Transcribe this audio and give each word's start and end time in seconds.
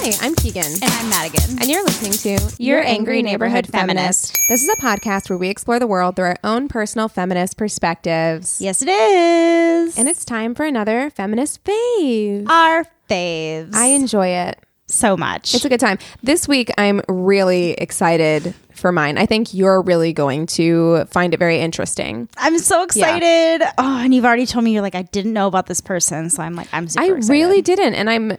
Hi, 0.00 0.12
I'm 0.24 0.34
Keegan. 0.36 0.62
And 0.64 0.84
I'm 0.84 1.08
Madigan. 1.10 1.58
And 1.60 1.68
you're 1.68 1.82
listening 1.84 2.12
to 2.12 2.54
Your 2.62 2.80
Angry 2.80 3.20
Neighborhood 3.22 3.66
Feminist. 3.66 4.38
This 4.48 4.62
is 4.62 4.68
a 4.68 4.76
podcast 4.76 5.28
where 5.28 5.36
we 5.38 5.48
explore 5.48 5.78
the 5.80 5.86
world 5.88 6.14
through 6.16 6.26
our 6.26 6.36
own 6.44 6.68
personal 6.68 7.08
feminist 7.08 7.56
perspectives. 7.56 8.60
Yes, 8.60 8.80
it 8.80 8.88
is. 8.88 9.98
And 9.98 10.08
it's 10.08 10.24
time 10.24 10.54
for 10.54 10.64
another 10.64 11.10
feminist 11.10 11.64
fave. 11.64 12.48
our 12.48 12.86
faves. 13.10 13.74
I 13.74 13.86
enjoy 13.88 14.28
it. 14.28 14.60
so 14.86 15.16
much. 15.16 15.54
It's 15.54 15.64
a 15.64 15.68
good 15.68 15.80
time. 15.80 15.98
This 16.22 16.46
week, 16.46 16.70
I'm 16.78 17.02
really 17.08 17.72
excited 17.72 18.54
for 18.74 18.92
mine. 18.92 19.18
I 19.18 19.26
think 19.26 19.52
you're 19.52 19.82
really 19.82 20.12
going 20.12 20.46
to 20.46 21.06
find 21.06 21.34
it 21.34 21.38
very 21.38 21.58
interesting. 21.58 22.28
I'm 22.38 22.58
so 22.58 22.84
excited. 22.84 23.66
Oh, 23.76 23.98
and 23.98 24.14
you've 24.14 24.24
already 24.24 24.46
told 24.46 24.64
me 24.64 24.72
you're 24.72 24.82
like 24.82 24.94
I 24.94 25.02
didn't 25.02 25.32
know 25.32 25.48
about 25.48 25.66
this 25.66 25.80
person, 25.80 26.30
so 26.30 26.42
I'm 26.42 26.54
like 26.54 26.68
I'm 26.72 26.88
super 26.88 27.02
excited. 27.02 27.14
I 27.14 27.16
excited. 27.18 27.32
really 27.32 27.62
didn't, 27.62 27.94
and 27.94 28.08
I'm 28.08 28.36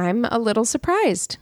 I'm 0.00 0.24
a 0.26 0.38
little 0.38 0.64
surprised. 0.64 1.36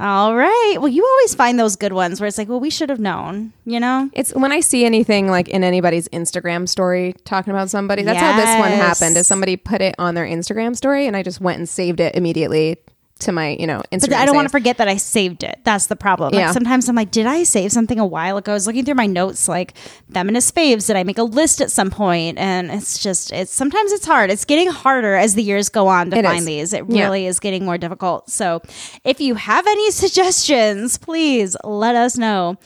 All 0.00 0.34
right. 0.34 0.76
Well, 0.78 0.88
you 0.88 1.06
always 1.06 1.36
find 1.36 1.58
those 1.58 1.76
good 1.76 1.92
ones 1.92 2.20
where 2.20 2.26
it's 2.26 2.36
like, 2.36 2.48
well, 2.48 2.58
we 2.58 2.70
should 2.70 2.90
have 2.90 2.98
known, 2.98 3.52
you 3.64 3.78
know? 3.78 4.10
It's 4.12 4.34
when 4.34 4.50
I 4.50 4.58
see 4.58 4.84
anything 4.84 5.28
like 5.28 5.48
in 5.48 5.62
anybody's 5.62 6.08
Instagram 6.08 6.68
story 6.68 7.14
talking 7.24 7.52
about 7.52 7.70
somebody. 7.70 8.02
That's 8.02 8.18
how 8.18 8.36
this 8.36 8.58
one 8.58 8.72
happened. 8.72 9.16
Is 9.16 9.28
somebody 9.28 9.56
put 9.56 9.80
it 9.80 9.94
on 9.98 10.16
their 10.16 10.26
Instagram 10.26 10.74
story, 10.74 11.06
and 11.06 11.16
I 11.16 11.22
just 11.22 11.40
went 11.40 11.58
and 11.58 11.68
saved 11.68 12.00
it 12.00 12.16
immediately 12.16 12.78
to 13.20 13.30
my 13.32 13.50
you 13.60 13.66
know 13.66 13.80
Instagram. 13.92 14.10
But 14.10 14.12
I 14.14 14.26
don't 14.26 14.34
want 14.34 14.46
to 14.46 14.50
forget 14.50 14.78
that 14.78 14.88
I 14.88 14.96
saved 14.96 15.44
it. 15.44 15.60
That's 15.64 15.86
the 15.86 15.94
problem. 15.96 16.34
Yeah. 16.34 16.46
Like 16.46 16.52
sometimes 16.54 16.88
I'm 16.88 16.96
like, 16.96 17.10
did 17.12 17.26
I 17.26 17.44
save 17.44 17.70
something 17.72 17.98
a 18.00 18.04
while 18.06 18.36
ago? 18.36 18.52
I 18.52 18.54
was 18.54 18.66
looking 18.66 18.84
through 18.84 18.96
my 18.96 19.06
notes, 19.06 19.48
like 19.48 19.76
feminist 20.12 20.54
faves. 20.54 20.86
Did 20.88 20.96
I 20.96 21.04
make 21.04 21.18
a 21.18 21.22
list 21.22 21.60
at 21.60 21.70
some 21.70 21.90
point? 21.90 22.38
And 22.38 22.70
it's 22.72 22.98
just, 22.98 23.32
it's 23.32 23.52
sometimes 23.52 23.92
it's 23.92 24.04
hard. 24.04 24.30
It's 24.30 24.44
getting 24.44 24.68
harder 24.68 25.14
as 25.14 25.34
the 25.34 25.42
years 25.44 25.68
go 25.68 25.86
on 25.86 26.10
to 26.10 26.18
It 26.18 26.24
find 26.24 26.40
is. 26.40 26.44
these. 26.46 26.72
It 26.72 26.84
Yeah. 26.88 27.04
really 27.04 27.26
is 27.26 27.38
getting 27.38 27.64
more 27.64 27.78
difficult. 27.78 28.30
So 28.30 28.62
if 29.04 29.20
you 29.20 29.36
have 29.36 29.64
any 29.66 29.90
suggestions, 29.92 30.98
please 30.98 31.56
let 31.62 31.94
us 31.94 32.18
know. 32.18 32.56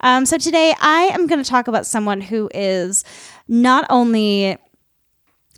Um, 0.00 0.26
so 0.26 0.36
today 0.36 0.74
I 0.82 1.04
am 1.14 1.26
going 1.26 1.42
to 1.42 1.48
talk 1.48 1.66
about 1.66 1.86
someone 1.86 2.20
who 2.20 2.50
is 2.54 3.04
not 3.48 3.86
only 3.88 4.58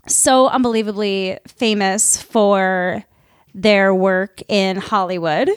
so 0.07 0.47
unbelievably 0.49 1.39
famous 1.49 2.23
for 2.23 3.05
their 3.57 3.93
work 3.95 4.41
in 4.49 4.77
Hollywood, 4.77 5.49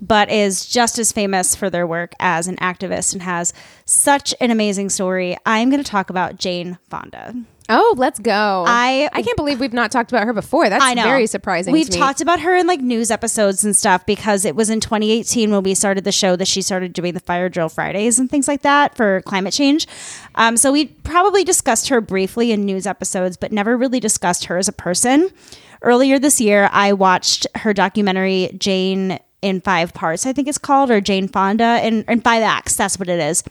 but 0.00 0.30
is 0.30 0.64
just 0.64 0.98
as 0.98 1.12
famous 1.12 1.54
for 1.54 1.68
their 1.68 1.86
work 1.86 2.12
as 2.20 2.46
an 2.48 2.56
activist 2.56 3.12
and 3.12 3.22
has 3.22 3.52
such 3.84 4.32
an 4.40 4.50
amazing 4.50 4.88
story. 4.88 5.36
I'm 5.44 5.68
going 5.68 5.82
to 5.82 5.90
talk 5.90 6.08
about 6.08 6.38
Jane 6.38 6.78
Fonda. 6.88 7.34
Oh, 7.72 7.94
let's 7.98 8.18
go! 8.18 8.64
I- 8.66 9.08
I 9.12 9.22
can't 9.22 9.36
believe 9.36 9.60
we've 9.60 9.72
not 9.72 9.92
talked 9.92 10.10
about 10.10 10.24
her 10.24 10.32
before. 10.32 10.68
That's 10.68 10.82
I 10.82 10.94
know. 10.94 11.04
very 11.04 11.26
surprising. 11.28 11.72
We've 11.72 11.86
to 11.88 11.92
me. 11.92 11.98
talked 11.98 12.20
about 12.20 12.40
her 12.40 12.56
in 12.56 12.66
like 12.66 12.80
news 12.80 13.12
episodes 13.12 13.64
and 13.64 13.76
stuff 13.76 14.04
because 14.06 14.44
it 14.44 14.56
was 14.56 14.70
in 14.70 14.80
2018 14.80 15.52
when 15.52 15.62
we 15.62 15.74
started 15.74 16.02
the 16.02 16.10
show 16.10 16.34
that 16.34 16.48
she 16.48 16.62
started 16.62 16.92
doing 16.92 17.14
the 17.14 17.20
fire 17.20 17.48
drill 17.48 17.68
Fridays 17.68 18.18
and 18.18 18.28
things 18.28 18.48
like 18.48 18.62
that 18.62 18.96
for 18.96 19.22
climate 19.22 19.52
change. 19.54 19.86
Um, 20.34 20.56
so 20.56 20.72
we 20.72 20.86
probably 20.86 21.44
discussed 21.44 21.90
her 21.90 22.00
briefly 22.00 22.50
in 22.50 22.64
news 22.64 22.88
episodes, 22.88 23.36
but 23.36 23.52
never 23.52 23.76
really 23.76 24.00
discussed 24.00 24.46
her 24.46 24.56
as 24.56 24.66
a 24.66 24.72
person. 24.72 25.30
Earlier 25.82 26.18
this 26.18 26.40
year, 26.40 26.68
I 26.72 26.92
watched 26.92 27.46
her 27.56 27.72
documentary 27.72 28.50
Jane 28.58 29.18
in 29.42 29.60
five 29.60 29.94
parts, 29.94 30.26
I 30.26 30.32
think 30.32 30.48
it's 30.48 30.58
called, 30.58 30.90
or 30.90 31.00
Jane 31.00 31.28
Fonda 31.28 31.84
in, 31.86 32.04
in 32.08 32.20
five 32.20 32.42
acts. 32.42 32.76
That's 32.76 32.98
what 32.98 33.08
it 33.08 33.20
is. 33.20 33.42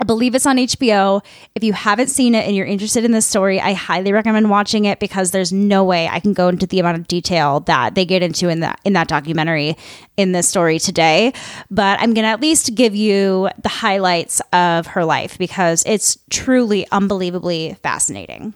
I 0.00 0.04
believe 0.04 0.34
it's 0.34 0.46
on 0.46 0.56
HBO. 0.56 1.22
If 1.54 1.62
you 1.62 1.74
haven't 1.74 2.08
seen 2.08 2.34
it 2.34 2.46
and 2.46 2.56
you're 2.56 2.66
interested 2.66 3.04
in 3.04 3.12
this 3.12 3.26
story, 3.26 3.60
I 3.60 3.74
highly 3.74 4.12
recommend 4.14 4.48
watching 4.48 4.86
it 4.86 4.98
because 4.98 5.30
there's 5.30 5.52
no 5.52 5.84
way 5.84 6.08
I 6.08 6.20
can 6.20 6.32
go 6.32 6.48
into 6.48 6.66
the 6.66 6.80
amount 6.80 6.98
of 6.98 7.06
detail 7.06 7.60
that 7.60 7.94
they 7.94 8.06
get 8.06 8.22
into 8.22 8.48
in 8.48 8.60
that 8.60 8.80
in 8.84 8.94
that 8.94 9.08
documentary 9.08 9.76
in 10.16 10.32
this 10.32 10.48
story 10.48 10.78
today. 10.78 11.34
But 11.70 12.00
I'm 12.00 12.14
to 12.14 12.22
at 12.22 12.40
least 12.40 12.74
give 12.74 12.96
you 12.96 13.50
the 13.62 13.68
highlights 13.68 14.40
of 14.54 14.86
her 14.88 15.04
life 15.04 15.36
because 15.36 15.82
it's 15.86 16.16
truly 16.30 16.86
unbelievably 16.90 17.76
fascinating. 17.82 18.54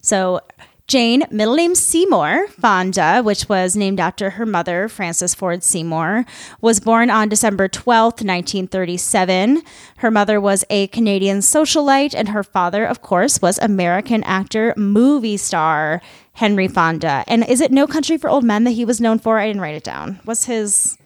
So, 0.00 0.40
Jane, 0.86 1.24
middle 1.30 1.54
name 1.54 1.74
Seymour 1.74 2.46
Fonda, 2.48 3.22
which 3.22 3.48
was 3.48 3.74
named 3.74 3.98
after 3.98 4.30
her 4.30 4.44
mother, 4.44 4.86
Frances 4.86 5.34
Ford 5.34 5.62
Seymour, 5.62 6.26
was 6.60 6.78
born 6.78 7.08
on 7.08 7.30
December 7.30 7.68
12th, 7.68 8.20
1937. 8.22 9.62
Her 9.98 10.10
mother 10.10 10.38
was 10.38 10.62
a 10.68 10.88
Canadian 10.88 11.38
socialite, 11.38 12.14
and 12.14 12.28
her 12.28 12.42
father, 12.42 12.84
of 12.84 13.00
course, 13.00 13.40
was 13.40 13.58
American 13.58 14.22
actor, 14.24 14.74
movie 14.76 15.38
star 15.38 16.02
Henry 16.34 16.68
Fonda. 16.68 17.24
And 17.26 17.48
is 17.48 17.62
it 17.62 17.72
No 17.72 17.86
Country 17.86 18.18
for 18.18 18.28
Old 18.28 18.44
Men 18.44 18.64
that 18.64 18.72
he 18.72 18.84
was 18.84 19.00
known 19.00 19.18
for? 19.18 19.38
I 19.38 19.46
didn't 19.46 19.62
write 19.62 19.76
it 19.76 19.84
down. 19.84 20.20
What's 20.24 20.44
his. 20.44 20.98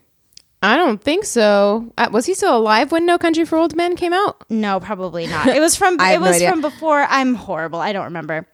I 0.60 0.76
don't 0.76 1.00
think 1.00 1.24
so. 1.24 1.92
Uh, 1.96 2.08
was 2.10 2.26
he 2.26 2.34
still 2.34 2.56
alive 2.56 2.90
when 2.90 3.06
No 3.06 3.16
Country 3.16 3.44
for 3.44 3.56
Old 3.56 3.76
Men 3.76 3.94
came 3.94 4.12
out? 4.12 4.42
No, 4.50 4.80
probably 4.80 5.28
not. 5.28 5.46
It 5.56 5.60
was 5.60 5.76
from 5.76 5.94
it 5.94 5.98
no 5.98 6.20
was 6.20 6.34
idea. 6.36 6.50
from 6.50 6.62
before. 6.62 7.06
I'm 7.08 7.36
horrible. 7.36 7.78
I 7.78 7.92
don't 7.92 8.06
remember. 8.06 8.44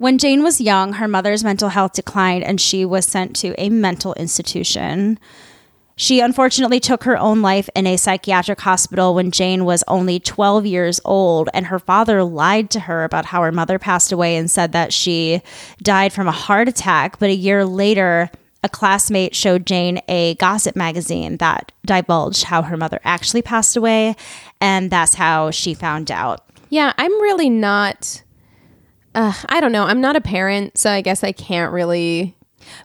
When 0.00 0.16
Jane 0.16 0.42
was 0.42 0.62
young, 0.62 0.94
her 0.94 1.06
mother's 1.06 1.44
mental 1.44 1.68
health 1.68 1.92
declined 1.92 2.42
and 2.42 2.58
she 2.58 2.86
was 2.86 3.04
sent 3.04 3.36
to 3.36 3.54
a 3.58 3.68
mental 3.68 4.14
institution. 4.14 5.18
She 5.94 6.20
unfortunately 6.20 6.80
took 6.80 7.04
her 7.04 7.18
own 7.18 7.42
life 7.42 7.68
in 7.76 7.86
a 7.86 7.98
psychiatric 7.98 8.62
hospital 8.62 9.14
when 9.14 9.30
Jane 9.30 9.66
was 9.66 9.84
only 9.86 10.18
12 10.18 10.64
years 10.64 11.02
old, 11.04 11.50
and 11.52 11.66
her 11.66 11.78
father 11.78 12.24
lied 12.24 12.70
to 12.70 12.80
her 12.80 13.04
about 13.04 13.26
how 13.26 13.42
her 13.42 13.52
mother 13.52 13.78
passed 13.78 14.10
away 14.10 14.36
and 14.36 14.50
said 14.50 14.72
that 14.72 14.94
she 14.94 15.42
died 15.82 16.14
from 16.14 16.26
a 16.26 16.32
heart 16.32 16.66
attack. 16.66 17.18
But 17.18 17.28
a 17.28 17.34
year 17.34 17.66
later, 17.66 18.30
a 18.64 18.70
classmate 18.70 19.34
showed 19.34 19.66
Jane 19.66 20.00
a 20.08 20.34
gossip 20.36 20.76
magazine 20.76 21.36
that 21.36 21.72
divulged 21.84 22.44
how 22.44 22.62
her 22.62 22.78
mother 22.78 23.00
actually 23.04 23.42
passed 23.42 23.76
away, 23.76 24.16
and 24.62 24.90
that's 24.90 25.16
how 25.16 25.50
she 25.50 25.74
found 25.74 26.10
out. 26.10 26.46
Yeah, 26.70 26.94
I'm 26.96 27.12
really 27.20 27.50
not. 27.50 28.22
Uh, 29.14 29.32
I 29.48 29.60
don't 29.60 29.72
know. 29.72 29.84
I'm 29.84 30.00
not 30.00 30.16
a 30.16 30.20
parent, 30.20 30.78
so 30.78 30.90
I 30.90 31.00
guess 31.00 31.24
I 31.24 31.32
can't 31.32 31.72
really. 31.72 32.36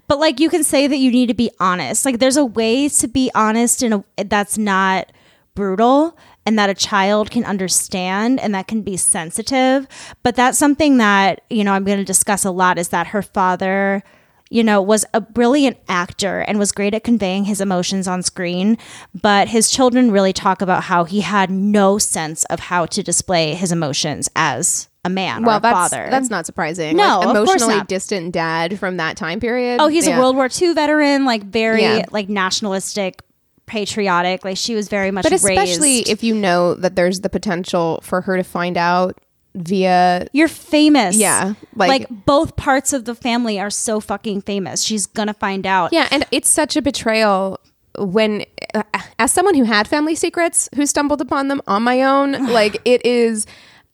But 0.08 0.20
like 0.20 0.40
you 0.40 0.50
can 0.50 0.64
say 0.64 0.88
that 0.88 0.98
you 0.98 1.12
need 1.12 1.28
to 1.28 1.34
be 1.34 1.52
honest. 1.60 2.06
Like 2.06 2.20
there's 2.20 2.38
a 2.38 2.46
way 2.46 2.90
to 2.90 3.08
be 3.08 3.30
honest 3.36 3.84
in 3.84 3.94
a 3.94 4.04
that's 4.24 4.58
not 4.58 5.12
brutal 5.54 6.18
and 6.46 6.58
that 6.58 6.70
a 6.70 6.74
child 6.74 7.32
can 7.32 7.44
understand 7.44 8.40
and 8.40 8.54
that 8.56 8.68
can 8.68 8.82
be 8.82 8.98
sensitive. 8.98 9.88
But 10.24 10.36
that's 10.36 10.58
something 10.58 10.98
that, 10.98 11.42
you 11.50 11.64
know, 11.64 11.74
I'm 11.74 11.84
going 11.84 11.98
to 11.98 12.06
discuss 12.06 12.46
a 12.46 12.52
lot 12.52 12.78
is 12.78 12.90
that 12.90 13.08
her 13.08 13.22
father 13.22 14.04
you 14.52 14.64
know, 14.64 14.82
was 14.82 15.06
a 15.14 15.20
brilliant 15.20 15.76
actor 15.90 16.42
and 16.42 16.60
was 16.60 16.72
great 16.72 16.94
at 16.94 17.04
conveying 17.04 17.46
his 17.46 17.60
emotions 17.60 18.08
on 18.08 18.22
screen. 18.22 18.78
But 19.14 19.48
his 19.48 19.72
children 19.72 20.12
really 20.12 20.34
talk 20.34 20.62
about 20.62 20.84
how 20.84 21.04
he 21.04 21.22
had 21.22 21.50
no 21.50 21.98
sense 21.98 22.46
of 22.46 22.60
how 22.60 22.86
to 22.86 23.04
display 23.04 23.56
his 23.56 23.72
emotions 23.72 24.30
as 24.36 24.88
a 25.06 25.10
man 25.10 25.44
or 25.44 25.48
Well, 25.48 25.58
a 25.58 25.62
that's 25.62 25.74
father. 25.92 26.08
that's 26.10 26.30
not 26.30 26.46
surprising. 26.46 26.98
No, 26.98 27.20
like, 27.20 27.30
emotionally 27.38 27.82
distant 27.88 28.34
dad 28.34 28.78
from 28.80 28.98
that 28.98 29.16
time 29.16 29.40
period. 29.40 29.80
Oh, 29.80 29.88
he's 29.88 30.06
Yeah. 30.08 30.18
a 30.18 30.20
World 30.20 30.36
War 30.36 30.50
II 30.62 30.74
veteran, 30.74 31.24
like 31.26 31.44
very 31.44 31.82
Yeah. 31.84 32.06
like 32.12 32.28
nationalistic, 32.28 33.22
patriotic. 33.66 34.44
Like 34.46 34.58
she 34.58 34.76
was 34.76 34.88
very 34.90 35.12
much 35.12 35.24
But 35.24 35.34
especially 35.34 35.98
raised. 36.00 36.10
if 36.10 36.24
you 36.24 36.36
know 36.36 36.76
that 36.76 36.96
there's 36.96 37.22
the 37.22 37.30
potential 37.30 38.00
for 38.04 38.22
her 38.22 38.38
to 38.38 38.44
find 38.44 38.78
out 38.78 39.18
via 39.56 40.28
you're 40.34 40.48
famous. 40.48 41.16
Yeah, 41.16 41.54
Like, 41.76 41.90
like- 41.90 42.26
both 42.26 42.56
parts 42.58 42.92
of 42.94 43.06
the 43.06 43.16
family 43.16 43.60
are 43.60 43.70
so 43.70 44.00
fucking 44.00 44.42
famous. 44.42 44.82
She's 44.84 45.06
gonna 45.06 45.34
find 45.34 45.66
out. 45.66 45.94
Yeah, 45.94 46.08
and 46.12 46.26
it's 46.32 46.50
such 46.50 46.76
a 46.76 46.82
betrayal 46.82 47.60
when 47.98 48.44
uh, 48.74 48.84
as 49.18 49.32
someone 49.32 49.56
who 49.56 49.64
had 49.64 49.88
family 49.88 50.16
secrets 50.16 50.68
who 50.76 50.86
stumbled 50.86 51.22
upon 51.22 51.48
them 51.48 51.62
on 51.68 51.84
my 51.84 52.04
own, 52.04 52.48
like 52.52 52.82
it 52.86 53.06
is 53.06 53.46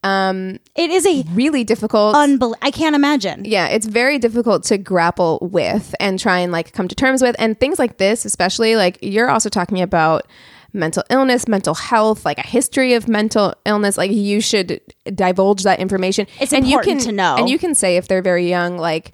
um 0.04 0.58
It 0.76 0.90
is 0.90 1.06
a 1.06 1.24
really 1.34 1.64
difficult. 1.64 2.16
unbel- 2.16 2.56
I 2.62 2.72
can't 2.72 2.96
imagine. 2.96 3.46
yeah, 3.46 3.68
it's 3.68 3.86
very 3.86 4.18
difficult 4.20 4.64
to 4.66 4.78
grapple 4.78 5.38
with 5.52 5.94
and 6.00 6.20
try 6.20 6.40
and 6.40 6.52
like 6.52 6.74
come 6.74 6.88
to 6.88 6.96
terms 6.96 7.22
with. 7.22 7.36
And 7.40 7.60
things 7.60 7.78
like 7.80 7.98
this, 7.98 8.26
especially 8.26 8.76
like 8.76 8.98
you're 9.02 9.30
also 9.30 9.50
talking 9.50 9.82
about 9.82 10.26
mental 10.74 11.04
illness, 11.10 11.48
mental 11.48 11.76
health, 11.76 12.26
like 12.26 12.38
a 12.38 12.48
history 12.48 12.94
of 12.94 13.08
mental 13.08 13.54
illness. 13.66 13.98
Like 13.98 14.12
you 14.12 14.42
should 14.42 14.80
divulge 15.14 15.64
that 15.64 15.80
information. 15.80 16.26
It's 16.40 16.54
and 16.54 16.66
you 16.66 16.78
important 16.80 17.00
can, 17.02 17.10
to 17.10 17.16
know. 17.16 17.36
And 17.38 17.50
you 17.50 17.60
can 17.60 17.76
say 17.76 17.98
if 17.98 18.08
they're 18.08 18.22
very 18.22 18.50
young, 18.50 18.78
like 18.78 19.12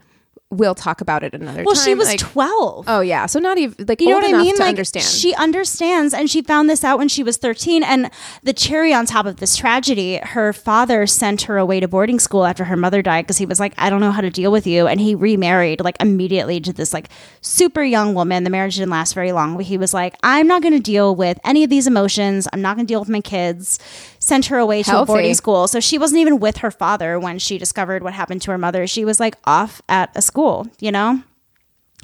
we'll 0.50 0.76
talk 0.76 1.02
about 1.02 1.24
it 1.24 1.34
another 1.34 1.64
Well, 1.64 1.76
time. 1.76 1.80
Well, 1.80 1.86
she 1.86 1.96
was 1.96 2.08
like, 2.08 2.20
12. 2.20 2.86
oh 2.88 3.02
yeah, 3.02 3.26
so 3.26 3.40
not 3.40 3.58
even 3.58 3.86
like 3.86 4.00
You 4.00 4.10
know 4.10 4.16
what 4.18 4.34
I 4.34 4.38
mean? 4.38 4.56
Like 4.58 4.70
understand. 4.70 5.06
she 5.06 5.34
understands, 5.36 6.14
and 6.14 6.30
she 6.30 6.42
found 6.42 6.70
this 6.70 6.84
out 6.84 6.98
when 6.98 7.10
she 7.10 7.22
was 7.24 7.38
13. 7.38 7.84
And 7.84 8.10
the 8.44 8.54
cherry 8.54 8.94
on 8.94 9.06
top 9.06 9.26
of 9.26 9.38
this 9.38 9.58
tragedy, 9.58 10.18
her 10.24 10.54
father 10.54 11.06
sent 11.06 11.44
her 11.44 11.58
away 11.58 11.80
to 11.82 11.88
boarding 11.88 12.20
school 12.20 12.46
after 12.46 12.64
her 12.66 12.78
mother 12.78 13.02
died 13.02 13.24
because 13.26 13.38
he 13.38 13.46
was 13.46 13.60
like, 13.60 13.74
"I 13.78 13.90
don't 13.90 14.00
know 14.00 14.12
how 14.12 14.22
to 14.22 14.30
deal 14.30 14.52
with 14.52 14.66
you," 14.66 14.88
and 14.88 15.02
he 15.02 15.16
remarried 15.16 15.82
like 15.82 15.98
immediately 16.00 16.62
to 16.62 16.72
this 16.72 16.94
like 16.94 17.10
super 17.42 17.84
young 17.84 18.14
woman. 18.14 18.44
The 18.46 18.50
marriage 18.50 18.76
didn't 18.76 18.90
last 18.92 19.14
very 19.14 19.34
long, 19.34 19.58
but 19.58 19.66
he 19.66 19.78
was 19.78 19.94
like, 19.94 20.16
"I'm 20.24 20.48
not 20.48 20.62
going 20.62 20.74
to 20.74 20.80
deal 20.80 21.14
with 21.16 21.40
any 21.44 21.64
of 21.66 21.70
these 21.70 21.88
emotions. 21.88 22.48
I'm 22.54 22.62
not 22.62 22.78
going 22.78 22.88
to 22.88 22.92
deal 22.92 23.02
with 23.02 23.10
my 23.10 23.22
kids." 23.22 23.80
Sent 24.28 24.48
her 24.48 24.58
away 24.58 24.84
to 24.84 25.02
a 25.02 25.06
boarding 25.06 25.34
school, 25.36 25.70
so 25.70 25.80
she 25.80 25.98
wasn't 25.98 26.20
even 26.20 26.38
with 26.40 26.58
her 26.58 26.70
father 26.70 27.18
when 27.18 27.40
she 27.40 27.58
discovered 27.58 28.04
what 28.04 28.14
happened 28.14 28.42
to 28.42 28.52
her 28.52 28.58
mother. 28.58 28.86
She 28.86 29.06
was 29.06 29.22
like 29.22 29.38
off 29.46 29.82
at 29.88 30.12
a 30.16 30.22
school, 30.22 30.68
you 30.82 30.92
know. 30.92 31.24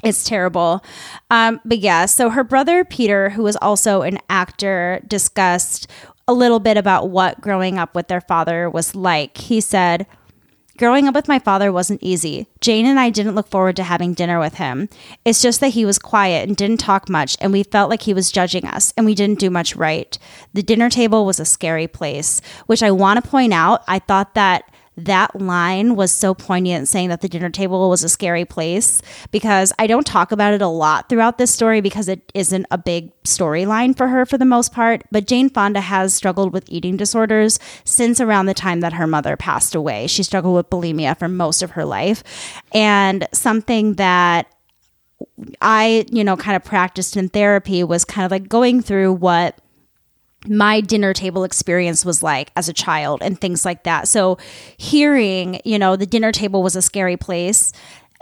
It's 0.02 0.24
terrible. 0.24 0.82
Um, 1.28 1.60
but 1.66 1.80
yeah, 1.80 2.06
so 2.06 2.30
her 2.30 2.42
brother 2.42 2.82
Peter, 2.82 3.28
who 3.28 3.42
was 3.42 3.56
also 3.56 4.00
an 4.00 4.20
actor, 4.30 5.02
discussed 5.06 5.86
a 6.26 6.32
little 6.32 6.60
bit 6.60 6.78
about 6.78 7.10
what 7.10 7.42
growing 7.42 7.78
up 7.78 7.94
with 7.94 8.08
their 8.08 8.22
father 8.22 8.70
was 8.70 8.94
like. 8.94 9.36
He 9.36 9.60
said, 9.60 10.06
Growing 10.76 11.06
up 11.06 11.14
with 11.14 11.28
my 11.28 11.38
father 11.38 11.70
wasn't 11.70 12.02
easy. 12.02 12.48
Jane 12.60 12.84
and 12.84 12.98
I 12.98 13.08
didn't 13.08 13.36
look 13.36 13.48
forward 13.48 13.76
to 13.76 13.84
having 13.84 14.12
dinner 14.12 14.40
with 14.40 14.54
him. 14.54 14.88
It's 15.24 15.40
just 15.40 15.60
that 15.60 15.68
he 15.68 15.84
was 15.84 16.00
quiet 16.00 16.48
and 16.48 16.56
didn't 16.56 16.78
talk 16.78 17.08
much, 17.08 17.36
and 17.40 17.52
we 17.52 17.62
felt 17.62 17.90
like 17.90 18.02
he 18.02 18.12
was 18.12 18.32
judging 18.32 18.66
us, 18.66 18.92
and 18.96 19.06
we 19.06 19.14
didn't 19.14 19.38
do 19.38 19.50
much 19.50 19.76
right. 19.76 20.18
The 20.52 20.64
dinner 20.64 20.90
table 20.90 21.24
was 21.26 21.38
a 21.38 21.44
scary 21.44 21.86
place, 21.86 22.40
which 22.66 22.82
I 22.82 22.90
want 22.90 23.22
to 23.22 23.30
point 23.30 23.52
out. 23.52 23.84
I 23.86 24.00
thought 24.00 24.34
that 24.34 24.64
that 24.96 25.40
line 25.40 25.96
was 25.96 26.12
so 26.12 26.34
poignant 26.34 26.88
saying 26.88 27.08
that 27.08 27.20
the 27.20 27.28
dinner 27.28 27.50
table 27.50 27.88
was 27.90 28.04
a 28.04 28.08
scary 28.08 28.44
place 28.44 29.02
because 29.30 29.72
I 29.78 29.86
don't 29.86 30.06
talk 30.06 30.30
about 30.30 30.54
it 30.54 30.62
a 30.62 30.68
lot 30.68 31.08
throughout 31.08 31.38
this 31.38 31.50
story 31.50 31.80
because 31.80 32.08
it 32.08 32.30
isn't 32.34 32.66
a 32.70 32.78
big 32.78 33.10
storyline 33.24 33.96
for 33.96 34.08
her 34.08 34.24
for 34.24 34.38
the 34.38 34.44
most 34.44 34.72
part. 34.72 35.02
But 35.10 35.26
Jane 35.26 35.50
Fonda 35.50 35.80
has 35.80 36.14
struggled 36.14 36.52
with 36.52 36.64
eating 36.68 36.96
disorders 36.96 37.58
since 37.84 38.20
around 38.20 38.46
the 38.46 38.54
time 38.54 38.80
that 38.80 38.92
her 38.92 39.06
mother 39.06 39.36
passed 39.36 39.74
away. 39.74 40.06
She 40.06 40.22
struggled 40.22 40.54
with 40.54 40.70
bulimia 40.70 41.18
for 41.18 41.28
most 41.28 41.62
of 41.62 41.72
her 41.72 41.84
life. 41.84 42.22
And 42.72 43.26
something 43.32 43.94
that 43.94 44.46
I, 45.60 46.06
you 46.10 46.22
know, 46.22 46.36
kind 46.36 46.56
of 46.56 46.64
practiced 46.64 47.16
in 47.16 47.28
therapy 47.28 47.82
was 47.82 48.04
kind 48.04 48.24
of 48.24 48.30
like 48.30 48.48
going 48.48 48.82
through 48.82 49.14
what 49.14 49.58
my 50.48 50.80
dinner 50.80 51.12
table 51.12 51.44
experience 51.44 52.04
was 52.04 52.22
like 52.22 52.50
as 52.56 52.68
a 52.68 52.72
child 52.72 53.22
and 53.22 53.40
things 53.40 53.64
like 53.64 53.84
that. 53.84 54.08
So 54.08 54.38
hearing, 54.76 55.60
you 55.64 55.78
know, 55.78 55.96
the 55.96 56.06
dinner 56.06 56.32
table 56.32 56.62
was 56.62 56.76
a 56.76 56.82
scary 56.82 57.16
place 57.16 57.72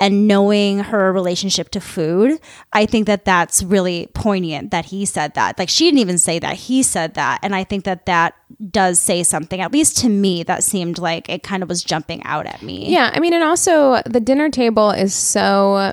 and 0.00 0.26
knowing 0.26 0.80
her 0.80 1.12
relationship 1.12 1.68
to 1.70 1.80
food, 1.80 2.40
I 2.72 2.86
think 2.86 3.06
that 3.06 3.24
that's 3.24 3.62
really 3.62 4.08
poignant 4.14 4.72
that 4.72 4.86
he 4.86 5.04
said 5.04 5.34
that. 5.34 5.58
Like 5.58 5.68
she 5.68 5.84
didn't 5.84 6.00
even 6.00 6.18
say 6.18 6.38
that, 6.40 6.56
he 6.56 6.82
said 6.82 7.14
that. 7.14 7.38
And 7.42 7.54
I 7.54 7.62
think 7.62 7.84
that 7.84 8.06
that 8.06 8.34
does 8.70 8.98
say 8.98 9.22
something, 9.22 9.60
at 9.60 9.72
least 9.72 9.98
to 9.98 10.08
me, 10.08 10.42
that 10.42 10.64
seemed 10.64 10.98
like 10.98 11.28
it 11.28 11.42
kind 11.42 11.62
of 11.62 11.68
was 11.68 11.84
jumping 11.84 12.22
out 12.24 12.46
at 12.46 12.62
me. 12.62 12.90
Yeah, 12.90 13.12
I 13.14 13.20
mean, 13.20 13.32
and 13.32 13.44
also 13.44 14.02
the 14.04 14.20
dinner 14.20 14.50
table 14.50 14.90
is 14.90 15.14
so. 15.14 15.92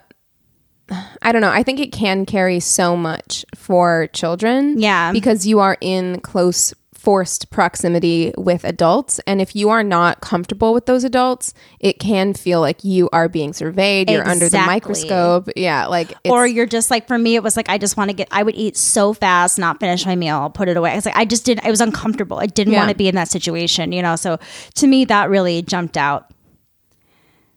I 1.21 1.31
don't 1.31 1.41
know. 1.41 1.51
I 1.51 1.63
think 1.63 1.80
it 1.80 1.91
can 1.91 2.25
carry 2.25 2.59
so 2.59 2.95
much 2.95 3.45
for 3.56 4.07
children. 4.13 4.80
Yeah. 4.80 5.12
Because 5.12 5.45
you 5.45 5.59
are 5.59 5.77
in 5.81 6.19
close, 6.21 6.74
forced 6.94 7.50
proximity 7.50 8.33
with 8.38 8.65
adults. 8.65 9.19
And 9.25 9.39
if 9.41 9.56
you 9.56 9.69
are 9.69 9.83
not 9.83 10.19
comfortable 10.19 10.74
with 10.74 10.86
those 10.86 11.03
adults, 11.06 11.53
it 11.80 11.97
can 12.00 12.33
feel 12.33 12.59
like 12.59 12.83
you 12.83 13.09
are 13.13 13.30
being 13.30 13.53
surveyed. 13.53 14.09
You're 14.09 14.27
under 14.27 14.50
the 14.50 14.57
microscope. 14.59 15.50
Yeah. 15.56 15.86
Like, 15.86 16.13
or 16.25 16.45
you're 16.45 16.65
just 16.65 16.91
like 16.91 17.07
for 17.07 17.18
me 17.18 17.36
it 17.36 17.44
was 17.44 17.56
like 17.56 17.69
i 17.69 17.77
just 17.77 17.95
want 17.97 18.09
to 18.09 18.13
get 18.13 18.27
i 18.31 18.44
would 18.44 18.56
eat 18.56 18.75
so 18.75 19.13
fast 19.13 19.57
not 19.57 19.80
finish 19.80 20.06
my 20.06 20.15
meal 20.15 20.50
put 20.50 20.68
it 20.68 20.75
away 20.77 20.95
it's 20.95 21.06
like 21.06 21.15
i 21.15 21.24
just 21.25 21.45
didn't 21.45 21.65
it 21.65 21.69
was 21.69 21.81
uncomfortable 21.81 22.38
i 22.39 22.45
didn't 22.45 22.74
Yeah. 22.74 22.80
want 22.80 22.89
to 22.89 22.95
be 22.95 23.07
in 23.07 23.15
that 23.15 23.30
situation 23.30 23.91
you 23.91 24.01
know 24.01 24.15
so 24.15 24.38
to 24.75 24.88
me 24.88 25.06
that 25.06 25.30
really 25.30 25.62
jumped 25.62 25.97
out 25.97 26.31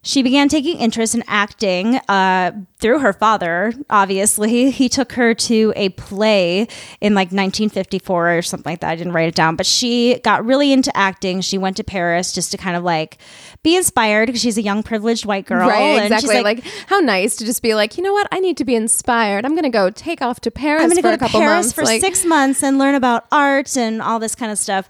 she 0.05 0.23
began 0.23 0.49
taking 0.49 0.79
interest 0.79 1.15
in 1.15 1.23
acting 1.29 1.97
uh, 2.09 2.51
through 2.79 2.99
her 2.99 3.13
father, 3.13 3.73
obviously. 3.89 4.73
He 4.73 4.89
took 4.89 5.13
her 5.13 5.33
to 5.35 5.73
a 5.77 5.91
play 5.91 6.67
in 7.01 7.15
like 7.15 7.27
1954 7.29 8.39
or 8.39 8.43
something 8.43 8.69
like 8.69 8.81
that. 8.81 8.91
I 8.91 8.97
didn't 8.97 9.13
write 9.13 9.29
it 9.29 9.37
down, 9.37 9.55
but 9.55 9.65
she 9.65 10.19
got 10.25 10.45
really 10.45 10.73
into 10.73 10.95
acting. 10.97 11.41
She 11.41 11.57
went 11.57 11.77
to 11.77 11.85
Paris 11.85 12.33
just 12.33 12.51
to 12.51 12.59
kind 12.59 12.77
of 12.77 12.83
like 12.83 13.19
be 13.63 13.77
inspired 13.77 14.27
because 14.27 14.41
she's 14.41 14.59
a 14.59 14.63
young, 14.63 14.83
privileged 14.83 15.25
white 15.25 15.47
girl. 15.47 15.69
Right, 15.69 15.81
and 15.81 16.13
she's 16.15 16.25
exactly. 16.25 16.43
Like, 16.43 16.65
how 16.89 16.99
nice 16.99 17.37
to 17.37 17.45
just 17.45 17.63
be 17.63 17.75
like, 17.75 17.97
you 17.97 18.03
know 18.03 18.13
what? 18.13 18.27
I 18.33 18.41
need 18.41 18.57
to 18.57 18.65
be 18.65 18.75
inspired. 18.75 19.45
I'm 19.45 19.53
going 19.53 19.63
to 19.63 19.71
go 19.71 19.89
take 19.89 20.21
off 20.21 20.41
to 20.41 20.51
Paris 20.51 20.83
I'm 20.83 20.89
going 20.89 20.97
to 20.97 21.03
for 21.03 21.17
go 21.17 21.27
to 21.27 21.33
Paris 21.33 21.67
months. 21.67 21.73
for 21.73 21.85
like, 21.85 22.01
six 22.01 22.25
months 22.25 22.65
and 22.65 22.77
learn 22.77 22.97
about 22.97 23.27
art 23.31 23.77
and 23.77 24.03
all 24.03 24.19
this 24.19 24.35
kind 24.35 24.51
of 24.51 24.59
stuff. 24.59 24.89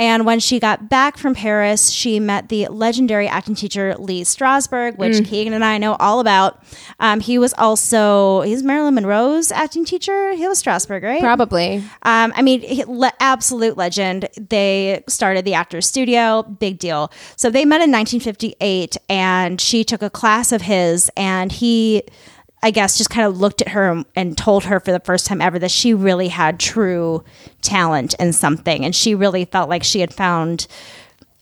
And 0.00 0.24
when 0.24 0.40
she 0.40 0.58
got 0.58 0.88
back 0.88 1.18
from 1.18 1.34
Paris, 1.34 1.90
she 1.90 2.18
met 2.18 2.48
the 2.48 2.66
legendary 2.68 3.28
acting 3.28 3.54
teacher 3.54 3.94
Lee 3.98 4.22
Strasberg, 4.22 4.96
which 4.96 5.12
Mm. 5.18 5.26
Keegan 5.26 5.52
and 5.52 5.62
I 5.64 5.76
know 5.76 5.94
all 6.00 6.20
about. 6.20 6.62
Um, 6.98 7.20
he 7.20 7.36
was 7.38 7.52
also 7.58 8.40
he's 8.40 8.62
Marilyn 8.62 8.94
Monroe's 8.94 9.52
acting 9.52 9.84
teacher. 9.84 10.32
He 10.32 10.48
was 10.48 10.62
Strasberg, 10.62 11.02
right? 11.02 11.20
Probably. 11.20 11.84
Um, 12.02 12.32
I 12.34 12.40
mean, 12.40 12.62
he, 12.62 12.82
le- 12.84 13.12
absolute 13.20 13.76
legend. 13.76 14.26
They 14.36 15.04
started 15.06 15.44
the 15.44 15.52
Actors 15.54 15.86
Studio, 15.86 16.42
big 16.44 16.78
deal. 16.78 17.12
So 17.36 17.50
they 17.50 17.64
met 17.66 17.82
in 17.82 17.90
1958, 17.92 18.96
and 19.10 19.60
she 19.60 19.84
took 19.84 20.00
a 20.02 20.08
class 20.10 20.50
of 20.50 20.62
his, 20.62 21.10
and 21.16 21.52
he, 21.52 22.02
I 22.62 22.70
guess, 22.70 22.98
just 22.98 23.10
kind 23.10 23.26
of 23.26 23.38
looked 23.38 23.62
at 23.62 23.68
her 23.68 24.04
and 24.14 24.36
told 24.36 24.64
her 24.64 24.80
for 24.80 24.92
the 24.92 25.00
first 25.00 25.26
time 25.26 25.40
ever 25.40 25.58
that 25.58 25.70
she 25.70 25.94
really 25.94 26.28
had 26.28 26.60
true 26.60 27.24
talent 27.62 28.14
in 28.20 28.32
something, 28.32 28.84
and 28.84 28.94
she 28.94 29.14
really 29.14 29.44
felt 29.46 29.68
like 29.68 29.82
she 29.84 30.00
had 30.00 30.12
found 30.12 30.66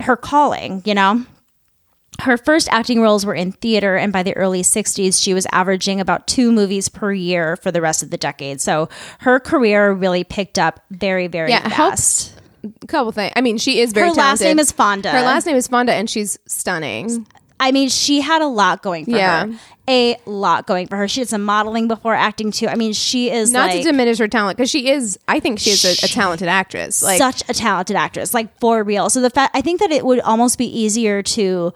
her 0.00 0.16
calling. 0.16 0.82
You 0.84 0.94
know 0.94 1.24
her 2.22 2.36
first 2.36 2.68
acting 2.72 3.00
roles 3.00 3.24
were 3.24 3.34
in 3.34 3.52
theater, 3.52 3.96
and 3.96 4.12
by 4.12 4.22
the 4.22 4.36
early 4.36 4.62
60s, 4.62 5.22
she 5.22 5.34
was 5.34 5.46
averaging 5.52 6.00
about 6.00 6.26
two 6.26 6.50
movies 6.50 6.88
per 6.88 7.12
year 7.12 7.56
for 7.56 7.70
the 7.70 7.80
rest 7.80 8.02
of 8.02 8.10
the 8.10 8.16
decade. 8.16 8.60
So 8.60 8.88
her 9.20 9.38
career 9.38 9.92
really 9.92 10.24
picked 10.24 10.58
up 10.58 10.80
very, 10.90 11.28
very 11.28 11.50
Yeah, 11.50 11.62
fast. 11.68 11.74
helps. 11.76 12.32
Couple 12.88 13.12
things. 13.12 13.32
I 13.36 13.40
mean, 13.40 13.56
she 13.56 13.80
is 13.80 13.92
very 13.92 14.08
Her 14.08 14.14
last 14.14 14.40
name 14.40 14.58
is 14.58 14.72
Fonda. 14.72 15.10
Her 15.12 15.22
last 15.22 15.46
name 15.46 15.54
is 15.54 15.68
Fonda, 15.68 15.94
and 15.94 16.10
she's 16.10 16.38
stunning. 16.46 17.24
I 17.60 17.72
mean, 17.72 17.88
she 17.88 18.20
had 18.20 18.40
a 18.42 18.46
lot 18.46 18.82
going 18.82 19.04
for 19.04 19.12
Yeah. 19.12 19.46
her. 19.46 19.52
A 19.90 20.16
lot 20.26 20.66
going 20.66 20.86
for 20.86 20.96
her. 20.96 21.08
She 21.08 21.22
did 21.22 21.30
some 21.30 21.42
modeling 21.44 21.88
before 21.88 22.14
acting 22.14 22.50
too. 22.50 22.68
I 22.68 22.74
mean, 22.74 22.92
she 22.92 23.30
is 23.30 23.50
Not 23.52 23.70
like 23.70 23.78
to 23.78 23.82
diminish 23.90 24.18
her 24.18 24.28
talent, 24.28 24.58
because 24.58 24.70
she 24.70 24.90
is. 24.90 25.18
I 25.26 25.40
think 25.40 25.58
she 25.58 25.70
is 25.70 25.82
a, 25.84 25.92
a 26.04 26.08
talented 26.08 26.46
actress. 26.48 27.02
Like, 27.02 27.16
such 27.18 27.42
a 27.48 27.54
talented 27.54 27.96
actress, 27.96 28.34
like 28.34 28.58
for 28.60 28.82
real. 28.84 29.08
So 29.08 29.22
the 29.22 29.30
fact 29.30 29.56
I 29.56 29.62
think 29.62 29.80
that 29.80 29.90
it 29.90 30.04
would 30.04 30.20
almost 30.20 30.58
be 30.58 30.66
easier 30.66 31.22
to 31.22 31.72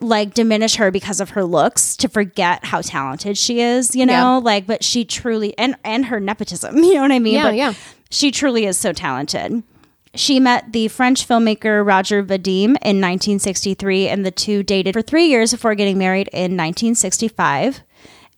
like 0.00 0.34
diminish 0.34 0.74
her 0.74 0.90
because 0.90 1.20
of 1.20 1.30
her 1.30 1.44
looks 1.44 1.96
to 1.98 2.08
forget 2.08 2.64
how 2.64 2.80
talented 2.80 3.38
she 3.38 3.60
is, 3.60 3.94
you 3.94 4.04
know? 4.04 4.12
Yeah. 4.12 4.36
Like 4.38 4.66
but 4.66 4.82
she 4.82 5.04
truly 5.04 5.56
and 5.56 5.76
and 5.84 6.06
her 6.06 6.18
nepotism, 6.18 6.76
you 6.82 6.94
know 6.94 7.02
what 7.02 7.12
I 7.12 7.20
mean? 7.20 7.34
Yeah, 7.34 7.44
but 7.44 7.54
yeah. 7.54 7.74
She 8.10 8.30
truly 8.32 8.66
is 8.66 8.76
so 8.76 8.92
talented. 8.92 9.62
She 10.14 10.40
met 10.40 10.72
the 10.72 10.88
French 10.88 11.26
filmmaker 11.26 11.84
Roger 11.86 12.22
Vadim 12.22 12.76
in 12.82 13.00
1963, 13.00 14.08
and 14.08 14.26
the 14.26 14.30
two 14.30 14.62
dated 14.62 14.94
for 14.94 15.00
three 15.00 15.26
years 15.26 15.52
before 15.52 15.74
getting 15.74 15.96
married 15.96 16.28
in 16.32 16.56
1965. 16.56 17.82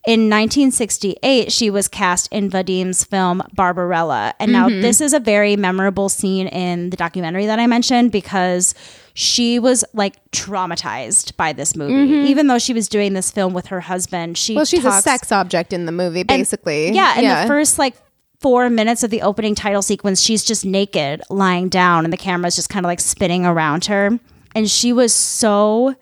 In 0.07 0.28
1968, 0.28 1.50
she 1.50 1.71
was 1.71 1.88
cast 1.88 2.31
in 2.31 2.50
Vadim's 2.50 3.04
film 3.04 3.43
Barbarella. 3.54 4.35
And 4.38 4.52
now, 4.52 4.69
mm-hmm. 4.69 4.83
this 4.83 5.00
is 5.00 5.14
a 5.14 5.19
very 5.19 5.57
memorable 5.57 6.11
scene 6.11 6.47
in 6.49 6.90
the 6.90 6.97
documentary 6.97 7.47
that 7.47 7.59
I 7.59 7.66
mentioned 7.66 8.12
because 8.12 8.75
she 9.14 9.59
was 9.59 9.83
like 9.95 10.14
traumatized 10.31 11.35
by 11.37 11.54
this 11.54 11.75
movie. 11.75 11.95
Mm-hmm. 11.95 12.26
Even 12.26 12.49
though 12.49 12.59
she 12.59 12.75
was 12.75 12.87
doing 12.87 13.14
this 13.14 13.31
film 13.31 13.54
with 13.54 13.66
her 13.66 13.81
husband, 13.81 14.37
she 14.37 14.54
Well, 14.54 14.66
she's 14.66 14.85
a 14.85 14.93
sex 15.00 15.33
object 15.33 15.73
in 15.73 15.87
the 15.87 15.93
movie, 15.93 16.23
basically. 16.23 16.93
yeah, 16.93 17.19
in 17.19 17.25
the 17.25 17.49
first 17.49 17.78
like 17.78 17.97
four 18.44 18.68
minutes 18.68 19.02
of 19.02 19.08
the 19.08 19.22
opening 19.22 19.54
title 19.54 19.80
sequence, 19.80 20.20
she's 20.20 20.44
just 20.44 20.66
naked, 20.66 21.22
lying 21.30 21.70
down, 21.70 22.04
and 22.04 22.12
the 22.12 22.18
camera's 22.18 22.54
just 22.54 22.68
kind 22.68 22.84
of 22.84 22.88
like 22.88 23.00
spinning 23.00 23.46
around 23.46 23.86
her. 23.86 24.20
And 24.54 24.70
she 24.70 24.92
was 24.92 25.14
so 25.14 25.94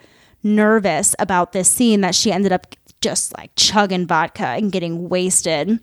nervous 0.43 1.15
about 1.21 1.53
this 1.53 1.69
scene 1.69 2.01
that 2.01 2.17
she 2.17 2.33
ended 2.33 2.51
up 2.51 2.67
just 3.01 3.33
like 3.39 3.53
chugging 3.55 4.09
vodka 4.09 4.45
and 4.45 4.73
getting 4.73 5.09
wasted. 5.09 5.79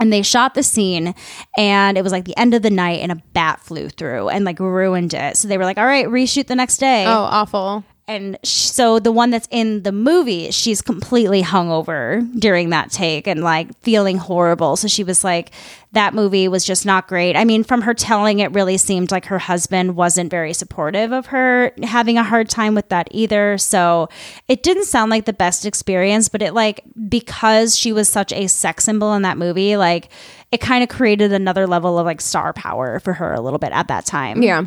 And 0.00 0.10
they 0.10 0.22
shot 0.22 0.54
the 0.54 0.62
scene, 0.62 1.14
and 1.58 1.98
it 1.98 2.02
was 2.02 2.10
like 2.10 2.24
the 2.24 2.38
end 2.38 2.54
of 2.54 2.62
the 2.62 2.70
night, 2.70 3.00
and 3.00 3.12
a 3.12 3.16
bat 3.34 3.60
flew 3.60 3.90
through 3.90 4.30
and 4.30 4.46
like 4.46 4.60
ruined 4.60 5.12
it. 5.12 5.36
So 5.36 5.46
they 5.46 5.58
were 5.58 5.64
like, 5.64 5.76
"All 5.76 5.84
right, 5.84 6.06
reshoot 6.06 6.46
the 6.46 6.56
next 6.56 6.78
day." 6.78 7.04
oh, 7.04 7.24
awful. 7.30 7.84
And 8.08 8.36
so 8.42 8.98
the 8.98 9.12
one 9.12 9.30
that's 9.30 9.46
in 9.50 9.84
the 9.84 9.92
movie 9.92 10.50
she's 10.50 10.82
completely 10.82 11.42
hungover 11.42 12.28
during 12.38 12.70
that 12.70 12.90
take 12.90 13.28
and 13.28 13.42
like 13.42 13.76
feeling 13.80 14.18
horrible. 14.18 14.76
So 14.76 14.88
she 14.88 15.04
was 15.04 15.22
like 15.22 15.52
that 15.92 16.12
movie 16.12 16.48
was 16.48 16.64
just 16.64 16.84
not 16.84 17.06
great. 17.06 17.36
I 17.36 17.44
mean 17.44 17.62
from 17.62 17.82
her 17.82 17.94
telling 17.94 18.40
it 18.40 18.52
really 18.52 18.76
seemed 18.76 19.12
like 19.12 19.26
her 19.26 19.38
husband 19.38 19.94
wasn't 19.94 20.30
very 20.30 20.52
supportive 20.52 21.12
of 21.12 21.26
her 21.26 21.72
having 21.82 22.18
a 22.18 22.24
hard 22.24 22.48
time 22.48 22.74
with 22.74 22.88
that 22.88 23.06
either. 23.12 23.56
So 23.56 24.08
it 24.48 24.62
didn't 24.62 24.86
sound 24.86 25.10
like 25.10 25.24
the 25.24 25.32
best 25.32 25.64
experience 25.64 26.28
but 26.28 26.42
it 26.42 26.54
like 26.54 26.82
because 27.08 27.78
she 27.78 27.92
was 27.92 28.08
such 28.08 28.32
a 28.32 28.48
sex 28.48 28.84
symbol 28.84 29.14
in 29.14 29.22
that 29.22 29.38
movie 29.38 29.76
like 29.76 30.08
it 30.50 30.60
kind 30.60 30.82
of 30.82 30.88
created 30.88 31.32
another 31.32 31.66
level 31.66 31.98
of 31.98 32.04
like 32.04 32.20
star 32.20 32.52
power 32.52 32.98
for 33.00 33.12
her 33.14 33.32
a 33.32 33.40
little 33.40 33.58
bit 33.58 33.72
at 33.72 33.88
that 33.88 34.04
time. 34.04 34.42
Yeah. 34.42 34.64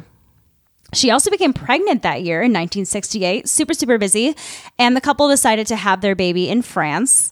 She 0.93 1.11
also 1.11 1.29
became 1.29 1.53
pregnant 1.53 2.03
that 2.03 2.23
year 2.23 2.41
in 2.41 2.51
1968, 2.51 3.47
super, 3.47 3.73
super 3.73 3.97
busy. 3.97 4.35
And 4.77 4.95
the 4.95 5.01
couple 5.01 5.27
decided 5.27 5.67
to 5.67 5.75
have 5.75 6.01
their 6.01 6.15
baby 6.15 6.49
in 6.49 6.61
France. 6.61 7.31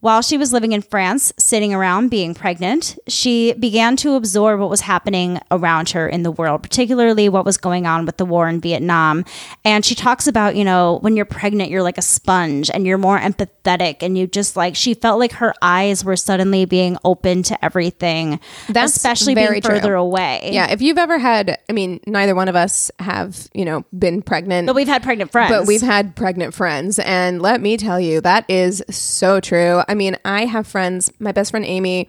While 0.00 0.22
she 0.22 0.38
was 0.38 0.50
living 0.50 0.72
in 0.72 0.80
France, 0.80 1.30
sitting 1.36 1.74
around 1.74 2.08
being 2.08 2.34
pregnant, 2.34 2.98
she 3.06 3.52
began 3.52 3.96
to 3.96 4.14
absorb 4.14 4.58
what 4.58 4.70
was 4.70 4.80
happening 4.80 5.38
around 5.50 5.90
her 5.90 6.08
in 6.08 6.22
the 6.22 6.30
world, 6.30 6.62
particularly 6.62 7.28
what 7.28 7.44
was 7.44 7.58
going 7.58 7.86
on 7.86 8.06
with 8.06 8.16
the 8.16 8.24
war 8.24 8.48
in 8.48 8.62
Vietnam. 8.62 9.26
And 9.62 9.84
she 9.84 9.94
talks 9.94 10.26
about, 10.26 10.56
you 10.56 10.64
know, 10.64 11.00
when 11.02 11.16
you're 11.16 11.26
pregnant, 11.26 11.70
you're 11.70 11.82
like 11.82 11.98
a 11.98 12.02
sponge 12.02 12.70
and 12.70 12.86
you're 12.86 12.96
more 12.96 13.18
empathetic. 13.18 13.98
And 14.00 14.16
you 14.16 14.26
just 14.26 14.56
like, 14.56 14.74
she 14.74 14.94
felt 14.94 15.18
like 15.18 15.32
her 15.32 15.52
eyes 15.60 16.02
were 16.02 16.16
suddenly 16.16 16.64
being 16.64 16.96
open 17.04 17.42
to 17.42 17.62
everything, 17.62 18.40
That's 18.70 18.96
especially 18.96 19.34
very 19.34 19.60
being 19.60 19.62
further 19.62 19.88
true. 19.88 20.00
away. 20.00 20.48
Yeah, 20.50 20.70
if 20.70 20.80
you've 20.80 20.96
ever 20.96 21.18
had, 21.18 21.58
I 21.68 21.74
mean, 21.74 22.00
neither 22.06 22.34
one 22.34 22.48
of 22.48 22.56
us 22.56 22.90
have, 23.00 23.48
you 23.52 23.66
know, 23.66 23.84
been 23.98 24.22
pregnant. 24.22 24.66
But 24.66 24.76
we've 24.76 24.88
had 24.88 25.02
pregnant 25.02 25.30
friends. 25.30 25.50
But 25.50 25.66
we've 25.66 25.82
had 25.82 26.16
pregnant 26.16 26.54
friends. 26.54 26.98
And 27.00 27.42
let 27.42 27.60
me 27.60 27.76
tell 27.76 28.00
you, 28.00 28.22
that 28.22 28.46
is 28.48 28.82
so 28.88 29.40
true. 29.40 29.82
I 29.90 29.94
mean, 29.94 30.16
I 30.24 30.46
have 30.46 30.66
friends, 30.66 31.12
my 31.18 31.32
best 31.32 31.50
friend 31.50 31.66
Amy 31.66 32.08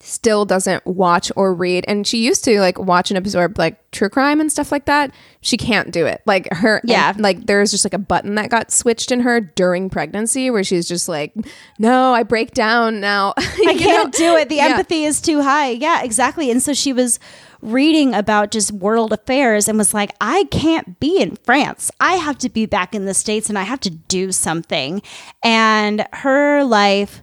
still 0.00 0.44
doesn't 0.44 0.84
watch 0.84 1.32
or 1.34 1.54
read. 1.54 1.82
And 1.88 2.06
she 2.06 2.18
used 2.22 2.44
to 2.44 2.60
like 2.60 2.78
watch 2.78 3.10
and 3.10 3.16
absorb 3.16 3.56
like 3.58 3.90
true 3.90 4.10
crime 4.10 4.38
and 4.38 4.52
stuff 4.52 4.70
like 4.70 4.84
that. 4.84 5.10
She 5.40 5.56
can't 5.56 5.92
do 5.92 6.04
it. 6.04 6.20
Like 6.26 6.52
her, 6.52 6.82
Yeah. 6.84 7.10
and, 7.10 7.20
like 7.20 7.46
there's 7.46 7.70
just 7.70 7.86
like 7.86 7.94
a 7.94 7.98
button 7.98 8.34
that 8.34 8.50
got 8.50 8.70
switched 8.70 9.10
in 9.10 9.20
her 9.20 9.40
during 9.40 9.88
pregnancy 9.88 10.50
where 10.50 10.62
she's 10.62 10.86
just 10.86 11.08
like, 11.08 11.32
no, 11.78 12.12
I 12.12 12.22
break 12.22 12.50
down 12.52 13.00
now. 13.00 13.32
I 13.38 13.76
can't 13.78 14.12
do 14.12 14.36
it. 14.36 14.50
The 14.50 14.56
Yeah. 14.56 14.66
empathy 14.66 15.04
is 15.04 15.22
too 15.22 15.40
high. 15.40 15.70
Yeah, 15.70 16.02
exactly. 16.02 16.50
And 16.50 16.62
so 16.62 16.74
she 16.74 16.92
was 16.92 17.18
reading 17.64 18.14
about 18.14 18.50
just 18.50 18.70
world 18.72 19.12
affairs 19.12 19.68
and 19.68 19.78
was 19.78 19.94
like, 19.94 20.14
I 20.20 20.44
can't 20.50 21.00
be 21.00 21.20
in 21.20 21.36
France. 21.36 21.90
I 22.00 22.14
have 22.14 22.38
to 22.38 22.48
be 22.48 22.66
back 22.66 22.94
in 22.94 23.06
the 23.06 23.14
States 23.14 23.48
and 23.48 23.58
I 23.58 23.62
have 23.62 23.80
to 23.80 23.90
do 23.90 24.32
something. 24.32 25.02
And 25.42 26.06
her 26.12 26.62
life 26.62 27.22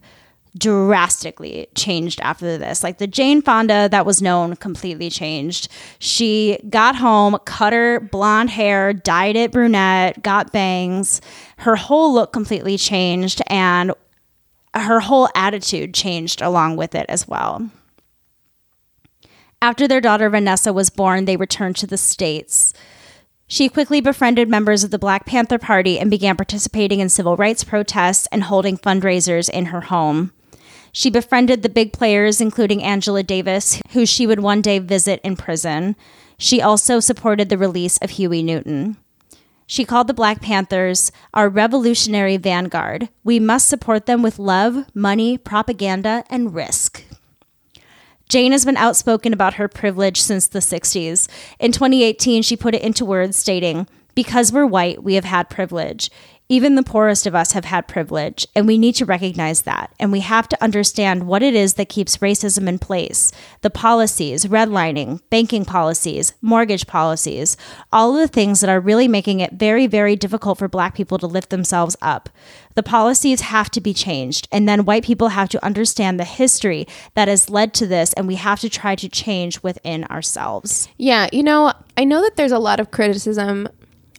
drastically 0.57 1.67
changed 1.75 2.19
after 2.21 2.57
this. 2.57 2.83
Like 2.83 2.97
the 2.97 3.07
Jane 3.07 3.41
Fonda 3.41 3.87
that 3.89 4.05
was 4.05 4.21
known 4.21 4.55
completely 4.55 5.09
changed. 5.09 5.69
She 5.99 6.59
got 6.69 6.95
home, 6.95 7.37
cut 7.45 7.73
her 7.73 7.99
blonde 7.99 8.49
hair, 8.49 8.93
dyed 8.93 9.35
it 9.35 9.51
brunette, 9.51 10.21
got 10.23 10.51
bangs. 10.51 11.21
Her 11.57 11.75
whole 11.75 12.13
look 12.13 12.33
completely 12.33 12.77
changed 12.77 13.41
and 13.47 13.93
her 14.73 14.99
whole 14.99 15.29
attitude 15.35 15.93
changed 15.93 16.41
along 16.41 16.77
with 16.77 16.95
it 16.95 17.05
as 17.09 17.27
well. 17.27 17.69
After 19.63 19.87
their 19.87 20.01
daughter 20.01 20.27
Vanessa 20.27 20.73
was 20.73 20.89
born, 20.89 21.25
they 21.25 21.37
returned 21.37 21.75
to 21.77 21.87
the 21.87 21.97
States. 21.97 22.73
She 23.45 23.69
quickly 23.69 24.01
befriended 24.01 24.49
members 24.49 24.83
of 24.83 24.89
the 24.89 24.97
Black 24.97 25.27
Panther 25.27 25.59
Party 25.59 25.99
and 25.99 26.09
began 26.09 26.35
participating 26.35 26.99
in 26.99 27.09
civil 27.09 27.35
rights 27.35 27.63
protests 27.63 28.27
and 28.31 28.45
holding 28.45 28.75
fundraisers 28.75 29.49
in 29.49 29.67
her 29.67 29.81
home. 29.81 30.33
She 30.91 31.11
befriended 31.11 31.61
the 31.61 31.69
big 31.69 31.93
players, 31.93 32.41
including 32.41 32.81
Angela 32.81 33.21
Davis, 33.21 33.79
who 33.91 34.05
she 34.05 34.25
would 34.25 34.39
one 34.39 34.61
day 34.61 34.79
visit 34.79 35.21
in 35.23 35.35
prison. 35.35 35.95
She 36.39 36.59
also 36.59 36.99
supported 36.99 37.49
the 37.49 37.57
release 37.57 37.99
of 37.99 38.11
Huey 38.11 38.41
Newton. 38.41 38.97
She 39.67 39.85
called 39.85 40.07
the 40.07 40.13
Black 40.15 40.41
Panthers 40.41 41.11
our 41.35 41.47
revolutionary 41.47 42.37
vanguard. 42.37 43.09
We 43.23 43.39
must 43.39 43.67
support 43.67 44.07
them 44.07 44.23
with 44.23 44.39
love, 44.39 44.85
money, 44.95 45.37
propaganda, 45.37 46.23
and 46.31 46.55
risk. 46.55 47.03
Jane 48.31 48.53
has 48.53 48.63
been 48.63 48.77
outspoken 48.77 49.33
about 49.33 49.55
her 49.55 49.67
privilege 49.67 50.21
since 50.21 50.47
the 50.47 50.59
60s. 50.59 51.27
In 51.59 51.73
2018, 51.73 52.43
she 52.43 52.55
put 52.55 52.73
it 52.73 52.81
into 52.81 53.03
words, 53.03 53.35
stating, 53.35 53.89
Because 54.15 54.53
we're 54.53 54.65
white, 54.65 55.03
we 55.03 55.15
have 55.15 55.25
had 55.25 55.49
privilege. 55.49 56.09
Even 56.51 56.75
the 56.75 56.83
poorest 56.83 57.25
of 57.25 57.33
us 57.33 57.53
have 57.53 57.63
had 57.63 57.87
privilege, 57.87 58.45
and 58.53 58.67
we 58.67 58.77
need 58.77 58.95
to 58.95 59.05
recognize 59.05 59.61
that. 59.61 59.89
And 59.97 60.11
we 60.11 60.19
have 60.19 60.49
to 60.49 60.61
understand 60.61 61.25
what 61.25 61.41
it 61.41 61.55
is 61.55 61.75
that 61.75 61.87
keeps 61.87 62.17
racism 62.17 62.67
in 62.67 62.77
place 62.77 63.31
the 63.61 63.69
policies, 63.69 64.43
redlining, 64.43 65.21
banking 65.29 65.63
policies, 65.63 66.33
mortgage 66.41 66.87
policies, 66.87 67.55
all 67.93 68.17
of 68.17 68.19
the 68.19 68.27
things 68.27 68.59
that 68.59 68.69
are 68.69 68.81
really 68.81 69.07
making 69.07 69.39
it 69.39 69.53
very, 69.53 69.87
very 69.87 70.17
difficult 70.17 70.57
for 70.57 70.67
Black 70.67 70.93
people 70.93 71.17
to 71.19 71.25
lift 71.25 71.51
themselves 71.51 71.95
up. 72.01 72.27
The 72.75 72.83
policies 72.83 73.39
have 73.39 73.69
to 73.71 73.79
be 73.79 73.93
changed, 73.93 74.49
and 74.51 74.67
then 74.67 74.83
white 74.83 75.05
people 75.05 75.29
have 75.29 75.47
to 75.49 75.65
understand 75.65 76.19
the 76.19 76.25
history 76.25 76.85
that 77.13 77.29
has 77.29 77.49
led 77.49 77.73
to 77.75 77.87
this, 77.87 78.11
and 78.11 78.27
we 78.27 78.35
have 78.35 78.59
to 78.59 78.69
try 78.69 78.95
to 78.95 79.07
change 79.07 79.63
within 79.63 80.03
ourselves. 80.05 80.89
Yeah, 80.97 81.29
you 81.31 81.43
know, 81.43 81.71
I 81.95 82.03
know 82.03 82.21
that 82.21 82.35
there's 82.35 82.51
a 82.51 82.59
lot 82.59 82.81
of 82.81 82.91
criticism. 82.91 83.69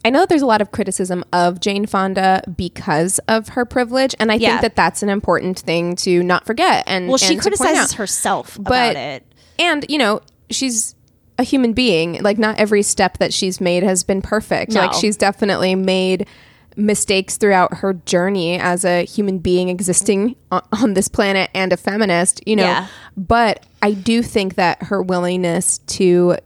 I 0.04 0.10
know 0.10 0.20
that 0.20 0.28
there's 0.28 0.42
a 0.42 0.46
lot 0.46 0.60
of 0.60 0.72
criticism 0.72 1.24
of 1.32 1.60
Jane 1.60 1.86
Fonda 1.86 2.42
because 2.56 3.18
of 3.28 3.50
her 3.50 3.64
privilege, 3.64 4.14
and 4.18 4.32
I 4.32 4.36
Yeah. 4.36 4.48
think 4.50 4.62
that 4.62 4.76
that's 4.76 5.02
an 5.02 5.08
important 5.08 5.58
thing 5.60 5.94
to 5.96 6.22
not 6.22 6.44
forget. 6.46 6.84
And 6.86 7.08
Well, 7.08 7.18
she 7.18 7.34
and 7.34 7.42
criticizes 7.42 7.92
out. 7.92 7.98
herself 7.98 8.56
but 8.60 8.92
about 8.92 8.96
it. 8.96 9.24
and 9.58 9.84
you 9.88 9.98
know, 9.98 10.20
she's 10.50 10.94
a 11.38 11.44
human 11.44 11.72
being. 11.72 12.20
Like, 12.22 12.36
not 12.38 12.58
every 12.58 12.82
step 12.82 13.18
that 13.18 13.32
she's 13.32 13.60
made 13.60 13.82
has 13.82 14.04
been 14.04 14.20
perfect. 14.22 14.72
Like, 14.72 14.92
she's 14.92 15.16
definitely 15.16 15.74
made 15.74 16.26
mistakes 16.76 17.36
throughout 17.36 17.74
her 17.78 17.92
journey 17.94 18.58
as 18.58 18.84
a 18.84 19.04
human 19.04 19.38
being 19.38 19.68
existing 19.68 20.34
on, 20.50 20.62
on 20.80 20.94
this 20.94 21.06
planet 21.08 21.50
and 21.54 21.72
a 21.72 21.76
feminist. 21.76 22.40
You 22.46 22.56
know, 22.56 22.64
Yeah. 22.64 22.86
but 23.16 23.64
I 23.82 23.92
do 23.92 24.22
think 24.22 24.54
that 24.56 24.84
her 24.84 25.02
willingness 25.02 25.78
to 25.88 26.36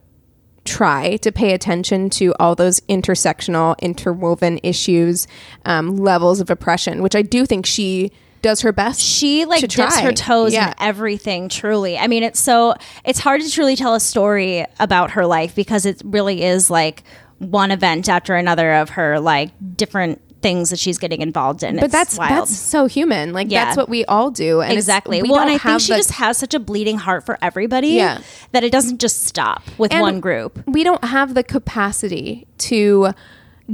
try 0.66 1.16
to 1.18 1.32
pay 1.32 1.52
attention 1.54 2.10
to 2.10 2.34
all 2.38 2.54
those 2.54 2.80
intersectional, 2.80 3.78
interwoven 3.80 4.58
issues, 4.62 5.26
um, 5.64 5.96
levels 5.96 6.40
of 6.40 6.50
oppression, 6.50 7.02
which 7.02 7.14
I 7.16 7.22
do 7.22 7.46
think 7.46 7.64
she 7.66 8.12
does 8.42 8.60
her 8.60 8.70
best. 8.72 9.00
she 9.00 9.44
like 9.44 9.60
to 9.60 9.66
dips 9.66 9.94
try. 9.94 10.02
her 10.02 10.12
toes 10.12 10.52
Yeah. 10.52 10.68
in 10.68 10.74
everything 10.78 11.48
truly 11.48 11.98
i 11.98 12.06
mean 12.06 12.22
it's 12.22 12.38
so 12.38 12.74
it's 13.04 13.18
hard 13.18 13.40
to 13.40 13.50
truly 13.50 13.74
tell 13.74 13.94
a 13.94 13.98
story 13.98 14.64
about 14.78 15.12
her 15.12 15.26
life 15.26 15.56
because 15.56 15.84
it 15.84 16.00
really 16.04 16.44
is 16.44 16.70
like 16.70 17.02
one 17.38 17.72
event 17.72 18.08
after 18.08 18.36
another 18.36 18.74
of 18.74 18.90
her 18.90 19.18
like 19.18 19.50
different 19.76 20.20
things 20.42 20.70
that 20.70 20.78
she's 20.78 20.98
getting 20.98 21.22
involved 21.22 21.62
in 21.62 21.76
But 21.76 21.84
It's 21.84 21.92
that's 21.92 22.18
wild. 22.18 22.30
that's 22.30 22.56
so 22.56 22.86
human. 22.86 23.32
Like 23.32 23.50
Yeah. 23.50 23.64
that's 23.64 23.76
what 23.76 23.88
we 23.88 24.04
all 24.04 24.30
do. 24.30 24.60
And 24.60 24.72
exactly 24.74 25.22
we 25.22 25.30
well 25.30 25.40
and 25.40 25.50
i 25.50 25.58
think 25.58 25.80
she 25.80 25.92
the- 25.92 25.96
just 25.98 26.12
has 26.12 26.36
such 26.38 26.52
a 26.54 26.60
bleeding 26.60 26.98
heart 26.98 27.24
for 27.24 27.38
everybody 27.42 27.88
Yeah. 27.88 28.18
that 28.52 28.62
it 28.62 28.70
doesn't 28.70 28.98
just 29.00 29.24
stop 29.24 29.62
with 29.78 29.92
and 29.92 30.02
one 30.02 30.20
group 30.20 30.62
We 30.66 30.84
don't 30.84 31.02
have 31.04 31.34
the 31.34 31.42
capacity 31.42 32.46
to 32.58 33.12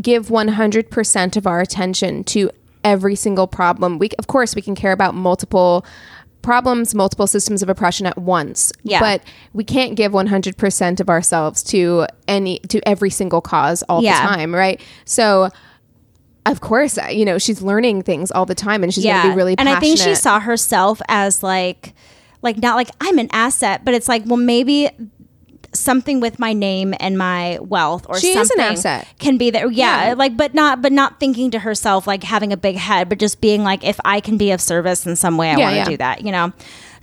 give 0.00 0.28
100% 0.30 1.36
of 1.36 1.46
our 1.46 1.60
attention 1.60 2.24
to 2.24 2.50
every 2.84 3.14
single 3.16 3.46
problem. 3.46 3.98
We 3.98 4.10
of 4.18 4.26
course 4.26 4.54
we 4.54 4.62
can 4.62 4.74
care 4.74 4.92
about 4.92 5.14
multiple 5.14 5.84
problems, 6.42 6.94
multiple 6.94 7.26
systems 7.28 7.62
of 7.62 7.68
oppression 7.68 8.04
at 8.06 8.18
once. 8.18 8.72
Yeah. 8.82 8.98
But 9.00 9.22
we 9.52 9.62
can't 9.64 9.94
give 9.94 10.12
100% 10.12 11.00
of 11.00 11.08
ourselves 11.08 11.62
to 11.64 12.06
any 12.26 12.58
to 12.68 12.80
every 12.88 13.10
single 13.10 13.40
cause 13.40 13.82
all 13.88 14.02
Yeah. 14.02 14.20
the 14.26 14.34
time, 14.36 14.54
right? 14.54 14.80
So 15.04 15.50
of 16.46 16.60
course, 16.60 16.98
uh, 16.98 17.06
you 17.06 17.24
know, 17.24 17.38
she's 17.38 17.62
learning 17.62 18.02
things 18.02 18.30
all 18.32 18.46
the 18.46 18.54
time 18.54 18.82
and 18.82 18.92
she's 18.92 19.04
going 19.04 19.22
to 19.22 19.28
be 19.30 19.34
really 19.36 19.52
and 19.52 19.66
passionate. 19.68 19.76
I 19.76 19.80
think 19.80 19.98
she 19.98 20.14
saw 20.14 20.40
herself 20.40 21.00
as 21.08 21.42
like, 21.42 21.94
like 22.42 22.58
not 22.58 22.74
like 22.76 22.90
I'm 23.00 23.18
an 23.18 23.28
asset, 23.32 23.84
but 23.84 23.94
it's 23.94 24.08
like, 24.08 24.22
well, 24.26 24.36
maybe 24.38 24.90
something 25.74 26.20
with 26.20 26.38
my 26.38 26.52
name 26.52 26.94
and 27.00 27.16
my 27.16 27.58
wealth 27.62 28.04
or 28.08 28.18
She 28.18 28.36
is 28.36 28.50
an 28.50 28.60
asset. 28.60 29.06
can 29.18 29.38
be 29.38 29.50
there. 29.50 29.70
Yeah, 29.70 30.08
Yeah. 30.08 30.14
like, 30.14 30.36
but 30.36 30.52
not, 30.52 30.82
but 30.82 30.92
not 30.92 31.18
thinking 31.20 31.50
to 31.52 31.60
herself 31.60 32.06
like 32.06 32.22
having 32.24 32.52
a 32.52 32.56
big 32.56 32.76
head, 32.76 33.08
but 33.08 33.18
just 33.18 33.40
being 33.40 33.62
like, 33.64 33.82
if 33.84 33.98
I 34.04 34.20
can 34.20 34.36
be 34.36 34.50
of 34.50 34.60
service 34.60 35.06
in 35.06 35.16
some 35.16 35.36
way, 35.38 35.48
I 35.50 35.56
Yeah, 35.56 35.64
want 35.64 35.72
to 35.72 35.76
yeah. 35.76 35.84
do 35.88 35.96
that. 35.98 36.24
You 36.24 36.32
know. 36.32 36.52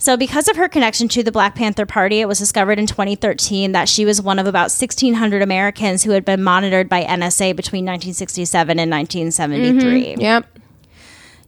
So, 0.00 0.16
because 0.16 0.48
of 0.48 0.56
her 0.56 0.66
connection 0.66 1.08
to 1.08 1.22
the 1.22 1.30
Black 1.30 1.54
Panther 1.54 1.84
Party, 1.84 2.20
it 2.20 2.26
was 2.26 2.38
discovered 2.38 2.78
in 2.78 2.86
2013 2.86 3.72
that 3.72 3.86
she 3.86 4.06
was 4.06 4.22
one 4.22 4.38
of 4.38 4.46
about 4.46 4.72
1,600 4.72 5.42
Americans 5.42 6.02
who 6.02 6.12
had 6.12 6.24
been 6.24 6.42
monitored 6.42 6.88
by 6.88 7.04
NSA 7.04 7.54
between 7.54 7.84
1967 7.84 8.78
and 8.78 8.90
1973. 8.90 10.04
Mm-hmm. 10.06 10.20
Yep. 10.20 10.59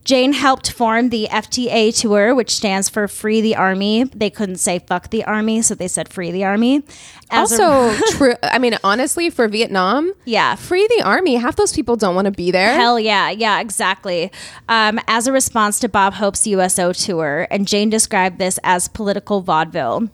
Jane 0.04 0.32
helped 0.32 0.72
form 0.72 1.10
the 1.10 1.28
FTA 1.30 1.96
tour, 1.98 2.34
which 2.34 2.54
stands 2.54 2.88
for 2.88 3.06
Free 3.06 3.40
the 3.40 3.54
Army. 3.54 4.02
They 4.04 4.30
couldn't 4.30 4.56
say 4.56 4.80
fuck 4.80 5.10
the 5.10 5.22
army, 5.24 5.62
so 5.62 5.76
they 5.76 5.86
said 5.86 6.08
Free 6.12 6.32
the 6.32 6.42
Army. 6.44 6.82
As 7.30 7.52
a- 7.58 7.62
Also, 7.62 8.02
true. 8.16 8.34
I 8.42 8.58
mean, 8.58 8.76
honestly, 8.82 9.30
for 9.30 9.46
Vietnam, 9.46 10.12
yeah. 10.24 10.56
free 10.56 10.88
the 10.96 11.02
army. 11.04 11.36
Half 11.36 11.54
those 11.54 11.72
people 11.72 11.94
don't 11.94 12.16
want 12.16 12.26
to 12.26 12.32
be 12.32 12.50
there. 12.50 12.74
Hell 12.74 12.98
yeah, 12.98 13.30
yeah, 13.30 13.60
exactly. 13.60 14.32
Um, 14.68 14.98
as 15.06 15.28
a 15.28 15.32
response 15.32 15.78
to 15.80 15.88
Bob 15.88 16.14
Hope's 16.14 16.46
USO 16.48 16.92
tour, 16.92 17.46
and 17.50 17.68
Jane 17.68 17.88
described 17.88 18.38
this 18.38 18.58
as 18.64 18.88
political 18.88 19.40
vaudeville. 19.40 20.08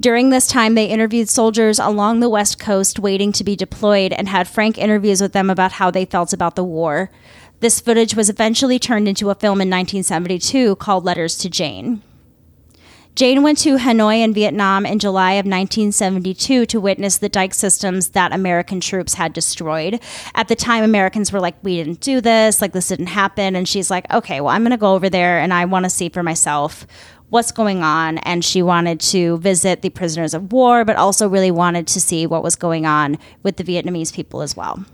During 0.00 0.28
this 0.30 0.46
time, 0.46 0.74
they 0.74 0.86
interviewed 0.86 1.28
soldiers 1.28 1.78
along 1.78 2.20
the 2.20 2.28
West 2.28 2.58
Coast 2.58 2.98
waiting 2.98 3.32
to 3.32 3.44
be 3.44 3.56
deployed 3.56 4.12
and 4.12 4.28
had 4.28 4.46
frank 4.46 4.76
interviews 4.78 5.22
with 5.22 5.32
them 5.32 5.48
about 5.48 5.72
how 5.72 5.90
they 5.90 6.04
felt 6.04 6.32
about 6.34 6.54
the 6.54 6.64
war. 6.64 7.10
This 7.60 7.80
footage 7.80 8.14
was 8.14 8.28
eventually 8.28 8.78
turned 8.78 9.08
into 9.08 9.30
a 9.30 9.34
film 9.34 9.62
in 9.62 9.70
1972 9.70 10.76
called 10.76 11.04
Letters 11.04 11.38
to 11.38 11.48
Jane. 11.48 12.02
Jane 13.14 13.42
went 13.42 13.56
to 13.60 13.78
Hanoi 13.78 14.22
in 14.22 14.34
Vietnam 14.34 14.84
in 14.84 14.98
July 14.98 15.32
of 15.32 15.46
1972 15.46 16.66
to 16.66 16.78
witness 16.78 17.16
the 17.16 17.30
dike 17.30 17.54
systems 17.54 18.10
that 18.10 18.34
American 18.34 18.78
troops 18.78 19.14
had 19.14 19.32
destroyed. 19.32 20.02
At 20.34 20.48
the 20.48 20.54
time, 20.54 20.84
Americans 20.84 21.32
were 21.32 21.40
like, 21.40 21.54
We 21.62 21.76
didn't 21.76 22.02
do 22.02 22.20
this, 22.20 22.60
like, 22.60 22.72
this 22.72 22.88
didn't 22.88 23.06
happen. 23.06 23.56
And 23.56 23.66
she's 23.66 23.90
like, 23.90 24.04
Okay, 24.12 24.42
well, 24.42 24.52
I'm 24.52 24.62
going 24.62 24.72
to 24.72 24.76
go 24.76 24.92
over 24.92 25.08
there 25.08 25.38
and 25.38 25.54
I 25.54 25.64
want 25.64 25.86
to 25.86 25.90
see 25.90 26.10
for 26.10 26.22
myself 26.22 26.86
what's 27.30 27.52
going 27.52 27.82
on. 27.82 28.18
And 28.18 28.44
she 28.44 28.60
wanted 28.60 29.00
to 29.00 29.38
visit 29.38 29.80
the 29.80 29.88
prisoners 29.88 30.34
of 30.34 30.52
war, 30.52 30.84
but 30.84 30.96
also 30.96 31.26
really 31.26 31.50
wanted 31.50 31.86
to 31.86 32.02
see 32.02 32.26
what 32.26 32.42
was 32.42 32.54
going 32.54 32.84
on 32.84 33.16
with 33.42 33.56
the 33.56 33.64
Vietnamese 33.64 34.12
people 34.12 34.42
as 34.42 34.54
well. 34.54 34.84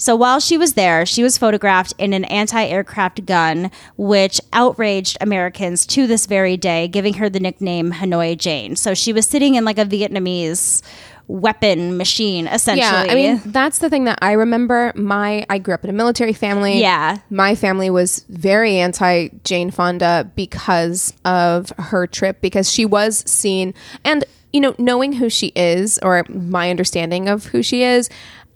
So 0.00 0.16
while 0.16 0.40
she 0.40 0.56
was 0.56 0.72
there, 0.72 1.04
she 1.04 1.22
was 1.22 1.36
photographed 1.36 1.92
in 1.98 2.14
an 2.14 2.24
anti 2.24 2.64
aircraft 2.64 3.26
gun, 3.26 3.70
which 3.98 4.40
outraged 4.50 5.18
Americans 5.20 5.84
to 5.88 6.06
this 6.06 6.24
very 6.24 6.56
day, 6.56 6.88
giving 6.88 7.14
her 7.14 7.28
the 7.28 7.38
nickname 7.38 7.92
Hanoi 7.92 8.36
Jane. 8.36 8.76
So 8.76 8.94
she 8.94 9.12
was 9.12 9.26
sitting 9.26 9.56
in 9.56 9.66
like 9.66 9.76
a 9.76 9.84
Vietnamese 9.84 10.82
weapon 11.26 11.98
machine, 11.98 12.46
essentially. 12.46 13.06
Yeah, 13.06 13.12
I 13.12 13.14
mean 13.14 13.42
that's 13.44 13.78
the 13.78 13.90
thing 13.90 14.04
that 14.04 14.18
I 14.22 14.32
remember. 14.32 14.92
My 14.96 15.44
I 15.50 15.58
grew 15.58 15.74
up 15.74 15.84
in 15.84 15.90
a 15.90 15.92
military 15.92 16.32
family. 16.32 16.80
Yeah. 16.80 17.18
my 17.28 17.54
family 17.54 17.90
was 17.90 18.24
very 18.30 18.76
anti 18.78 19.28
Jane 19.44 19.70
Fonda 19.70 20.30
because 20.34 21.12
of 21.26 21.70
her 21.78 22.06
trip 22.06 22.40
because 22.40 22.72
she 22.72 22.86
was 22.86 23.18
seen 23.30 23.74
and 24.02 24.24
you 24.52 24.60
know 24.60 24.74
knowing 24.78 25.12
who 25.12 25.28
she 25.28 25.48
is 25.54 25.98
or 26.02 26.24
my 26.28 26.70
understanding 26.70 27.28
of 27.28 27.46
who 27.46 27.62
she 27.62 27.82
is. 27.82 28.08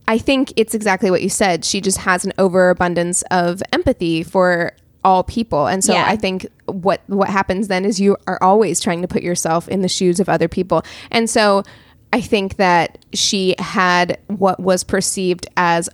I 0.07 0.19
think 0.19 0.53
it's 0.57 0.75
exactly 0.75 1.11
what 1.11 1.23
you 1.23 1.29
said. 1.29 1.65
She 1.65 1.81
just 1.81 1.99
has 1.99 2.25
an 2.25 2.33
overabundance 2.39 3.23
of 3.31 3.63
empathy 3.73 4.23
for 4.23 4.73
all 5.03 5.23
people. 5.23 5.67
And 5.67 5.85
so 5.85 5.93
Yeah. 5.93 6.07
I 6.07 6.17
think 6.17 6.47
what 6.67 7.03
what 7.07 7.29
happens 7.29 7.69
then 7.69 7.85
is 7.85 8.01
you 8.01 8.17
are 8.27 8.43
always 8.43 8.81
trying 8.81 9.03
to 9.03 9.09
put 9.09 9.23
yourself 9.23 9.69
in 9.69 9.83
the 9.83 9.89
shoes 9.89 10.19
of 10.21 10.29
other 10.29 10.49
people. 10.49 10.83
And 11.11 11.29
so 11.29 11.63
I 12.13 12.21
think 12.21 12.57
that 12.57 12.99
she 13.13 13.55
had 13.59 14.19
what 14.29 14.61
was 14.61 14.85
perceived 14.85 15.47
as 15.57 15.89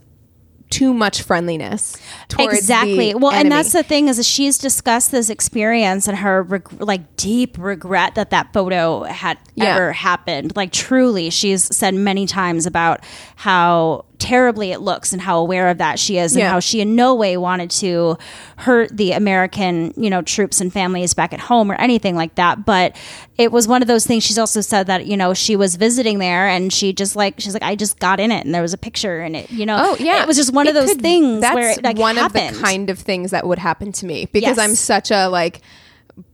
too 0.70 0.94
much 0.94 1.22
friendliness 1.22 1.96
towards 2.28 2.56
exactly. 2.56 3.14
well 3.14 3.32
and 3.32 3.50
that's 3.50 3.72
the 3.72 3.82
thing 3.82 4.08
is 4.08 4.24
she's 4.26 4.56
discussed 4.56 5.10
this 5.10 5.28
experience 5.28 6.06
and 6.08 6.18
her 6.18 6.42
reg- 6.44 6.80
like 6.80 7.16
deep 7.16 7.56
regret 7.58 8.14
that 8.14 8.30
that 8.30 8.52
photo 8.52 9.02
had 9.02 9.36
Yeah. 9.54 9.74
ever 9.74 9.92
happened. 9.92 10.54
Like 10.56 10.72
truly 10.72 11.30
she's 11.30 11.64
said 11.76 11.94
many 11.94 12.26
times 12.26 12.66
about 12.66 13.00
how 13.36 14.04
terribly 14.20 14.70
it 14.70 14.80
looks 14.80 15.12
and 15.12 15.20
how 15.22 15.38
aware 15.38 15.68
of 15.68 15.78
that 15.78 15.98
she 15.98 16.18
is 16.18 16.32
and 16.34 16.40
Yeah. 16.40 16.50
how 16.50 16.60
she 16.60 16.80
in 16.80 16.94
no 16.94 17.14
way 17.16 17.36
wanted 17.36 17.70
to 17.72 18.16
hurt 18.58 18.96
the 18.96 19.12
american 19.12 19.92
you 19.96 20.10
know 20.10 20.22
troops 20.22 20.60
and 20.60 20.72
families 20.72 21.14
back 21.14 21.32
at 21.32 21.40
home 21.40 21.72
or 21.72 21.74
anything 21.76 22.14
like 22.14 22.34
that 22.36 22.64
but 22.64 22.94
it 23.38 23.50
was 23.50 23.66
one 23.66 23.80
of 23.82 23.88
those 23.88 24.06
things 24.06 24.22
she's 24.22 24.38
also 24.38 24.60
said 24.60 24.86
that 24.86 25.06
you 25.06 25.16
know 25.16 25.32
she 25.34 25.56
was 25.56 25.76
visiting 25.76 26.18
there 26.18 26.46
and 26.46 26.72
she 26.72 26.92
just 26.92 27.16
like 27.16 27.40
she's 27.40 27.54
like 27.54 27.62
i 27.62 27.74
just 27.74 27.98
got 27.98 28.20
in 28.20 28.30
it 28.30 28.44
and 28.44 28.54
there 28.54 28.62
was 28.62 28.74
a 28.74 28.78
picture 28.78 29.22
in 29.22 29.34
it 29.34 29.50
you 29.50 29.64
know 29.66 29.78
Oh 29.80 29.96
yeah, 29.98 30.22
it 30.22 30.26
was 30.28 30.36
just 30.36 30.52
one 30.52 30.68
of 30.68 30.74
those 30.74 30.90
could- 30.90 31.00
things 31.02 31.40
That's 31.40 31.54
where 31.54 31.70
it 31.70 31.82
like 31.82 31.96
one 31.96 32.16
happened. 32.16 32.50
of 32.50 32.56
the 32.56 32.62
kind 32.62 32.90
of 32.90 32.98
things 32.98 33.30
that 33.30 33.46
would 33.46 33.58
happen 33.58 33.90
to 33.92 34.06
me 34.06 34.26
because 34.32 34.56
Yes. 34.56 34.58
I'm 34.58 34.74
such 34.74 35.10
a 35.10 35.28
like 35.28 35.60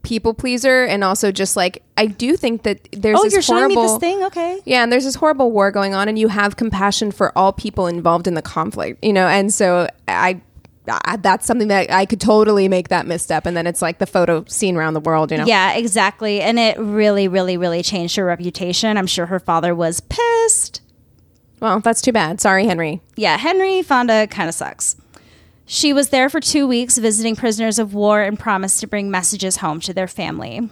people 0.03 0.33
pleaser 0.33 0.83
and 0.83 1.03
also 1.03 1.31
just 1.31 1.55
like 1.55 1.83
I 1.97 2.05
do 2.05 2.35
think 2.37 2.63
that 2.63 2.87
there's 2.91 3.19
oh, 3.19 3.23
this 3.23 3.33
you're 3.33 3.41
showing 3.41 3.69
me 3.69 3.75
this 3.75 3.97
thing? 3.97 4.23
Okay. 4.23 4.59
Yeah, 4.65 4.83
and 4.83 4.91
there's 4.91 5.05
this 5.05 5.15
horrible 5.15 5.51
war 5.51 5.71
going 5.71 5.93
on, 5.93 6.07
and 6.07 6.17
you 6.17 6.27
have 6.27 6.55
compassion 6.55 7.11
for 7.11 7.37
all 7.37 7.53
people 7.53 7.87
involved 7.87 8.27
in 8.27 8.33
the 8.33 8.41
conflict, 8.41 9.03
you 9.03 9.13
know, 9.13 9.27
and 9.27 9.53
so 9.53 9.87
I. 10.07 10.41
I 10.89 11.17
that's 11.17 11.45
something 11.45 11.67
that 11.67 11.91
I 11.91 12.05
could 12.05 12.21
totally 12.21 12.69
make 12.69 12.87
that 12.87 13.05
misstep, 13.05 13.45
and 13.45 13.57
then 13.57 13.67
it's 13.67 13.81
like 13.81 13.97
the 13.97 14.05
photo 14.05 14.45
seen 14.47 14.77
around 14.77 14.93
the 14.93 15.01
world, 15.01 15.31
you 15.31 15.37
know. 15.37 15.45
Yeah, 15.45 15.73
exactly. 15.73 16.39
And 16.39 16.57
it 16.57 16.79
really, 16.79 17.27
really, 17.27 17.57
really 17.57 17.83
changed 17.83 18.15
her 18.15 18.23
reputation. 18.23 18.95
I'm 18.95 19.05
sure 19.05 19.25
her 19.25 19.41
father 19.41 19.75
was 19.75 19.99
pissed. 19.99 20.79
Well, 21.59 21.81
that's 21.81 22.01
too 22.01 22.13
bad. 22.13 22.39
Sorry, 22.39 22.65
Henry. 22.65 23.01
Yeah, 23.17 23.35
Henry 23.35 23.81
Fonda 23.81 24.27
kind 24.27 24.47
of 24.47 24.55
sucks. 24.55 24.95
She 25.69 25.91
was 25.91 26.09
there 26.09 26.29
for 26.29 26.39
two 26.39 26.65
weeks 26.65 26.97
visiting 26.97 27.35
prisoners 27.35 27.77
of 27.77 27.93
war 27.93 28.21
and 28.21 28.39
promised 28.39 28.79
to 28.79 28.87
bring 28.87 29.11
messages 29.11 29.57
home 29.57 29.81
to 29.81 29.93
their 29.93 30.07
family. 30.07 30.69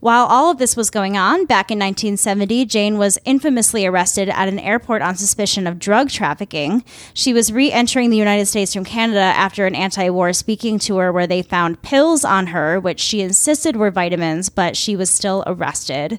While 0.00 0.24
all 0.24 0.50
of 0.50 0.56
this 0.56 0.74
was 0.74 0.88
going 0.88 1.18
on, 1.18 1.44
back 1.44 1.70
in 1.70 1.78
1970, 1.78 2.64
Jane 2.64 2.96
was 2.96 3.18
infamously 3.26 3.84
arrested 3.84 4.30
at 4.30 4.48
an 4.48 4.58
airport 4.58 5.02
on 5.02 5.16
suspicion 5.16 5.66
of 5.66 5.78
drug 5.78 6.08
trafficking. 6.08 6.82
She 7.12 7.34
was 7.34 7.52
re 7.52 7.70
entering 7.70 8.08
the 8.08 8.16
United 8.16 8.46
States 8.46 8.72
from 8.72 8.86
Canada 8.86 9.20
after 9.20 9.66
an 9.66 9.74
anti 9.74 10.08
war 10.08 10.32
speaking 10.32 10.78
tour 10.78 11.12
where 11.12 11.26
they 11.26 11.42
found 11.42 11.82
pills 11.82 12.24
on 12.24 12.46
her, 12.46 12.80
which 12.80 13.00
she 13.00 13.20
insisted 13.20 13.76
were 13.76 13.90
vitamins, 13.90 14.48
but 14.48 14.78
she 14.78 14.96
was 14.96 15.10
still 15.10 15.44
arrested. 15.46 16.18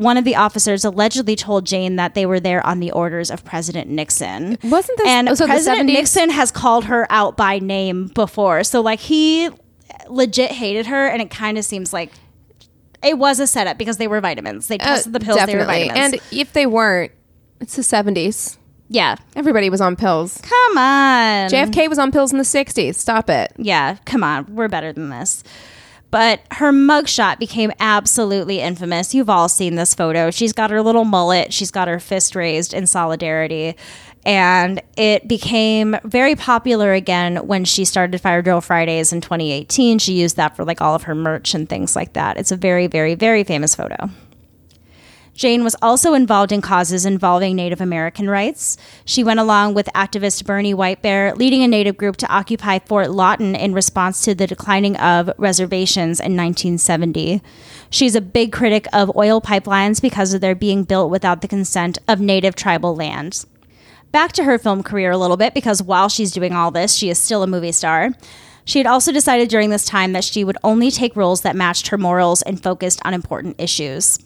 One 0.00 0.16
of 0.16 0.24
the 0.24 0.34
officers 0.36 0.84
allegedly 0.84 1.36
told 1.36 1.66
Jane 1.66 1.96
that 1.96 2.14
they 2.14 2.24
were 2.24 2.40
there 2.40 2.66
on 2.66 2.80
the 2.80 2.90
orders 2.90 3.30
of 3.30 3.44
President 3.44 3.90
Nixon. 3.90 4.56
Wasn't 4.64 4.96
this- 4.96 5.06
and 5.06 5.28
oh, 5.28 5.34
so 5.34 5.46
President 5.46 5.90
70s? 5.90 5.92
Nixon 5.92 6.30
has 6.30 6.50
called 6.50 6.86
her 6.86 7.06
out 7.10 7.36
by 7.36 7.58
name 7.58 8.06
before. 8.14 8.64
So 8.64 8.80
like 8.80 9.00
he 9.00 9.50
legit 10.08 10.52
hated 10.52 10.86
her 10.86 11.06
and 11.06 11.20
it 11.20 11.30
kind 11.30 11.58
of 11.58 11.64
seems 11.66 11.92
like 11.92 12.12
it 13.02 13.18
was 13.18 13.40
a 13.40 13.46
setup 13.46 13.76
because 13.76 13.98
they 13.98 14.08
were 14.08 14.20
vitamins. 14.22 14.68
They 14.68 14.78
tested 14.78 15.12
the 15.12 15.20
pills, 15.20 15.44
they 15.44 15.54
were 15.56 15.64
vitamins. 15.66 15.98
Uh, 15.98 16.16
And 16.16 16.20
if 16.32 16.52
they 16.54 16.64
weren't, 16.66 17.12
it's 17.60 17.76
the 17.76 17.82
70s. 17.82 18.56
yeah. 18.88 19.16
Everybody 19.36 19.68
was 19.68 19.82
on 19.82 19.96
pills. 19.96 20.38
Come 20.42 20.78
on. 20.78 21.50
JFK 21.50 21.88
was 21.90 21.98
on 21.98 22.10
pills 22.10 22.32
in 22.32 22.38
the 22.38 22.44
60s. 22.44 22.94
Stop 22.94 23.28
it. 23.28 23.52
Yeah, 23.58 23.96
come 24.06 24.24
on. 24.24 24.54
We're 24.54 24.68
better 24.68 24.92
than 24.94 25.10
this. 25.10 25.44
But 26.10 26.40
her 26.52 26.72
mugshot 26.72 27.38
became 27.38 27.72
absolutely 27.78 28.60
infamous. 28.60 29.14
You've 29.14 29.30
all 29.30 29.48
seen 29.48 29.76
this 29.76 29.94
photo. 29.94 30.30
She's 30.30 30.52
got 30.52 30.70
her 30.70 30.82
little 30.82 31.04
mullet, 31.04 31.52
she's 31.52 31.70
got 31.70 31.88
her 31.88 32.00
fist 32.00 32.34
raised 32.34 32.74
in 32.74 32.86
solidarity. 32.86 33.76
And 34.26 34.82
it 34.96 35.26
became 35.28 35.96
very 36.04 36.36
popular 36.36 36.92
again 36.92 37.36
when 37.46 37.64
she 37.64 37.84
started 37.84 38.20
Fire 38.20 38.42
Drill 38.42 38.60
Fridays 38.60 39.12
in 39.12 39.20
2018. 39.20 39.98
She 39.98 40.12
used 40.12 40.36
that 40.36 40.56
for 40.56 40.64
like 40.64 40.82
all 40.82 40.94
of 40.94 41.04
her 41.04 41.14
merch 41.14 41.54
and 41.54 41.68
things 41.68 41.96
like 41.96 42.12
that. 42.12 42.36
It's 42.36 42.52
a 42.52 42.56
very, 42.56 42.86
very, 42.86 43.14
very 43.14 43.44
famous 43.44 43.74
photo. 43.74 44.10
Jane 45.40 45.64
was 45.64 45.74
also 45.80 46.12
involved 46.12 46.52
in 46.52 46.60
causes 46.60 47.06
involving 47.06 47.56
Native 47.56 47.80
American 47.80 48.28
rights. 48.28 48.76
She 49.06 49.24
went 49.24 49.40
along 49.40 49.72
with 49.72 49.88
activist 49.94 50.44
Bernie 50.44 50.74
Whitebear, 50.74 51.34
leading 51.34 51.62
a 51.62 51.66
Native 51.66 51.96
group 51.96 52.18
to 52.18 52.30
occupy 52.30 52.78
Fort 52.78 53.10
Lawton 53.10 53.56
in 53.56 53.72
response 53.72 54.22
to 54.24 54.34
the 54.34 54.46
declining 54.46 54.98
of 54.98 55.30
reservations 55.38 56.20
in 56.20 56.36
1970. 56.36 57.40
She's 57.88 58.14
a 58.14 58.20
big 58.20 58.52
critic 58.52 58.86
of 58.92 59.16
oil 59.16 59.40
pipelines 59.40 60.02
because 60.02 60.34
of 60.34 60.42
their 60.42 60.54
being 60.54 60.84
built 60.84 61.10
without 61.10 61.40
the 61.40 61.48
consent 61.48 61.96
of 62.06 62.20
Native 62.20 62.54
tribal 62.54 62.94
lands. 62.94 63.46
Back 64.12 64.32
to 64.32 64.44
her 64.44 64.58
film 64.58 64.82
career 64.82 65.10
a 65.10 65.16
little 65.16 65.38
bit 65.38 65.54
because 65.54 65.82
while 65.82 66.10
she's 66.10 66.32
doing 66.32 66.52
all 66.52 66.70
this, 66.70 66.94
she 66.94 67.08
is 67.08 67.18
still 67.18 67.42
a 67.42 67.46
movie 67.46 67.72
star. 67.72 68.10
She 68.66 68.78
had 68.78 68.86
also 68.86 69.10
decided 69.10 69.48
during 69.48 69.70
this 69.70 69.86
time 69.86 70.12
that 70.12 70.24
she 70.24 70.44
would 70.44 70.58
only 70.62 70.90
take 70.90 71.16
roles 71.16 71.40
that 71.40 71.56
matched 71.56 71.88
her 71.88 71.96
morals 71.96 72.42
and 72.42 72.62
focused 72.62 73.00
on 73.06 73.14
important 73.14 73.58
issues. 73.58 74.18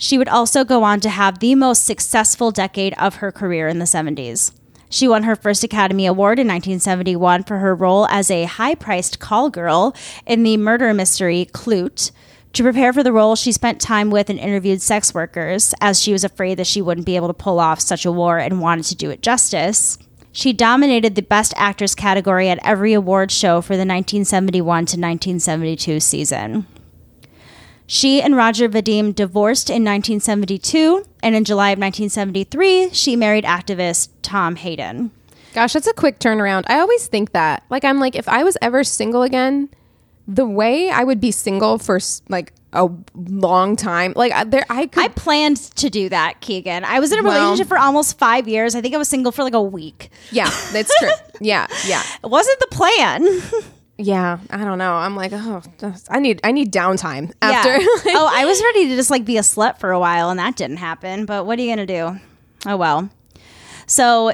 She 0.00 0.16
would 0.16 0.28
also 0.28 0.64
go 0.64 0.84
on 0.84 1.00
to 1.00 1.10
have 1.10 1.40
the 1.40 1.56
most 1.56 1.84
successful 1.84 2.52
decade 2.52 2.94
of 2.98 3.16
her 3.16 3.32
career 3.32 3.66
in 3.66 3.80
the 3.80 3.84
70s. 3.84 4.52
She 4.88 5.08
won 5.08 5.24
her 5.24 5.34
first 5.34 5.64
Academy 5.64 6.06
Award 6.06 6.38
in 6.38 6.46
1971 6.46 7.42
for 7.42 7.58
her 7.58 7.74
role 7.74 8.06
as 8.06 8.30
a 8.30 8.44
high 8.44 8.76
priced 8.76 9.18
call 9.18 9.50
girl 9.50 9.94
in 10.24 10.44
the 10.44 10.56
murder 10.56 10.94
mystery 10.94 11.48
Klute. 11.52 12.12
To 12.54 12.62
prepare 12.62 12.92
for 12.92 13.02
the 13.02 13.12
role, 13.12 13.36
she 13.36 13.52
spent 13.52 13.80
time 13.80 14.08
with 14.08 14.30
and 14.30 14.38
interviewed 14.38 14.80
sex 14.80 15.12
workers, 15.12 15.74
as 15.80 16.00
she 16.00 16.12
was 16.12 16.24
afraid 16.24 16.58
that 16.58 16.66
she 16.66 16.80
wouldn't 16.80 17.06
be 17.06 17.16
able 17.16 17.28
to 17.28 17.34
pull 17.34 17.60
off 17.60 17.80
such 17.80 18.06
a 18.06 18.12
war 18.12 18.38
and 18.38 18.60
wanted 18.60 18.86
to 18.86 18.94
do 18.94 19.10
it 19.10 19.20
justice. 19.20 19.98
She 20.32 20.52
dominated 20.52 21.16
the 21.16 21.22
Best 21.22 21.52
Actress 21.56 21.94
category 21.94 22.48
at 22.48 22.60
every 22.64 22.92
award 22.92 23.30
show 23.30 23.60
for 23.60 23.74
the 23.74 23.80
1971 23.80 24.62
to 24.62 24.96
1972 24.96 26.00
season. 26.00 26.66
She 27.90 28.20
and 28.20 28.36
Roger 28.36 28.68
Vadim 28.68 29.14
divorced 29.14 29.70
in 29.70 29.82
1972, 29.82 31.04
and 31.22 31.34
in 31.34 31.44
July 31.44 31.70
of 31.70 31.78
1973, 31.78 32.90
she 32.92 33.16
married 33.16 33.44
activist 33.44 34.10
Tom 34.20 34.56
Hayden. 34.56 35.10
Gosh, 35.54 35.72
that's 35.72 35.86
a 35.86 35.94
quick 35.94 36.18
turnaround. 36.20 36.64
I 36.68 36.80
always 36.80 37.06
think 37.06 37.32
that. 37.32 37.64
Like, 37.70 37.84
I'm 37.84 37.98
like, 37.98 38.14
if 38.14 38.28
I 38.28 38.44
was 38.44 38.58
ever 38.60 38.84
single 38.84 39.22
again, 39.22 39.70
the 40.26 40.44
way 40.46 40.90
I 40.90 41.02
would 41.02 41.18
be 41.18 41.30
single 41.30 41.78
for 41.78 41.98
like 42.28 42.52
a 42.74 42.90
long 43.14 43.74
time, 43.74 44.12
like 44.14 44.50
there, 44.50 44.66
I 44.68 44.86
could. 44.86 45.04
I 45.04 45.08
planned 45.08 45.56
to 45.76 45.88
do 45.88 46.10
that, 46.10 46.42
Keegan. 46.42 46.84
I 46.84 47.00
was 47.00 47.10
in 47.10 47.20
a 47.20 47.22
Well- 47.22 47.32
relationship 47.40 47.68
for 47.68 47.78
almost 47.78 48.18
five 48.18 48.46
years. 48.46 48.74
I 48.74 48.82
think 48.82 48.94
I 48.94 48.98
was 48.98 49.08
single 49.08 49.32
for 49.32 49.42
like 49.42 49.54
a 49.54 49.62
week. 49.62 50.10
yeah, 50.30 50.50
that's 50.74 50.94
true. 50.98 51.08
yeah, 51.40 51.66
yeah, 51.86 52.02
It 52.22 52.26
wasn't 52.28 52.60
the 52.60 52.68
plan. 52.70 53.26
yeah. 53.98 54.38
I 54.48 54.64
don't 54.64 54.78
know. 54.78 54.94
I'm 54.94 55.16
like, 55.16 55.32
oh, 55.34 55.62
I 56.08 56.20
need, 56.20 56.40
I 56.44 56.52
need 56.52 56.72
downtime 56.72 57.32
after. 57.42 57.72
Yeah. 57.72 57.86
oh, 58.06 58.30
I 58.32 58.44
was 58.44 58.62
ready 58.62 58.88
to 58.88 58.96
just 58.96 59.10
like 59.10 59.24
be 59.24 59.36
a 59.36 59.42
slut 59.42 59.78
for 59.78 59.90
a 59.90 59.98
while, 59.98 60.30
and 60.30 60.38
that 60.38 60.56
didn't 60.56 60.78
happen. 60.78 61.26
But 61.26 61.46
what 61.46 61.58
are 61.58 61.62
you 61.62 61.70
gonna 61.70 61.86
do? 61.86 62.18
Oh 62.64 62.76
well. 62.76 63.10
So 63.86 64.32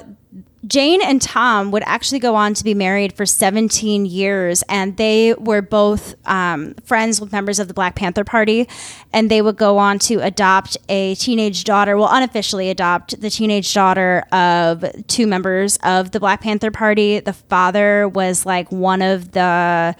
Jane 0.66 1.02
and 1.02 1.20
Tom 1.20 1.70
would 1.72 1.82
actually 1.84 2.20
go 2.20 2.34
on 2.34 2.54
to 2.54 2.64
be 2.64 2.74
married 2.74 3.12
for 3.12 3.26
17 3.26 4.06
years, 4.06 4.62
and 4.68 4.96
they 4.96 5.34
were 5.34 5.60
both 5.60 6.14
um, 6.26 6.74
friends 6.84 7.20
with 7.20 7.32
members 7.32 7.58
of 7.58 7.68
the 7.68 7.74
Black 7.74 7.94
Panther 7.94 8.24
Party. 8.24 8.68
And 9.12 9.30
they 9.30 9.42
would 9.42 9.56
go 9.56 9.78
on 9.78 9.98
to 10.00 10.20
adopt 10.20 10.76
a 10.88 11.14
teenage 11.16 11.64
daughter, 11.64 11.96
well, 11.96 12.08
unofficially 12.10 12.70
adopt 12.70 13.20
the 13.20 13.30
teenage 13.30 13.72
daughter 13.74 14.24
of 14.32 14.84
two 15.06 15.26
members 15.26 15.78
of 15.82 16.12
the 16.12 16.20
Black 16.20 16.40
Panther 16.40 16.70
Party. 16.70 17.20
The 17.20 17.32
father 17.32 18.08
was 18.08 18.46
like 18.46 18.70
one 18.72 19.02
of 19.02 19.32
the 19.32 19.94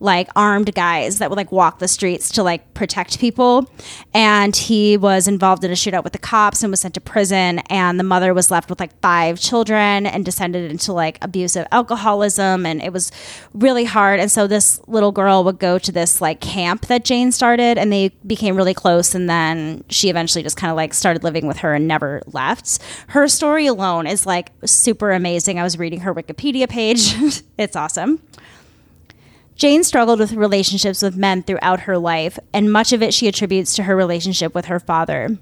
like 0.00 0.28
armed 0.36 0.74
guys 0.74 1.18
that 1.18 1.30
would 1.30 1.36
like 1.36 1.50
walk 1.50 1.78
the 1.78 1.88
streets 1.88 2.30
to 2.32 2.42
like 2.42 2.74
protect 2.74 3.18
people. 3.18 3.70
And 4.14 4.54
he 4.54 4.96
was 4.96 5.26
involved 5.26 5.64
in 5.64 5.70
a 5.70 5.74
shootout 5.74 6.04
with 6.04 6.12
the 6.12 6.18
cops 6.18 6.62
and 6.62 6.70
was 6.70 6.80
sent 6.80 6.94
to 6.94 7.00
prison. 7.00 7.58
And 7.70 7.98
the 7.98 8.04
mother 8.04 8.32
was 8.32 8.50
left 8.50 8.70
with 8.70 8.80
like 8.80 8.98
five 9.00 9.40
children 9.40 10.06
and 10.06 10.24
descended 10.24 10.70
into 10.70 10.92
like 10.92 11.18
abusive 11.22 11.66
alcoholism. 11.72 12.64
And 12.64 12.80
it 12.82 12.92
was 12.92 13.10
really 13.52 13.84
hard. 13.84 14.20
And 14.20 14.30
so 14.30 14.46
this 14.46 14.80
little 14.86 15.12
girl 15.12 15.42
would 15.44 15.58
go 15.58 15.78
to 15.78 15.92
this 15.92 16.20
like 16.20 16.40
camp 16.40 16.86
that 16.86 17.04
Jane 17.04 17.32
started. 17.32 17.78
And 17.78 17.92
they 17.92 18.10
became 18.26 18.56
really 18.56 18.74
close. 18.74 19.14
And 19.14 19.28
then 19.28 19.84
she 19.88 20.10
eventually 20.10 20.42
just 20.42 20.56
kind 20.56 20.70
of 20.70 20.76
like 20.76 20.94
started 20.94 21.24
living 21.24 21.46
with 21.46 21.58
her 21.58 21.74
and 21.74 21.88
never 21.88 22.22
left. 22.26 22.78
Her 23.08 23.26
story 23.26 23.66
alone 23.66 24.06
is 24.06 24.26
like 24.26 24.52
super 24.64 25.10
amazing. 25.10 25.58
I 25.58 25.62
was 25.64 25.78
reading 25.78 26.00
her 26.00 26.14
wikipedia 26.14 26.68
page. 26.68 27.14
It's 27.58 27.74
awesome 27.74 28.22
Jane 29.58 29.82
struggled 29.82 30.20
with 30.20 30.34
relationships 30.34 31.02
with 31.02 31.16
men 31.16 31.42
throughout 31.42 31.80
her 31.80 31.98
life, 31.98 32.38
and 32.54 32.72
much 32.72 32.92
of 32.92 33.02
it 33.02 33.12
she 33.12 33.26
attributes 33.26 33.74
to 33.74 33.82
her 33.82 33.96
relationship 33.96 34.54
with 34.54 34.66
her 34.66 34.78
father. 34.78 35.36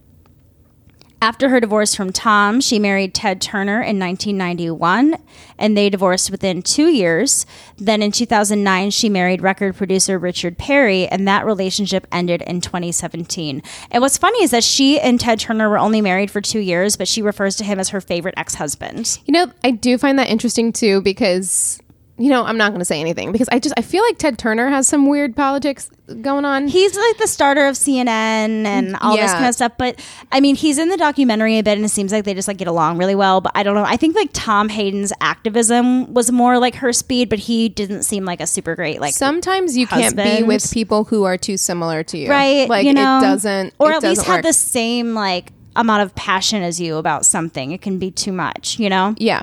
After 1.21 1.51
her 1.51 1.61
divorce 1.61 1.95
from 1.95 2.13
Tom, 2.13 2.63
she 2.63 2.79
married 2.79 3.13
Ted 3.13 3.43
Turner 3.43 3.83
in 3.83 3.99
1991, 3.99 5.17
and 5.59 5.77
they 5.77 5.91
divorced 5.91 6.31
within 6.31 6.63
two 6.63 6.89
years. 6.89 7.45
Then 7.77 8.01
in 8.01 8.11
2009, 8.11 8.91
she 8.91 9.11
married 9.11 9.43
record 9.43 9.77
producer 9.77 10.19
Richard 10.19 10.57
Perry, 10.57 11.07
and 11.09 11.29
that 11.29 11.45
relationship 11.45 12.07
ended 12.11 12.41
in 12.43 12.63
2017. 12.63 13.63
And 13.91 14.01
what's 14.01 14.17
funny 14.17 14.43
is 14.43 14.51
that 14.51 14.65
she 14.65 14.99
and 14.99 15.21
Ted 15.21 15.41
Turner 15.41 15.69
were 15.69 15.79
only 15.79 16.01
married 16.01 16.31
for 16.31 16.41
two 16.41 16.61
years, 16.61 16.97
but 16.97 17.09
she 17.09 17.21
refers 17.21 17.57
to 17.57 17.65
him 17.65 17.79
as 17.79 17.91
her 17.91 18.01
favorite 18.01 18.35
ex 18.39 18.55
husband. 18.55 19.19
You 19.27 19.33
know, 19.33 19.53
I 19.63 19.73
do 19.73 19.99
find 19.99 20.19
that 20.19 20.29
interesting 20.29 20.73
too 20.73 21.03
because 21.03 21.81
you 22.19 22.31
know, 22.31 22.45
I'm 22.45 22.57
not 22.57 22.71
going 22.71 22.79
to 22.79 22.87
say 22.87 22.99
anything 22.99 23.31
because 23.31 23.49
I 23.51 23.59
just 23.59 23.75
I 23.77 23.83
feel 23.83 24.03
like 24.03 24.17
Ted 24.17 24.39
Turner 24.39 24.69
has 24.69 24.89
some 24.89 25.07
weird 25.07 25.37
politics 25.37 25.91
going 26.23 26.47
on. 26.47 26.67
He's 26.67 26.97
like 26.97 27.19
the 27.19 27.27
starter 27.27 27.67
of 27.67 27.75
CNN 27.75 28.09
and 28.09 28.97
all 28.97 29.17
this 29.17 29.33
kind 29.33 29.47
of 29.47 29.55
stuff. 29.55 29.73
But 29.77 30.03
I 30.33 30.41
mean, 30.41 30.57
he's 30.57 30.79
in 30.79 30.89
the 30.89 30.97
documentary 30.97 31.59
a 31.59 31.63
bit, 31.63 31.77
and 31.77 31.85
it 31.85 31.91
seems 31.91 32.13
like 32.13 32.25
they 32.25 32.33
just 32.33 32.49
like 32.49 32.57
get 32.57 32.69
along 32.69 32.97
really 32.97 33.15
well. 33.15 33.43
But 33.43 33.53
I 33.55 33.63
don't 33.63 33.75
know. 33.75 33.85
I 33.85 33.99
think 33.99 34.17
like 34.17 34.31
Tom 34.33 34.71
Hayden's 34.71 35.13
activism 35.21 36.15
was 36.15 36.33
more 36.33 36.59
like 36.59 36.77
her 36.77 36.93
speed, 36.93 37.29
but 37.29 37.39
he 37.39 37.69
didn't 37.69 38.05
seem 38.05 38.25
like 38.25 38.41
a 38.41 38.47
super 38.47 38.75
great 38.75 38.99
like 38.99 39.13
Sometimes 39.13 39.77
you 39.77 39.87
can't 39.87 40.17
be 40.17 40.43
with 40.43 40.73
people 40.73 41.05
who 41.05 41.25
are 41.25 41.37
too 41.37 41.59
similar 41.59 42.03
to 42.05 42.17
you. 42.17 42.31
right. 42.31 42.67
Like 42.67 42.87
you 42.87 42.95
know, 42.95 43.19
it 43.19 43.23
doesn't 43.23 43.75
or 43.79 43.93
it 43.93 43.97
at 43.97 44.03
least 44.03 44.25
have 44.25 44.43
the 44.43 44.55
same 44.55 45.13
like 45.13 45.53
amount 45.75 46.03
of 46.03 46.15
passion 46.15 46.63
as 46.63 46.81
you 46.81 46.97
about 46.97 47.27
something. 47.27 47.73
It 47.73 47.83
can 47.83 47.99
be 47.99 48.11
too 48.11 48.33
much. 48.33 48.79
You 48.79 48.89
know. 48.89 49.15
Yeah. 49.19 49.43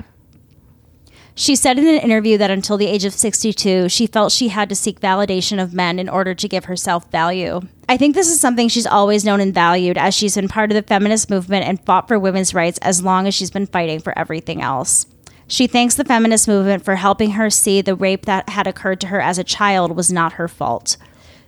She 1.36 1.56
said 1.56 1.78
in 1.78 1.86
an 1.86 1.96
interview 1.96 2.38
that 2.38 2.52
until 2.52 2.76
the 2.76 2.86
age 2.86 3.04
of 3.04 3.12
62, 3.12 3.88
she 3.88 4.06
felt 4.06 4.30
she 4.30 4.48
had 4.48 4.68
to 4.68 4.76
seek 4.76 5.00
validation 5.00 5.60
of 5.60 5.74
men 5.74 5.98
in 5.98 6.08
order 6.08 6.32
to 6.32 6.48
give 6.48 6.66
herself 6.66 7.10
value. 7.10 7.60
I 7.88 7.96
think 7.96 8.14
this 8.14 8.30
is 8.30 8.40
something 8.40 8.68
she's 8.68 8.86
always 8.86 9.24
known 9.24 9.40
and 9.40 9.52
valued 9.52 9.98
as 9.98 10.14
she's 10.14 10.36
been 10.36 10.48
part 10.48 10.70
of 10.70 10.76
the 10.76 10.82
feminist 10.82 11.28
movement 11.28 11.66
and 11.66 11.84
fought 11.84 12.06
for 12.06 12.20
women's 12.20 12.54
rights 12.54 12.78
as 12.78 13.02
long 13.02 13.26
as 13.26 13.34
she's 13.34 13.50
been 13.50 13.66
fighting 13.66 13.98
for 13.98 14.16
everything 14.16 14.62
else. 14.62 15.06
She 15.48 15.66
thanks 15.66 15.96
the 15.96 16.04
feminist 16.04 16.46
movement 16.46 16.84
for 16.84 16.96
helping 16.96 17.32
her 17.32 17.50
see 17.50 17.80
the 17.80 17.96
rape 17.96 18.26
that 18.26 18.48
had 18.48 18.66
occurred 18.66 19.00
to 19.00 19.08
her 19.08 19.20
as 19.20 19.36
a 19.36 19.44
child 19.44 19.96
was 19.96 20.12
not 20.12 20.34
her 20.34 20.48
fault. 20.48 20.96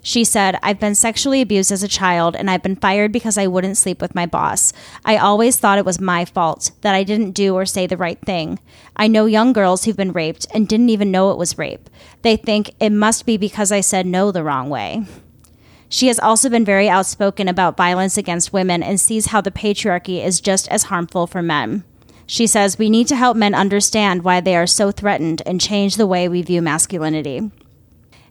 She 0.06 0.22
said, 0.22 0.56
I've 0.62 0.78
been 0.78 0.94
sexually 0.94 1.40
abused 1.40 1.72
as 1.72 1.82
a 1.82 1.88
child 1.88 2.36
and 2.36 2.48
I've 2.48 2.62
been 2.62 2.76
fired 2.76 3.10
because 3.10 3.36
I 3.36 3.48
wouldn't 3.48 3.76
sleep 3.76 4.00
with 4.00 4.14
my 4.14 4.24
boss. 4.24 4.72
I 5.04 5.16
always 5.16 5.56
thought 5.56 5.78
it 5.78 5.84
was 5.84 6.00
my 6.00 6.24
fault, 6.24 6.70
that 6.82 6.94
I 6.94 7.02
didn't 7.02 7.32
do 7.32 7.56
or 7.56 7.66
say 7.66 7.88
the 7.88 7.96
right 7.96 8.20
thing. 8.20 8.60
I 8.94 9.08
know 9.08 9.26
young 9.26 9.52
girls 9.52 9.84
who've 9.84 9.96
been 9.96 10.12
raped 10.12 10.46
and 10.54 10.68
didn't 10.68 10.90
even 10.90 11.10
know 11.10 11.32
it 11.32 11.38
was 11.38 11.58
rape. 11.58 11.90
They 12.22 12.36
think 12.36 12.70
it 12.78 12.90
must 12.90 13.26
be 13.26 13.36
because 13.36 13.72
I 13.72 13.80
said 13.80 14.06
no 14.06 14.30
the 14.30 14.44
wrong 14.44 14.70
way. 14.70 15.04
She 15.88 16.06
has 16.06 16.20
also 16.20 16.48
been 16.48 16.64
very 16.64 16.88
outspoken 16.88 17.48
about 17.48 17.76
violence 17.76 18.16
against 18.16 18.52
women 18.52 18.84
and 18.84 19.00
sees 19.00 19.26
how 19.26 19.40
the 19.40 19.50
patriarchy 19.50 20.24
is 20.24 20.40
just 20.40 20.68
as 20.68 20.84
harmful 20.84 21.26
for 21.26 21.42
men. 21.42 21.82
She 22.28 22.46
says 22.46 22.78
we 22.78 22.90
need 22.90 23.08
to 23.08 23.16
help 23.16 23.36
men 23.36 23.56
understand 23.56 24.22
why 24.22 24.40
they 24.40 24.54
are 24.54 24.68
so 24.68 24.92
threatened 24.92 25.42
and 25.44 25.60
change 25.60 25.96
the 25.96 26.06
way 26.06 26.28
we 26.28 26.42
view 26.42 26.62
masculinity. 26.62 27.50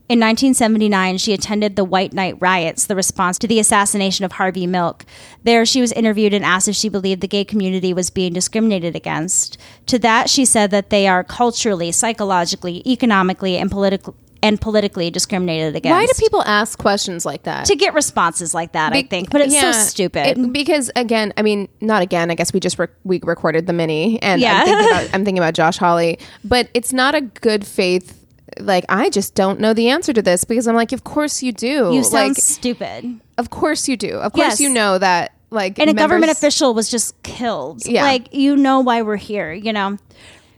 In 0.08 0.20
1979, 0.20 1.18
she 1.18 1.34
attended 1.34 1.76
the 1.76 1.84
White 1.84 2.14
Night 2.14 2.36
riots, 2.40 2.86
the 2.86 2.96
response 2.96 3.40
to 3.40 3.48
the 3.48 3.60
assassination 3.60 4.24
of 4.24 4.34
Harvey 4.34 4.68
Milk. 4.68 5.04
There, 5.44 5.66
she 5.66 5.82
was 5.82 5.92
interviewed 5.94 6.32
and 6.32 6.46
asked 6.46 6.68
if 6.68 6.76
she 6.76 6.90
believed 6.90 7.22
the 7.22 7.28
gay 7.28 7.44
community 7.44 7.92
was 7.92 8.12
being 8.12 8.34
discriminated 8.34 8.96
against. 8.96 9.58
To 9.88 9.98
that, 10.00 10.30
she 10.30 10.46
said 10.46 10.70
that 10.70 10.92
they 10.92 11.08
are 11.08 11.24
culturally, 11.24 11.92
psychologically, 11.92 12.84
economically, 12.86 13.58
and, 13.58 13.72
politic- 13.72 14.06
and 14.44 14.62
politically 14.62 15.10
discriminated 15.10 15.76
against. 15.76 15.96
Why 15.96 16.06
do 16.06 16.14
people 16.20 16.44
ask 16.44 16.78
questions 16.78 17.26
like 17.26 17.42
that? 17.44 17.66
to 17.66 17.76
get 17.76 17.96
responses 17.96 18.54
like 18.54 18.74
that? 18.74 18.94
I 18.94 19.02
think, 19.02 19.32
but 19.32 19.42
it's 19.42 19.56
yeah, 19.56 19.72
so 19.72 19.80
stupid. 19.80 20.38
it- 20.38 20.54
because 20.54 20.92
again, 20.96 21.34
I 21.36 21.42
mean, 21.42 21.68
not 21.82 22.04
again. 22.04 22.30
I 22.30 22.36
guess 22.36 22.54
we 22.54 22.60
just 22.60 22.78
rec- 22.78 22.92
we 23.06 23.20
recorded 23.24 23.66
the 23.66 23.74
mini, 23.74 24.22
and 24.22 24.40
Yeah. 24.40 24.60
I'm, 24.60 24.66
thinking 24.68 24.88
about, 24.88 25.04
I'm 25.16 25.26
thinking 25.26 25.40
about 25.40 25.56
Josh 25.56 25.78
Hawley, 25.78 26.20
but 26.44 26.70
it's 26.76 26.94
not 26.94 27.16
a 27.16 27.22
good 27.22 27.66
faith. 27.66 28.22
Like 28.60 28.86
I 28.90 29.10
just 29.10 29.36
don't 29.36 29.60
know 29.60 29.74
the 29.74 29.90
answer 29.90 30.14
to 30.14 30.22
this 30.22 30.44
because 30.44 30.68
I'm 30.68 30.76
like, 30.76 30.92
of 30.92 31.04
course 31.04 31.44
you 31.44 31.52
do. 31.52 31.92
you 31.94 32.04
sound 32.04 32.30
like, 32.30 32.38
stupid. 32.38 33.20
of 33.38 33.50
course 33.50 33.88
you 33.88 33.98
do. 33.98 34.16
Of 34.18 34.34
course 34.34 34.46
Yes. 34.46 34.60
you 34.60 34.70
know 34.70 34.98
that. 34.98 35.32
Like, 35.52 35.80
and 35.80 35.90
a 35.90 35.94
government 35.94 36.32
official 36.32 36.74
was 36.74 36.90
just 36.90 37.22
killed. 37.24 37.86
Yeah. 37.86 38.02
Like, 38.04 38.34
you 38.34 38.58
know 38.58 38.82
why 38.82 39.04
we're 39.04 39.16
here, 39.16 39.54
you 39.54 39.72
know? 39.72 39.98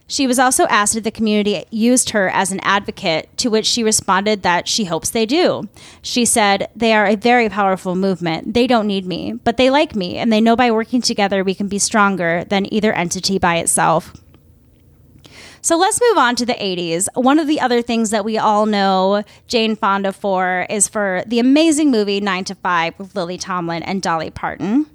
She 0.08 0.26
was 0.26 0.40
also 0.40 0.66
asked 0.68 0.96
if 0.96 1.04
the 1.04 1.12
community 1.12 1.66
used 1.70 2.12
her 2.12 2.30
as 2.30 2.52
an 2.52 2.62
advocate, 2.64 3.30
to 3.38 3.50
which 3.50 3.66
she 3.66 3.84
responded 3.84 4.42
that 4.44 4.68
she 4.68 4.86
hopes 4.86 5.10
they 5.10 5.26
do. 5.26 5.68
She 6.02 6.24
said, 6.24 6.70
They 6.76 6.94
are 6.94 7.06
a 7.06 7.16
very 7.16 7.50
powerful 7.50 7.94
movement. 7.96 8.54
They 8.54 8.66
don't 8.68 8.88
need 8.88 9.06
me, 9.06 9.34
but 9.34 9.58
they 9.58 9.70
like 9.70 9.96
me, 9.96 10.18
and 10.18 10.32
they 10.32 10.40
know 10.40 10.56
by 10.56 10.72
working 10.72 11.02
together 11.02 11.44
we 11.44 11.54
can 11.54 11.68
be 11.68 11.78
stronger 11.78 12.46
than 12.46 12.74
either 12.74 12.94
entity 12.94 13.38
by 13.38 13.58
itself. 13.58 14.14
So 15.68 15.76
let's 15.76 16.00
move 16.00 16.18
on 16.18 16.38
to 16.38 16.46
the 16.46 16.54
80s. 16.54 17.10
One 17.14 17.40
of 17.40 17.48
the 17.48 17.60
other 17.60 17.82
things 17.82 18.12
that 18.12 18.24
we 18.24 18.38
all 18.38 18.66
know 18.66 19.26
Jane 19.50 19.76
Fonda 19.76 20.14
for 20.14 20.66
is 20.70 20.88
for 20.88 21.24
the 21.28 21.40
amazing 21.40 21.92
movie 21.92 22.22
9 22.22 22.46
to 22.46 22.56
5 22.56 22.98
with 22.98 23.14
Lily 23.18 23.38
Tomlin 23.38 23.84
and 23.84 24.02
Dolly 24.02 24.30
Parton. 24.30 24.86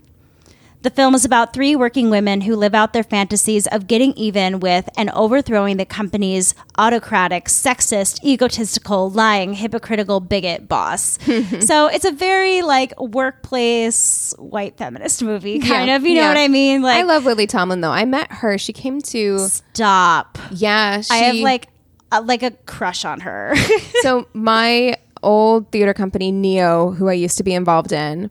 The 0.83 0.90
film 0.90 1.14
is 1.14 1.25
about 1.25 1.53
three 1.53 1.77
working 1.77 2.11
women 2.11 2.40
who 2.40 2.57
live 2.57 2.75
out 2.75 2.92
their 2.92 3.05
fantasies 3.05 3.68
of 3.68 3.87
getting 3.87 4.12
even 4.14 4.59
with 4.59 4.88
and 4.97 5.11
overthrowing 5.11 5.77
the 5.77 5.85
company's 5.85 6.57
autocratic, 6.77 7.45
sexist, 7.45 8.23
egotistical, 8.25 9.09
lying, 9.09 9.55
hypocritical 9.55 10.18
bigot 10.18 10.66
boss. 10.68 11.18
so 11.61 11.87
it's 11.87 12.05
a 12.05 12.11
very 12.11 12.62
like 12.62 12.99
workplace 13.01 14.35
white 14.38 14.77
feminist 14.77 15.23
movie, 15.23 15.61
kind 15.61 15.88
Yeah, 15.88 15.97
of. 15.97 16.03
You 16.03 16.14
know 16.16 16.21
yeah. 16.23 16.29
what 16.29 16.38
I 16.38 16.49
mean? 16.49 16.83
Like, 16.83 16.99
I 16.99 17.03
love 17.03 17.25
Lily 17.25 17.47
Tomlin 17.47 17.81
though. 17.81 17.90
I 17.90 18.05
met 18.05 18.31
her. 18.33 18.59
She 18.59 18.73
came 18.73 19.01
to 19.03 19.38
stop. 19.38 20.38
yeah. 20.51 21.01
She, 21.01 21.12
I 21.14 21.16
have 21.18 21.37
like 21.37 21.68
a, 22.11 22.21
like 22.23 22.42
a 22.42 22.51
crush 22.66 23.05
on 23.05 23.21
her. 23.21 23.55
so 24.03 24.27
my 24.33 24.97
old 25.23 25.71
theater 25.71 25.95
company 25.95 26.33
Neo, 26.33 26.90
who 26.90 27.09
I 27.09 27.12
used 27.12 27.37
to 27.38 27.45
be 27.45 27.55
involved 27.55 27.92
in, 27.92 28.31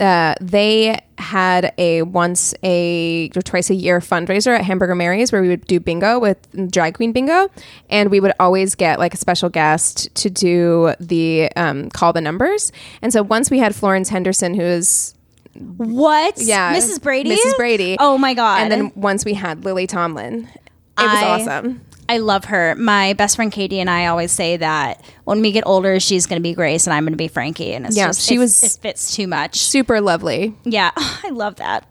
uh, 0.00 0.34
they 0.40 0.98
had 1.18 1.72
a 1.78 2.02
once 2.02 2.54
a 2.62 3.30
or 3.34 3.42
twice 3.42 3.70
a 3.70 3.74
year 3.74 4.00
fundraiser 4.00 4.56
at 4.56 4.64
Hamburger 4.64 4.94
Mary's 4.94 5.32
where 5.32 5.42
we 5.42 5.48
would 5.48 5.66
do 5.66 5.80
bingo 5.80 6.18
with 6.18 6.38
drag 6.70 6.94
queen 6.94 7.12
bingo, 7.12 7.48
and 7.90 8.10
we 8.10 8.20
would 8.20 8.32
always 8.38 8.74
get 8.74 8.98
like 8.98 9.14
a 9.14 9.16
special 9.16 9.48
guest 9.48 10.14
to 10.16 10.30
do 10.30 10.94
the 11.00 11.50
um, 11.56 11.90
call 11.90 12.12
the 12.12 12.20
numbers. 12.20 12.70
And 13.02 13.12
so 13.12 13.22
once 13.22 13.50
we 13.50 13.58
had 13.58 13.74
Florence 13.74 14.08
Henderson, 14.08 14.54
who 14.54 14.62
is 14.62 15.14
what? 15.54 16.38
yeah, 16.38 16.74
Mrs. 16.74 17.02
Brady. 17.02 17.30
Mrs. 17.36 17.56
Brady. 17.56 17.96
Oh 17.98 18.18
my 18.18 18.34
god. 18.34 18.62
And 18.62 18.70
then 18.72 18.92
once 18.94 19.24
we 19.24 19.34
had 19.34 19.64
Lily 19.64 19.86
Tomlin, 19.86 20.44
it 20.44 21.02
was 21.02 21.22
I- 21.22 21.40
awesome. 21.40 21.80
I 22.08 22.18
love 22.18 22.46
her. 22.46 22.74
My 22.76 23.12
best 23.14 23.36
friend 23.36 23.50
Katie 23.50 23.80
and 23.80 23.90
I 23.90 24.06
always 24.06 24.30
say 24.32 24.56
that 24.58 25.04
when 25.24 25.40
we 25.40 25.52
get 25.52 25.66
older, 25.66 25.98
she's 26.00 26.26
going 26.26 26.40
to 26.40 26.42
be 26.42 26.54
Grace 26.54 26.86
and 26.86 26.94
I'm 26.94 27.04
going 27.04 27.12
to 27.12 27.16
be 27.16 27.28
Frankie. 27.28 27.72
And 27.74 27.86
it's 27.86 27.96
Yeah, 27.96 28.06
just, 28.08 28.22
she 28.22 28.38
was- 28.38 28.62
it 28.62 28.80
fits 28.80 29.14
too 29.14 29.26
much. 29.26 29.56
Super 29.58 30.00
lovely. 30.00 30.54
Yeah, 30.64 30.90
I 30.96 31.30
love 31.30 31.56
that. 31.56 31.90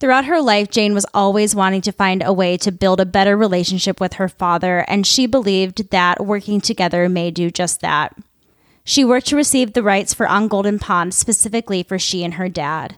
Throughout 0.00 0.26
her 0.26 0.40
life, 0.40 0.70
Jane 0.70 0.94
was 0.94 1.06
always 1.12 1.56
wanting 1.56 1.80
to 1.80 1.92
find 1.92 2.22
a 2.24 2.32
way 2.32 2.56
to 2.58 2.70
build 2.70 3.00
a 3.00 3.06
better 3.06 3.36
relationship 3.36 4.00
with 4.00 4.12
her 4.14 4.28
father, 4.28 4.84
and 4.86 5.04
she 5.04 5.26
believed 5.26 5.90
that 5.90 6.24
working 6.24 6.60
together 6.60 7.08
may 7.08 7.32
do 7.32 7.50
just 7.50 7.80
that. 7.80 8.14
She 8.84 9.04
worked 9.04 9.26
to 9.26 9.36
receive 9.36 9.72
the 9.72 9.82
rights 9.82 10.14
for 10.14 10.28
On 10.28 10.46
Golden 10.46 10.78
Pond 10.78 11.14
specifically 11.14 11.82
for 11.82 11.98
she 11.98 12.22
and 12.22 12.34
her 12.34 12.48
dad. 12.48 12.96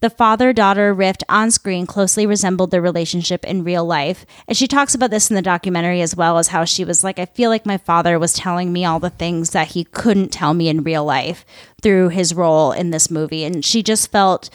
The 0.00 0.10
father 0.10 0.54
daughter 0.54 0.94
rift 0.94 1.24
on 1.28 1.50
screen 1.50 1.86
closely 1.86 2.24
resembled 2.26 2.70
their 2.70 2.80
relationship 2.80 3.44
in 3.44 3.64
real 3.64 3.84
life. 3.84 4.24
And 4.48 4.56
she 4.56 4.66
talks 4.66 4.94
about 4.94 5.10
this 5.10 5.28
in 5.28 5.36
the 5.36 5.42
documentary 5.42 6.00
as 6.00 6.16
well 6.16 6.38
as 6.38 6.48
how 6.48 6.64
she 6.64 6.84
was 6.84 7.04
like, 7.04 7.18
I 7.18 7.26
feel 7.26 7.50
like 7.50 7.66
my 7.66 7.76
father 7.76 8.18
was 8.18 8.32
telling 8.32 8.72
me 8.72 8.84
all 8.84 8.98
the 8.98 9.10
things 9.10 9.50
that 9.50 9.68
he 9.68 9.84
couldn't 9.84 10.32
tell 10.32 10.54
me 10.54 10.68
in 10.68 10.82
real 10.82 11.04
life 11.04 11.44
through 11.82 12.08
his 12.08 12.34
role 12.34 12.72
in 12.72 12.90
this 12.90 13.10
movie. 13.10 13.44
And 13.44 13.62
she 13.62 13.82
just 13.82 14.10
felt 14.10 14.48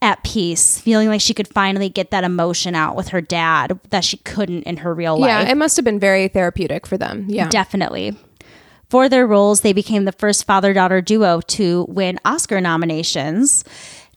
at 0.00 0.22
peace, 0.24 0.80
feeling 0.80 1.08
like 1.08 1.20
she 1.20 1.34
could 1.34 1.48
finally 1.48 1.88
get 1.88 2.10
that 2.10 2.24
emotion 2.24 2.74
out 2.74 2.96
with 2.96 3.08
her 3.08 3.20
dad 3.20 3.78
that 3.90 4.04
she 4.04 4.16
couldn't 4.18 4.62
in 4.64 4.78
her 4.78 4.94
real 4.94 5.18
life. 5.18 5.28
Yeah, 5.28 5.50
it 5.50 5.56
must 5.56 5.76
have 5.76 5.84
been 5.84 6.00
very 6.00 6.28
therapeutic 6.28 6.86
for 6.86 6.96
them. 6.96 7.26
Yeah. 7.28 7.48
Definitely. 7.48 8.16
For 8.88 9.08
their 9.08 9.26
roles, 9.26 9.62
they 9.62 9.72
became 9.72 10.04
the 10.04 10.12
first 10.12 10.44
father 10.44 10.74
daughter 10.74 11.00
duo 11.00 11.40
to 11.40 11.86
win 11.88 12.20
Oscar 12.24 12.60
nominations. 12.60 13.64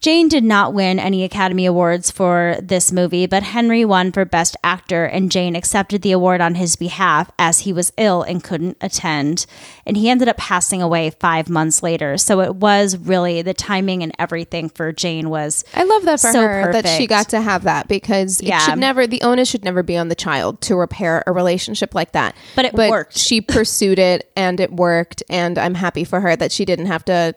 Jane 0.06 0.28
did 0.28 0.44
not 0.44 0.72
win 0.72 1.00
any 1.00 1.24
Academy 1.24 1.66
Awards 1.66 2.12
for 2.12 2.58
this 2.62 2.92
movie, 2.92 3.26
but 3.26 3.42
Henry 3.42 3.84
won 3.84 4.12
for 4.12 4.24
Best 4.24 4.56
Actor, 4.62 5.06
and 5.06 5.32
Jane 5.32 5.56
accepted 5.56 6.02
the 6.02 6.12
award 6.12 6.40
on 6.40 6.54
his 6.54 6.76
behalf 6.76 7.28
as 7.40 7.58
he 7.58 7.72
was 7.72 7.92
ill 7.96 8.22
and 8.22 8.40
couldn't 8.40 8.76
attend. 8.80 9.46
And 9.84 9.96
he 9.96 10.08
ended 10.08 10.28
up 10.28 10.36
passing 10.36 10.80
away 10.80 11.10
five 11.10 11.48
months 11.48 11.82
later. 11.82 12.18
So 12.18 12.40
it 12.40 12.54
was 12.54 12.96
really 12.96 13.42
the 13.42 13.52
timing 13.52 14.04
and 14.04 14.12
everything 14.16 14.68
for 14.68 14.92
Jane 14.92 15.28
was. 15.28 15.64
I 15.74 15.82
love 15.82 16.04
that 16.04 16.20
for 16.20 16.30
So 16.30 16.40
her 16.40 16.72
that 16.72 16.86
she 16.86 17.08
got 17.08 17.30
to 17.30 17.40
have 17.40 17.64
that 17.64 17.88
because 17.88 18.40
Yeah. 18.40 18.58
it 18.58 18.60
should 18.62 18.78
never 18.78 19.08
the 19.08 19.22
onus 19.22 19.48
should 19.48 19.64
never 19.64 19.82
be 19.82 19.96
on 19.96 20.06
the 20.06 20.14
child 20.14 20.60
to 20.60 20.76
repair 20.76 21.24
a 21.26 21.32
relationship 21.32 21.96
like 21.96 22.12
that. 22.12 22.36
But 22.54 22.66
it 22.66 22.74
worked. 22.74 23.18
She 23.18 23.40
pursued 23.40 23.98
it 23.98 24.30
and 24.36 24.60
it 24.60 24.70
worked 24.72 25.24
and 25.28 25.58
I'm 25.58 25.74
happy 25.74 26.04
for 26.04 26.20
her 26.20 26.36
that 26.36 26.52
she 26.52 26.64
didn't 26.64 26.86
have 26.86 27.04
to 27.06 27.34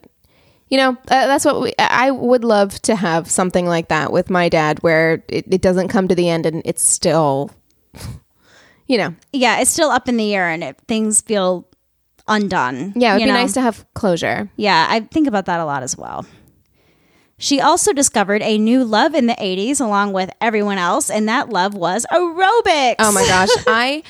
you 0.70 0.78
know, 0.78 0.92
uh, 0.92 1.28
that's 1.28 1.46
what 1.46 1.62
we, 1.62 1.74
I 1.78 2.12
would 2.12 2.44
love 2.44 2.80
to 2.84 2.96
have 2.96 3.30
something 3.30 3.66
like 3.66 3.90
that 3.90 4.12
with 4.12 4.30
my 4.30 4.50
dad 4.50 4.80
where 4.80 5.24
it, 5.28 5.46
it 5.52 5.62
doesn't 5.62 5.90
come 5.90 6.08
to 6.08 6.16
the 6.16 6.30
end 6.30 6.46
and 6.46 6.62
it's 6.66 6.84
still 6.84 7.52
you 8.90 8.98
know. 8.98 9.16
Yeah, 9.32 9.60
it's 9.60 9.72
still 9.72 9.90
up 9.90 10.10
in 10.10 10.18
the 10.18 10.34
air 10.36 10.50
and 10.50 10.64
it, 10.64 10.78
things 10.88 11.22
feel 11.22 11.68
undone. 12.28 12.94
Yeah, 12.96 13.16
it'd 13.16 13.26
be 13.26 13.32
know? 13.32 13.34
nice 13.34 13.54
to 13.54 13.62
have 13.62 13.86
closure. 13.94 14.50
Yeah, 14.58 14.88
I 14.90 15.02
think 15.02 15.28
about 15.28 15.46
that 15.46 15.60
a 15.60 15.66
lot 15.66 15.84
as 15.84 15.98
well. 15.98 16.26
She 17.38 17.62
also 17.62 17.94
discovered 17.94 18.42
a 18.42 18.58
new 18.58 18.84
love 18.84 19.16
in 19.16 19.28
the 19.28 19.36
80s 19.36 19.80
along 19.80 20.12
with 20.12 20.30
everyone 20.42 20.78
else, 20.78 21.10
and 21.10 21.30
that 21.30 21.50
love 21.50 21.74
was 21.74 22.06
aerobics. 22.12 22.96
Oh 23.00 23.14
my 23.14 23.26
gosh, 23.26 23.50
I 23.68 24.04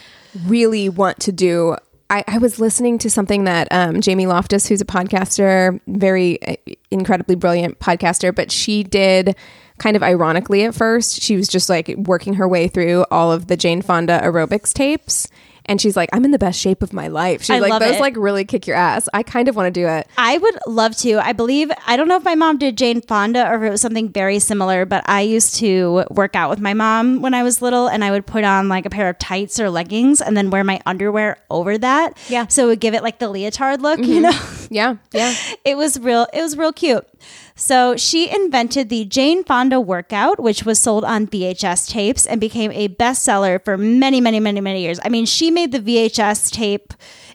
really 0.47 0.89
want 0.89 1.19
to 1.21 1.31
do. 1.31 1.75
I, 2.09 2.23
I 2.27 2.37
was 2.39 2.59
listening 2.59 2.97
to 2.99 3.09
something 3.09 3.43
that 3.43 3.67
um, 3.71 4.01
Jamie 4.01 4.25
Loftus, 4.25 4.67
who's 4.67 4.81
a 4.81 4.85
podcaster, 4.85 5.79
very 5.87 6.41
uh, 6.41 6.55
incredibly 6.89 7.35
brilliant 7.35 7.79
podcaster, 7.79 8.33
but 8.33 8.51
she 8.51 8.83
did 8.83 9.35
kind 9.77 9.95
of 9.95 10.03
ironically 10.03 10.63
at 10.63 10.75
first. 10.75 11.21
She 11.21 11.35
was 11.35 11.47
just 11.47 11.69
like 11.69 11.87
working 11.97 12.35
her 12.35 12.47
way 12.47 12.67
through 12.67 13.05
all 13.11 13.31
of 13.31 13.47
the 13.47 13.55
Jane 13.55 13.81
Fonda 13.81 14.19
aerobics 14.23 14.73
tapes. 14.73 15.27
And 15.69 15.79
she's 15.79 15.95
like, 15.95 16.09
I'm 16.11 16.25
in 16.25 16.31
the 16.31 16.39
best 16.39 16.59
shape 16.59 16.81
of 16.81 16.93
my 16.93 17.07
life. 17.07 17.41
She's 17.43 17.51
I 17.51 17.59
like, 17.59 17.79
those 17.79 17.95
it. 17.95 18.01
like 18.01 18.17
really 18.17 18.43
kick 18.43 18.65
your 18.65 18.75
ass. 18.75 19.07
I 19.13 19.23
kind 19.23 19.47
of 19.47 19.55
want 19.55 19.67
to 19.67 19.71
do 19.71 19.87
it. 19.87 20.07
I 20.17 20.37
would 20.37 20.59
love 20.67 20.97
to. 20.97 21.19
I 21.19 21.33
believe, 21.33 21.71
I 21.85 21.95
don't 21.95 22.07
know 22.07 22.15
if 22.15 22.23
my 22.23 22.35
mom 22.35 22.57
did 22.57 22.77
Jane 22.77 23.01
Fonda 23.01 23.47
or 23.47 23.55
if 23.55 23.61
it 23.61 23.69
was 23.69 23.81
something 23.81 24.09
very 24.09 24.39
similar, 24.39 24.85
but 24.85 25.07
I 25.07 25.21
used 25.21 25.55
to 25.57 26.05
work 26.09 26.35
out 26.35 26.49
with 26.49 26.59
my 26.59 26.73
mom 26.73 27.21
when 27.21 27.33
I 27.33 27.43
was 27.43 27.61
little 27.61 27.87
and 27.87 28.03
I 28.03 28.11
would 28.11 28.25
put 28.25 28.43
on 28.43 28.67
like 28.67 28.85
a 28.85 28.89
pair 28.89 29.09
of 29.09 29.19
tights 29.19 29.59
or 29.59 29.69
leggings 29.69 30.21
and 30.21 30.35
then 30.35 30.49
wear 30.49 30.63
my 30.63 30.81
underwear 30.85 31.37
over 31.49 31.77
that. 31.77 32.17
Yeah. 32.29 32.47
So 32.47 32.63
it 32.63 32.67
would 32.67 32.79
give 32.79 32.95
it 32.95 33.03
like 33.03 33.19
the 33.19 33.29
leotard 33.29 33.81
look, 33.81 33.99
you 33.99 34.21
mm-hmm. 34.21 34.21
know? 34.23 34.65
Yeah, 34.71 34.97
yeah. 35.13 35.33
it 35.65 35.77
was 35.77 35.99
real 35.99 36.27
it 36.33 36.41
was 36.41 36.57
real 36.57 36.73
cute 36.73 37.07
so 37.59 37.95
she 37.97 38.29
invented 38.33 38.89
the 38.89 39.05
jane 39.05 39.43
fonda 39.43 39.79
workout 39.79 40.39
which 40.39 40.63
was 40.63 40.79
sold 40.79 41.03
on 41.03 41.27
vhs 41.27 41.87
tapes 41.89 42.25
and 42.25 42.39
became 42.41 42.71
a 42.71 42.87
bestseller 42.87 43.63
for 43.63 43.77
many 43.77 44.21
many 44.21 44.39
many 44.39 44.61
many 44.61 44.81
years 44.81 44.99
i 45.03 45.09
mean 45.09 45.25
she 45.25 45.51
made 45.51 45.71
the 45.71 45.79
vhs 45.79 46.51
tape 46.51 46.93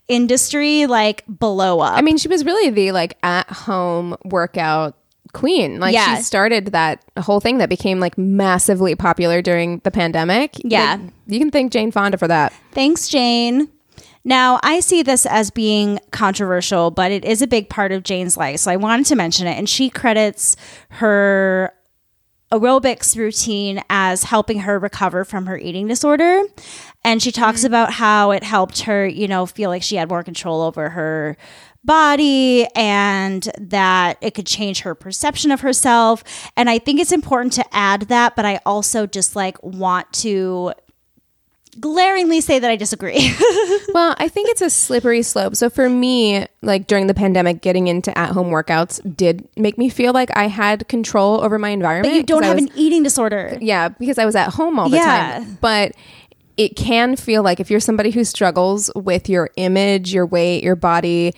industry 0.08 0.86
like 0.86 1.24
blow 1.26 1.80
up 1.80 1.96
I 1.96 2.02
mean, 2.02 2.18
she 2.18 2.28
was 2.28 2.44
really 2.44 2.68
the 2.70 2.92
like 2.92 3.16
at 3.22 3.48
home 3.48 4.16
workout 4.24 4.94
queen. 5.32 5.80
Like 5.80 5.94
Yeah. 5.94 6.16
she 6.16 6.22
started 6.22 6.66
that 6.72 7.02
whole 7.18 7.40
thing 7.40 7.58
that 7.58 7.68
became 7.68 8.00
like 8.00 8.16
massively 8.18 8.94
popular 8.94 9.42
during 9.42 9.78
the 9.78 9.90
pandemic. 9.90 10.56
Yeah. 10.58 10.98
Like, 11.00 11.12
you 11.26 11.38
can 11.38 11.50
thank 11.50 11.72
Jane 11.72 11.90
Fonda 11.90 12.18
for 12.18 12.28
that. 12.28 12.52
Thanks, 12.72 13.08
Jane. 13.08 13.68
Now, 14.24 14.58
I 14.62 14.80
see 14.80 15.02
this 15.02 15.26
as 15.26 15.50
being 15.50 16.00
controversial, 16.10 16.90
but 16.90 17.12
it 17.12 17.24
is 17.24 17.42
a 17.42 17.46
big 17.46 17.68
part 17.68 17.92
of 17.92 18.02
Jane's 18.02 18.36
life. 18.36 18.60
So 18.60 18.70
I 18.70 18.76
wanted 18.76 19.06
to 19.06 19.16
mention 19.16 19.46
it. 19.46 19.58
And 19.58 19.68
she 19.68 19.90
credits 19.90 20.56
her 20.90 21.72
aerobics 22.50 23.16
routine 23.16 23.82
as 23.90 24.24
helping 24.24 24.60
her 24.60 24.78
recover 24.78 25.24
from 25.24 25.46
her 25.46 25.58
eating 25.58 25.88
disorder. 25.88 26.42
And 27.04 27.22
she 27.22 27.32
talks 27.32 27.62
mm. 27.62 27.66
about 27.66 27.92
how 27.92 28.30
it 28.30 28.42
helped 28.42 28.82
her, 28.82 29.06
you 29.06 29.28
know, 29.28 29.44
feel 29.44 29.70
like 29.70 29.82
she 29.82 29.96
had 29.96 30.08
more 30.08 30.22
control 30.22 30.62
over 30.62 30.90
her 30.90 31.36
body 31.84 32.66
and 32.74 33.50
that 33.60 34.16
it 34.22 34.32
could 34.32 34.46
change 34.46 34.80
her 34.80 34.94
perception 34.94 35.50
of 35.50 35.60
herself. 35.60 36.24
And 36.56 36.70
I 36.70 36.78
think 36.78 36.98
it's 36.98 37.12
important 37.12 37.52
to 37.54 37.76
add 37.76 38.02
that, 38.02 38.36
but 38.36 38.46
I 38.46 38.60
also 38.64 39.06
just 39.06 39.36
like 39.36 39.62
want 39.62 40.10
to 40.14 40.72
glaringly 41.80 42.40
say 42.40 42.58
that 42.58 42.70
I 42.70 42.76
disagree. 42.76 43.34
Well, 43.94 44.16
I 44.18 44.26
think 44.28 44.48
it's 44.50 44.60
a 44.60 44.70
slippery 44.70 45.22
slope. 45.22 45.54
So 45.54 45.70
for 45.70 45.88
me, 45.88 46.46
like 46.62 46.88
during 46.88 47.06
the 47.06 47.14
pandemic, 47.14 47.60
getting 47.60 47.86
into 47.86 48.16
at 48.18 48.30
home 48.30 48.48
workouts 48.48 49.00
did 49.16 49.46
make 49.56 49.78
me 49.78 49.88
feel 49.88 50.12
like 50.12 50.36
I 50.36 50.48
had 50.48 50.88
control 50.88 51.40
over 51.40 51.60
my 51.60 51.68
environment. 51.68 52.12
but 52.12 52.16
you 52.16 52.22
don't 52.24 52.42
have 52.42 52.56
was- 52.56 52.64
an 52.64 52.70
eating 52.74 53.04
disorder. 53.04 53.56
Yeah, 53.60 53.90
because 53.90 54.18
I 54.18 54.24
was 54.24 54.34
at 54.34 54.48
home 54.54 54.80
all 54.80 54.88
the 54.88 54.96
Yeah. 54.96 55.38
time. 55.38 55.58
But 55.60 55.92
it 56.56 56.74
can 56.74 57.14
feel 57.14 57.44
like 57.44 57.60
if 57.60 57.70
you're 57.70 57.78
somebody 57.78 58.10
who 58.10 58.24
struggles 58.24 58.90
with 58.96 59.28
your 59.28 59.50
image, 59.56 60.12
your 60.12 60.26
weight, 60.26 60.64
your 60.64 60.76
body, 60.76 61.32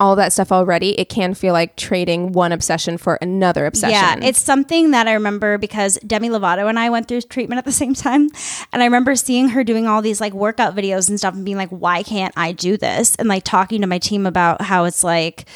all 0.00 0.14
that 0.16 0.32
stuff 0.32 0.52
already, 0.52 0.98
it 0.98 1.08
can 1.08 1.34
feel 1.34 1.52
like 1.52 1.74
trading 1.74 2.30
one 2.30 2.52
obsession 2.52 2.98
for 2.98 3.16
another 3.16 3.66
obsession. 3.66 4.22
Yeah, 4.22 4.28
it's 4.28 4.38
something 4.38 4.92
that 4.92 5.08
I 5.08 5.14
remember 5.14 5.58
because 5.58 5.98
Demi 6.06 6.28
Lovato 6.28 6.68
and 6.68 6.78
I 6.78 6.88
went 6.88 7.08
through 7.08 7.22
treatment 7.22 7.58
at 7.58 7.64
the 7.64 7.72
same 7.82 7.94
time. 7.94 8.30
And 8.72 8.82
I 8.82 8.84
remember 8.84 9.16
seeing 9.16 9.48
her 9.50 9.64
doing 9.64 9.88
all 9.88 10.00
these 10.00 10.20
like 10.20 10.32
workout 10.32 10.76
videos 10.76 11.08
and 11.08 11.18
stuff 11.18 11.34
and 11.34 11.44
being 11.44 11.56
like, 11.56 11.70
why 11.70 12.02
can't 12.04 12.32
I 12.36 12.52
do 12.52 12.76
this? 12.76 13.16
And 13.16 13.28
like 13.28 13.42
talking 13.42 13.80
to 13.80 13.86
my 13.88 13.98
team 13.98 14.24
about 14.24 14.62
how 14.62 14.84
it's 14.84 15.02
like, 15.02 15.46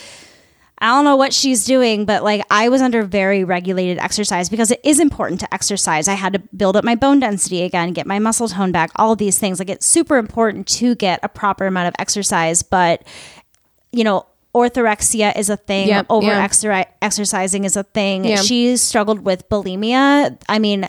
I 0.79 0.87
don't 0.87 1.05
know 1.05 1.15
what 1.15 1.33
she's 1.33 1.65
doing, 1.65 2.05
but 2.05 2.25
like 2.25 2.45
I 2.51 2.69
was 2.69 2.83
under 2.83 3.05
very 3.05 3.45
regulated 3.45 3.99
exercise 3.99 4.49
because 4.49 4.73
it 4.73 4.81
is 4.83 4.99
important 4.99 5.39
to 5.41 5.55
exercise. 5.55 6.09
I 6.09 6.15
had 6.15 6.33
to 6.33 6.41
build 6.41 6.77
up 6.77 6.83
my 6.83 6.97
bone 6.97 7.21
density 7.21 7.63
again, 7.63 7.93
get 7.93 8.09
my 8.09 8.19
muscle 8.19 8.49
tone 8.49 8.73
back, 8.73 8.91
all 8.97 9.15
these 9.15 9.39
things. 9.39 9.61
Like 9.61 9.71
it's 9.71 9.87
super 9.87 10.17
important 10.17 10.67
to 10.69 10.97
get 10.97 11.21
a 11.23 11.29
proper 11.29 11.67
amount 11.67 11.87
of 11.87 11.95
exercise, 12.01 12.65
but 12.65 13.05
you 13.93 14.03
know, 14.03 14.27
orthorexia 14.55 15.37
is 15.37 15.49
a 15.51 15.57
thing. 15.57 15.89
Yep, 15.89 16.07
over 16.11 16.27
yeah. 16.27 16.47
exer- 16.47 16.87
exercising 17.01 17.65
is 17.65 17.77
a 17.77 17.83
thing. 17.83 18.25
Yeah. 18.25 18.37
She 18.37 18.77
struggled 18.77 19.25
with 19.25 19.49
bulimia. 19.49 20.39
I 20.49 20.59
mean, 20.59 20.89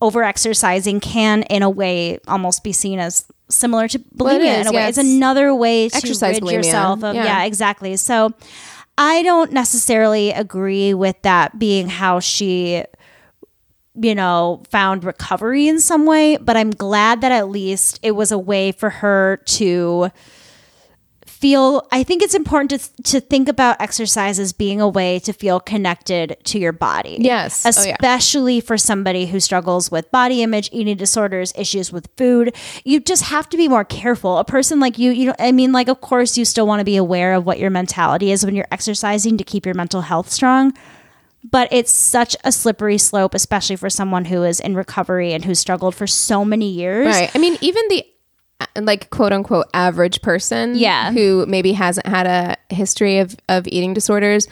over 0.00 0.22
exercising 0.22 1.00
can, 1.00 1.42
in 1.44 1.62
a 1.62 1.70
way, 1.70 2.18
almost 2.28 2.62
be 2.64 2.72
seen 2.72 2.98
as 2.98 3.26
similar 3.48 3.88
to 3.88 3.98
bulimia 3.98 4.14
Well, 4.16 4.60
in 4.60 4.66
a 4.66 4.70
way. 4.70 4.76
yeah, 4.82 4.88
It's 4.88 4.98
it's 4.98 5.08
another 5.08 5.54
way 5.54 5.88
to 5.88 5.96
exercise 5.96 6.34
rid 6.36 6.44
bulimia, 6.44 6.52
yourself 6.52 7.04
of. 7.04 7.14
Yeah. 7.14 7.44
exactly. 7.44 7.96
So, 7.96 8.32
I 8.96 9.22
don't 9.22 9.52
necessarily 9.52 10.30
agree 10.30 10.92
with 10.92 11.20
that 11.22 11.58
being 11.58 11.88
how 11.88 12.20
she 12.20 12.84
you 14.00 14.14
know, 14.14 14.62
found 14.70 15.04
recovery 15.04 15.66
in 15.68 15.80
some 15.80 16.06
way, 16.06 16.36
but 16.36 16.56
I'm 16.56 16.70
glad 16.70 17.22
that 17.22 17.32
at 17.32 17.48
least 17.48 17.98
it 18.02 18.12
was 18.12 18.30
a 18.30 18.38
way 18.38 18.72
for 18.72 18.88
her 18.88 19.38
to 19.44 20.10
feel 21.40 21.86
I 21.90 22.02
think 22.02 22.22
it's 22.22 22.34
important 22.34 22.70
to 22.70 23.02
to 23.04 23.20
think 23.20 23.48
about 23.48 23.80
exercise 23.80 24.38
as 24.38 24.52
being 24.52 24.80
a 24.80 24.88
way 24.88 25.18
to 25.20 25.32
feel 25.32 25.58
connected 25.58 26.36
to 26.44 26.58
your 26.58 26.72
body. 26.72 27.16
Yes. 27.18 27.64
Oh, 27.64 27.82
yeah. 27.82 27.96
Especially 27.98 28.60
for 28.60 28.76
somebody 28.76 29.26
who 29.26 29.40
struggles 29.40 29.90
with 29.90 30.10
body 30.10 30.42
image, 30.42 30.68
eating 30.72 30.96
disorders, 30.96 31.52
issues 31.56 31.90
with 31.90 32.08
food. 32.16 32.54
You 32.84 33.00
just 33.00 33.24
have 33.24 33.48
to 33.48 33.56
be 33.56 33.68
more 33.68 33.84
careful. 33.84 34.38
A 34.38 34.44
person 34.44 34.80
like 34.80 34.98
you, 34.98 35.12
you 35.12 35.26
know, 35.26 35.34
I 35.38 35.52
mean 35.52 35.72
like 35.72 35.88
of 35.88 36.00
course 36.00 36.36
you 36.36 36.44
still 36.44 36.66
want 36.66 36.80
to 36.80 36.84
be 36.84 36.96
aware 36.96 37.34
of 37.34 37.46
what 37.46 37.58
your 37.58 37.70
mentality 37.70 38.32
is 38.32 38.44
when 38.44 38.54
you're 38.54 38.68
exercising 38.70 39.38
to 39.38 39.44
keep 39.44 39.64
your 39.64 39.74
mental 39.74 40.02
health 40.02 40.30
strong 40.30 40.74
but 41.42 41.68
it's 41.70 41.90
such 41.90 42.36
a 42.44 42.52
slippery 42.52 42.98
slope, 42.98 43.34
especially 43.34 43.76
for 43.76 43.88
someone 43.88 44.26
who 44.26 44.42
is 44.42 44.60
in 44.60 44.74
recovery 44.74 45.32
and 45.32 45.44
who 45.44 45.54
struggled 45.54 45.94
for 45.94 46.06
so 46.06 46.44
many 46.44 46.68
years. 46.68 47.06
Right. 47.06 47.30
I 47.34 47.38
mean, 47.38 47.56
even 47.62 47.82
the 47.88 48.04
like 48.76 49.10
quote 49.10 49.32
unquote 49.32 49.66
average 49.74 50.22
person 50.22 50.74
Yeah. 50.76 51.12
who 51.12 51.46
maybe 51.46 51.72
hasn't 51.72 52.06
had 52.06 52.26
a 52.26 52.56
history 52.74 53.18
of, 53.18 53.36
of 53.48 53.66
eating 53.68 53.94
disorders, 53.94 54.46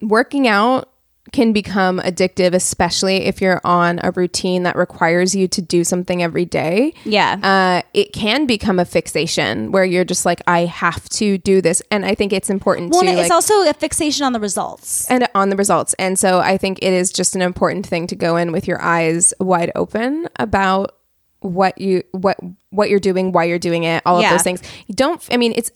working 0.00 0.48
out 0.48 0.88
can 1.32 1.52
become 1.52 2.00
addictive, 2.00 2.54
especially 2.54 3.18
if 3.18 3.40
you're 3.40 3.60
on 3.62 4.00
a 4.02 4.10
routine 4.10 4.64
that 4.64 4.74
requires 4.74 5.32
you 5.34 5.46
to 5.46 5.62
do 5.62 5.84
something 5.84 6.22
every 6.22 6.44
day. 6.44 6.92
Yeah. 7.04 7.36
Uh, 7.42 7.86
it 7.94 8.12
can 8.12 8.46
become 8.46 8.80
a 8.80 8.84
fixation 8.84 9.70
where 9.70 9.84
you're 9.84 10.04
just 10.04 10.26
like, 10.26 10.40
I 10.48 10.64
have 10.64 11.08
to 11.10 11.38
do 11.38 11.60
this. 11.60 11.82
And 11.90 12.04
I 12.04 12.16
think 12.16 12.32
it's 12.32 12.50
important 12.50 12.90
well, 12.90 13.02
to 13.02 13.06
it's 13.08 13.16
like, 13.18 13.30
also 13.30 13.54
a 13.68 13.72
fixation 13.74 14.24
on 14.26 14.32
the 14.32 14.40
results. 14.40 15.08
and 15.08 15.28
on 15.34 15.50
the 15.50 15.56
results. 15.56 15.94
And 16.00 16.18
so 16.18 16.40
I 16.40 16.56
think 16.56 16.78
it 16.82 16.92
is 16.92 17.12
just 17.12 17.36
an 17.36 17.42
important 17.42 17.86
thing 17.86 18.08
to 18.08 18.16
go 18.16 18.36
in 18.36 18.50
with 18.50 18.66
your 18.66 18.82
eyes 18.82 19.32
wide 19.38 19.70
open 19.76 20.26
about 20.36 20.96
what 21.40 21.80
you 21.80 22.02
what 22.12 22.38
what 22.70 22.90
you're 22.90 23.00
doing, 23.00 23.32
why 23.32 23.44
you're 23.44 23.58
doing 23.58 23.84
it, 23.84 24.02
all 24.06 24.20
Yeah. 24.20 24.28
of 24.28 24.32
those 24.34 24.42
things. 24.42 24.62
You 24.86 24.94
don't 24.94 25.22
I 25.30 25.36
mean 25.36 25.52
it's 25.56 25.70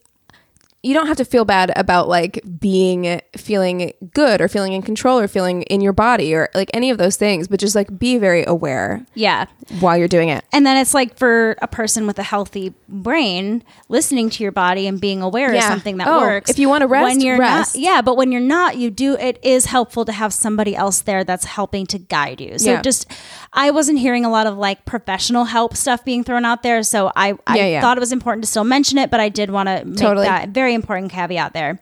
you 0.85 0.93
don't 0.93 1.07
have 1.07 1.17
to 1.17 1.25
feel 1.25 1.45
bad 1.47 1.73
about 1.77 2.09
like 2.09 2.41
being 2.61 3.21
feeling 3.37 3.93
good 4.13 4.41
or 4.43 4.49
feeling 4.49 4.75
in 4.75 4.83
control 4.83 5.19
or 5.19 5.27
feeling 5.27 5.63
in 5.63 5.81
your 5.81 5.95
body 5.95 6.35
or 6.35 6.51
like 6.55 6.71
any 6.75 6.91
of 6.91 6.99
those 6.99 7.17
things, 7.17 7.49
but 7.49 7.59
just 7.59 7.75
like 7.75 7.99
be 7.99 8.19
very 8.19 8.45
aware 8.45 9.07
Yeah. 9.15 9.47
while 9.81 9.97
you're 9.97 10.09
doing 10.09 10.29
it. 10.29 10.45
And 10.53 10.67
then 10.67 10.77
it's 10.77 10.93
like 10.93 11.17
for 11.19 11.57
a 11.63 11.67
person 11.67 12.07
with 12.07 12.19
a 12.19 12.23
healthy 12.23 12.75
brain, 12.87 13.63
listening 13.89 14.29
to 14.31 14.43
your 14.43 14.53
body 14.53 14.87
and 14.87 15.01
being 15.01 15.23
aware 15.23 15.55
Yeah. 15.55 15.61
of 15.61 15.65
something 15.65 15.97
that 15.97 16.07
Oh, 16.07 16.21
works. 16.21 16.51
if 16.51 16.59
you 16.59 16.69
wanna 16.69 16.87
rest, 16.87 17.05
when 17.09 17.21
you're 17.23 17.39
rest. 17.39 17.75
Not, 17.77 17.83
yeah, 17.83 18.03
but 18.03 18.17
when 18.19 18.31
you're 18.31 18.43
not, 18.43 18.77
you 18.77 18.91
do. 18.91 19.15
It 19.15 19.39
is 19.43 19.65
helpful 19.67 20.05
to 20.05 20.13
have 20.13 20.35
somebody 20.35 20.77
else 20.77 21.01
there 21.01 21.25
that's 21.25 21.47
helping 21.47 21.87
to 21.87 21.99
guide 21.99 22.43
you. 22.43 22.59
So 22.59 22.73
Yeah. 22.73 22.83
just, 22.83 23.07
I 23.55 23.71
wasn't 23.71 24.01
hearing 24.01 24.27
a 24.27 24.31
lot 24.31 24.47
of 24.47 24.59
like 24.59 24.85
professional 24.85 25.45
help 25.45 25.77
stuff 25.77 26.05
being 26.05 26.25
thrown 26.25 26.45
out 26.45 26.63
there. 26.63 26.83
So 26.83 27.11
I, 27.17 27.33
I 27.47 27.57
Yeah, 27.57 27.67
yeah. 27.67 27.81
thought 27.81 27.97
it 27.97 28.01
was 28.01 28.13
important 28.13 28.45
to 28.45 28.51
still 28.51 28.65
mention 28.65 28.99
it, 28.99 29.11
but 29.11 29.21
I 29.21 29.31
did 29.31 29.51
want 29.51 29.69
to 29.71 29.85
make 29.87 29.97
Totally. 29.99 30.27
that 30.27 30.51
very 30.51 30.74
important 30.75 31.13
caveat 31.13 31.53
there. 31.53 31.81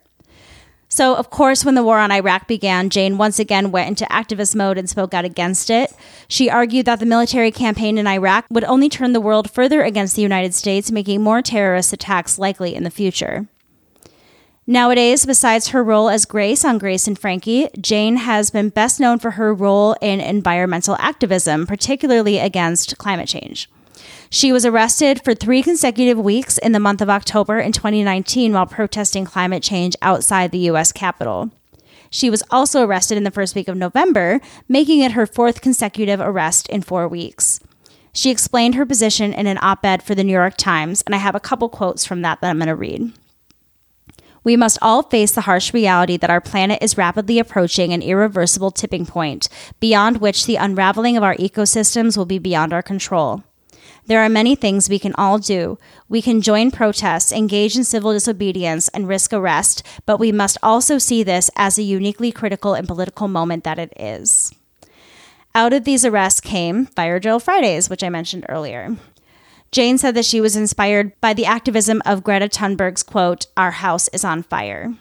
So, 0.88 1.14
of 1.14 1.30
course, 1.30 1.64
when 1.64 1.74
the 1.74 1.82
war 1.82 1.98
on 1.98 2.12
Iraq 2.12 2.46
began, 2.46 2.90
Jane 2.90 3.16
once 3.16 3.38
again 3.38 3.72
went 3.72 3.88
into 3.88 4.04
activist 4.12 4.54
mode 4.54 4.76
and 4.76 4.90
spoke 4.90 5.14
out 5.14 5.24
against 5.24 5.70
it. 5.70 5.90
She 6.28 6.50
argued 6.50 6.84
that 6.84 7.00
the 7.00 7.06
military 7.06 7.50
campaign 7.50 7.96
in 7.96 8.06
Iraq 8.06 8.44
would 8.50 8.64
only 8.64 8.90
turn 8.90 9.14
the 9.14 9.20
world 9.20 9.50
further 9.50 9.82
against 9.82 10.16
the 10.16 10.20
United 10.22 10.52
States, 10.52 10.92
making 10.92 11.22
more 11.22 11.40
terrorist 11.40 11.94
attacks 11.94 12.38
likely 12.38 12.74
in 12.74 12.84
the 12.84 12.90
future. 12.90 13.48
Nowadays, 14.66 15.24
besides 15.24 15.68
her 15.68 15.82
role 15.82 16.10
as 16.10 16.26
Grace 16.26 16.62
on 16.62 16.76
Grace 16.76 17.06
and 17.06 17.18
Frankie, 17.18 17.68
Jane 17.80 18.16
has 18.16 18.50
been 18.50 18.68
best 18.68 19.00
known 19.00 19.18
for 19.18 19.32
her 19.32 19.54
role 19.54 19.96
in 20.02 20.20
environmental 20.20 20.96
activism, 20.98 21.66
particularly 21.66 22.38
against 22.38 22.98
climate 22.98 23.28
change. 23.28 23.68
She 24.34 24.50
was 24.50 24.64
arrested 24.64 25.22
for 25.22 25.34
three 25.34 25.62
consecutive 25.62 26.16
weeks 26.16 26.56
in 26.56 26.72
the 26.72 26.80
month 26.80 27.02
of 27.02 27.10
October 27.10 27.58
in 27.58 27.70
2019 27.70 28.54
while 28.54 28.64
protesting 28.64 29.26
climate 29.26 29.62
change 29.62 29.94
outside 30.00 30.50
the 30.50 30.70
U.S. 30.70 30.90
Capitol. 30.90 31.50
She 32.08 32.30
was 32.30 32.42
also 32.50 32.82
arrested 32.82 33.18
in 33.18 33.24
the 33.24 33.30
first 33.30 33.54
week 33.54 33.68
of 33.68 33.76
November, 33.76 34.40
making 34.66 35.00
it 35.00 35.12
her 35.12 35.26
fourth 35.26 35.60
consecutive 35.60 36.18
arrest 36.18 36.66
in 36.70 36.80
four 36.80 37.06
weeks. 37.08 37.60
She 38.14 38.30
explained 38.30 38.74
her 38.74 38.86
position 38.86 39.34
in 39.34 39.46
an 39.46 39.58
op 39.60 39.84
ed 39.84 40.02
for 40.02 40.14
the 40.14 40.24
New 40.24 40.32
York 40.32 40.56
Times, 40.56 41.02
and 41.02 41.14
I 41.14 41.18
have 41.18 41.34
a 41.34 41.40
couple 41.40 41.68
quotes 41.68 42.06
from 42.06 42.22
that 42.22 42.40
that 42.40 42.48
I'm 42.48 42.56
going 42.56 42.68
to 42.68 42.74
read. 42.74 43.12
We 44.44 44.56
must 44.56 44.78
all 44.80 45.02
face 45.02 45.32
the 45.32 45.42
harsh 45.42 45.74
reality 45.74 46.16
that 46.16 46.30
our 46.30 46.40
planet 46.40 46.82
is 46.82 46.96
rapidly 46.96 47.38
approaching 47.38 47.92
an 47.92 48.00
irreversible 48.00 48.70
tipping 48.70 49.04
point, 49.04 49.50
beyond 49.78 50.22
which 50.22 50.46
the 50.46 50.56
unraveling 50.56 51.18
of 51.18 51.22
our 51.22 51.36
ecosystems 51.36 52.16
will 52.16 52.24
be 52.24 52.38
beyond 52.38 52.72
our 52.72 52.82
control. 52.82 53.44
There 54.06 54.20
are 54.20 54.28
many 54.28 54.56
things 54.56 54.88
we 54.88 54.98
can 54.98 55.14
all 55.14 55.38
do. 55.38 55.78
We 56.08 56.20
can 56.22 56.40
join 56.40 56.70
protests, 56.70 57.32
engage 57.32 57.76
in 57.76 57.84
civil 57.84 58.12
disobedience, 58.12 58.88
and 58.88 59.06
risk 59.06 59.32
arrest, 59.32 59.84
but 60.06 60.18
we 60.18 60.32
must 60.32 60.58
also 60.62 60.98
see 60.98 61.22
this 61.22 61.50
as 61.56 61.78
a 61.78 61.82
uniquely 61.82 62.32
critical 62.32 62.74
and 62.74 62.88
political 62.88 63.28
moment 63.28 63.64
that 63.64 63.78
it 63.78 63.92
is. 63.96 64.52
Out 65.54 65.72
of 65.72 65.84
these 65.84 66.04
arrests 66.04 66.40
came 66.40 66.86
Fire 66.86 67.20
Drill 67.20 67.38
Fridays, 67.38 67.88
which 67.88 68.02
I 68.02 68.08
mentioned 68.08 68.46
earlier. 68.48 68.96
Jane 69.70 69.98
said 69.98 70.14
that 70.16 70.24
she 70.24 70.40
was 70.40 70.56
inspired 70.56 71.18
by 71.20 71.32
the 71.32 71.46
activism 71.46 72.02
of 72.04 72.24
Greta 72.24 72.48
Thunberg's 72.48 73.02
quote, 73.02 73.46
Our 73.56 73.70
house 73.70 74.08
is 74.08 74.24
on 74.24 74.42
fire. 74.42 74.94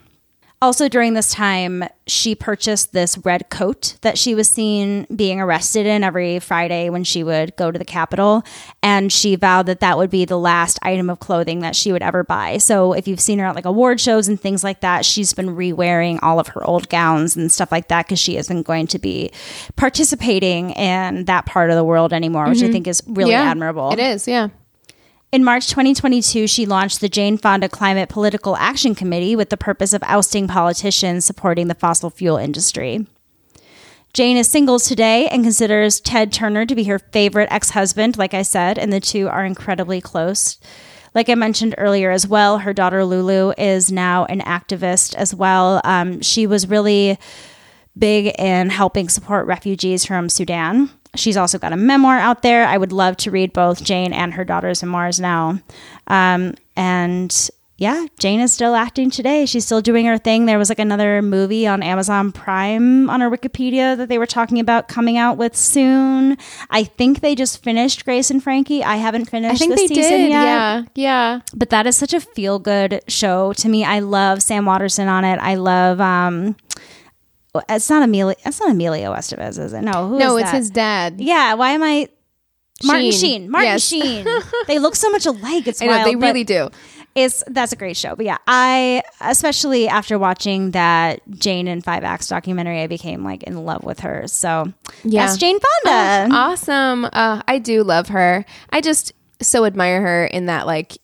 Also, 0.63 0.87
during 0.87 1.15
this 1.15 1.31
time, 1.31 1.83
she 2.05 2.35
purchased 2.35 2.93
this 2.93 3.17
red 3.25 3.49
coat 3.49 3.95
that 4.01 4.15
she 4.15 4.35
was 4.35 4.47
seen 4.47 5.07
being 5.15 5.41
arrested 5.41 5.87
in 5.87 6.03
every 6.03 6.37
Friday 6.37 6.87
when 6.89 7.03
she 7.03 7.23
would 7.23 7.55
go 7.55 7.71
to 7.71 7.79
the 7.79 7.85
Capitol. 7.85 8.43
And 8.83 9.11
she 9.11 9.35
vowed 9.35 9.65
that 9.65 9.79
that 9.79 9.97
would 9.97 10.11
be 10.11 10.23
the 10.23 10.37
last 10.37 10.77
item 10.83 11.09
of 11.09 11.19
clothing 11.19 11.61
that 11.61 11.75
she 11.75 11.91
would 11.91 12.03
ever 12.03 12.23
buy. 12.23 12.59
So, 12.59 12.93
if 12.93 13.07
you've 13.07 13.19
seen 13.19 13.39
her 13.39 13.45
at 13.47 13.55
like 13.55 13.65
award 13.65 13.99
shows 13.99 14.27
and 14.27 14.39
things 14.39 14.63
like 14.63 14.81
that, 14.81 15.03
she's 15.03 15.33
been 15.33 15.55
re 15.55 15.73
wearing 15.73 16.19
all 16.19 16.39
of 16.39 16.49
her 16.49 16.63
old 16.63 16.89
gowns 16.89 17.35
and 17.35 17.51
stuff 17.51 17.71
like 17.71 17.87
that 17.87 18.05
because 18.05 18.19
she 18.19 18.37
isn't 18.37 18.61
going 18.63 18.85
to 18.87 18.99
be 18.99 19.31
participating 19.77 20.71
in 20.71 21.25
that 21.25 21.47
part 21.47 21.71
of 21.71 21.75
the 21.75 21.83
world 21.83 22.13
anymore, 22.13 22.47
which 22.47 22.59
I 22.59 22.65
mm-hmm. 22.65 22.73
think 22.73 22.87
is 22.87 23.01
really 23.07 23.31
yeah, 23.31 23.49
admirable. 23.49 23.91
It 23.93 23.99
is, 23.99 24.27
yeah. 24.27 24.49
In 25.31 25.45
March 25.45 25.67
2022, 25.67 26.45
she 26.45 26.65
launched 26.65 26.99
the 26.99 27.07
Jane 27.07 27.37
Fonda 27.37 27.69
Climate 27.69 28.09
Political 28.09 28.57
Action 28.57 28.93
Committee 28.93 29.33
with 29.33 29.49
the 29.49 29.55
purpose 29.55 29.93
of 29.93 30.03
ousting 30.03 30.45
politicians 30.45 31.23
supporting 31.23 31.69
the 31.69 31.73
fossil 31.73 32.09
fuel 32.09 32.35
industry. 32.35 33.07
Jane 34.11 34.35
is 34.35 34.49
single 34.49 34.77
today 34.77 35.29
and 35.29 35.41
considers 35.41 36.01
Ted 36.01 36.33
Turner 36.33 36.65
to 36.65 36.75
be 36.75 36.83
her 36.83 36.99
favorite 36.99 37.47
ex 37.49 37.69
husband, 37.69 38.17
like 38.17 38.33
I 38.33 38.41
said, 38.41 38.77
and 38.77 38.91
the 38.91 38.99
two 38.99 39.29
are 39.29 39.45
incredibly 39.45 40.01
close. 40.01 40.59
Like 41.15 41.29
I 41.29 41.35
mentioned 41.35 41.75
earlier 41.77 42.11
as 42.11 42.27
well, 42.27 42.57
her 42.57 42.73
daughter 42.73 43.05
Lulu 43.05 43.53
is 43.57 43.89
now 43.89 44.25
an 44.25 44.41
activist 44.41 45.15
as 45.15 45.33
well. 45.33 45.79
Um, 45.85 46.19
she 46.19 46.45
was 46.45 46.67
really 46.67 47.17
big 47.97 48.35
in 48.37 48.69
helping 48.69 49.07
support 49.07 49.47
refugees 49.47 50.03
from 50.03 50.27
Sudan. 50.27 50.89
She's 51.15 51.35
also 51.37 51.57
got 51.59 51.73
a 51.73 51.77
memoir 51.77 52.17
out 52.17 52.41
there. 52.41 52.65
I 52.65 52.77
would 52.77 52.91
love 52.93 53.17
to 53.17 53.31
read 53.31 53.51
both 53.53 53.83
Jane 53.83 54.13
and 54.13 54.33
her 54.33 54.45
daughter's 54.45 54.81
memoirs 54.81 55.19
now. 55.19 55.59
Um, 56.07 56.55
and 56.77 57.49
yeah, 57.77 58.05
Jane 58.19 58.39
is 58.39 58.53
still 58.53 58.75
acting 58.75 59.09
today. 59.09 59.45
She's 59.47 59.65
still 59.65 59.81
doing 59.81 60.05
her 60.05 60.17
thing. 60.19 60.45
There 60.45 60.59
was 60.59 60.69
like 60.69 60.77
another 60.79 61.21
movie 61.23 61.65
on 61.65 61.81
Amazon 61.83 62.31
Prime 62.31 63.09
on 63.09 63.21
her 63.21 63.29
Wikipedia 63.29 63.97
that 63.97 64.07
they 64.07 64.19
were 64.19 64.27
talking 64.27 64.59
about 64.59 64.87
coming 64.87 65.17
out 65.17 65.35
with 65.35 65.55
soon. 65.55 66.37
I 66.69 66.83
think 66.83 67.21
they 67.21 67.33
just 67.33 67.63
finished 67.63 68.05
Grace 68.05 68.29
and 68.29 68.41
Frankie. 68.41 68.83
I 68.83 68.97
haven't 68.97 69.25
finished 69.25 69.55
I 69.55 69.57
think 69.57 69.75
they 69.75 69.87
season 69.87 70.03
did. 70.03 70.29
yet 70.29 70.43
Yeah. 70.43 70.83
Yeah. 70.93 71.39
but 71.55 71.71
that 71.71 71.87
is 71.87 71.97
such 71.97 72.13
a 72.13 72.21
feel 72.21 72.59
good 72.59 73.01
show 73.07 73.51
to 73.53 73.67
me. 73.67 73.83
I 73.83 73.99
love 73.99 74.43
Sam 74.43 74.65
Waterston 74.65 75.07
on 75.07 75.25
it. 75.25 75.39
I 75.41 75.55
love 75.55 75.99
um 75.99 76.55
it's 77.69 77.89
not 77.89 78.03
Emilio 78.03 78.35
it's 78.45 78.59
not 78.59 78.69
Emilio 78.71 79.13
Estevez, 79.13 79.59
is 79.59 79.73
it? 79.73 79.81
No, 79.81 80.07
who 80.07 80.17
No, 80.19 80.37
it's 80.37 80.51
that? 80.51 80.57
his 80.57 80.69
dad. 80.69 81.21
Yeah, 81.21 81.53
why 81.55 81.71
am 81.71 81.83
I 81.83 82.09
Martin 82.83 83.11
Sheen. 83.11 83.19
Sheen. 83.43 83.51
Martin 83.51 83.69
Yes. 83.71 83.83
Sheen. 83.87 84.25
they 84.67 84.79
look 84.79 84.95
so 84.95 85.09
much 85.11 85.25
alike. 85.25 85.67
It's 85.67 85.81
I 85.81 85.85
know 85.85 85.91
wild, 85.97 86.07
they 86.07 86.15
really 86.15 86.43
do. 86.43 86.69
It's 87.13 87.43
that's 87.47 87.73
a 87.73 87.75
great 87.75 87.97
show. 87.97 88.15
But 88.15 88.25
yeah, 88.25 88.37
I 88.47 89.03
especially 89.19 89.87
after 89.87 90.17
watching 90.17 90.71
that 90.71 91.19
Jane 91.29 91.67
and 91.67 91.83
Five 91.83 92.03
Acts 92.03 92.27
documentary, 92.29 92.81
I 92.81 92.87
became 92.87 93.23
like 93.23 93.43
in 93.43 93.65
love 93.65 93.83
with 93.83 93.99
her. 93.99 94.27
So 94.27 94.71
Yeah. 95.03 95.25
that's 95.25 95.37
Jane 95.37 95.59
Fonda. 95.85 96.33
Awesome. 96.33 97.05
Uh, 97.05 97.41
I 97.47 97.59
do 97.59 97.83
love 97.83 98.07
her. 98.07 98.45
I 98.71 98.81
just 98.81 99.11
so 99.41 99.65
admire 99.65 100.01
her 100.01 100.25
in 100.25 100.45
that 100.45 100.65
like 100.65 100.97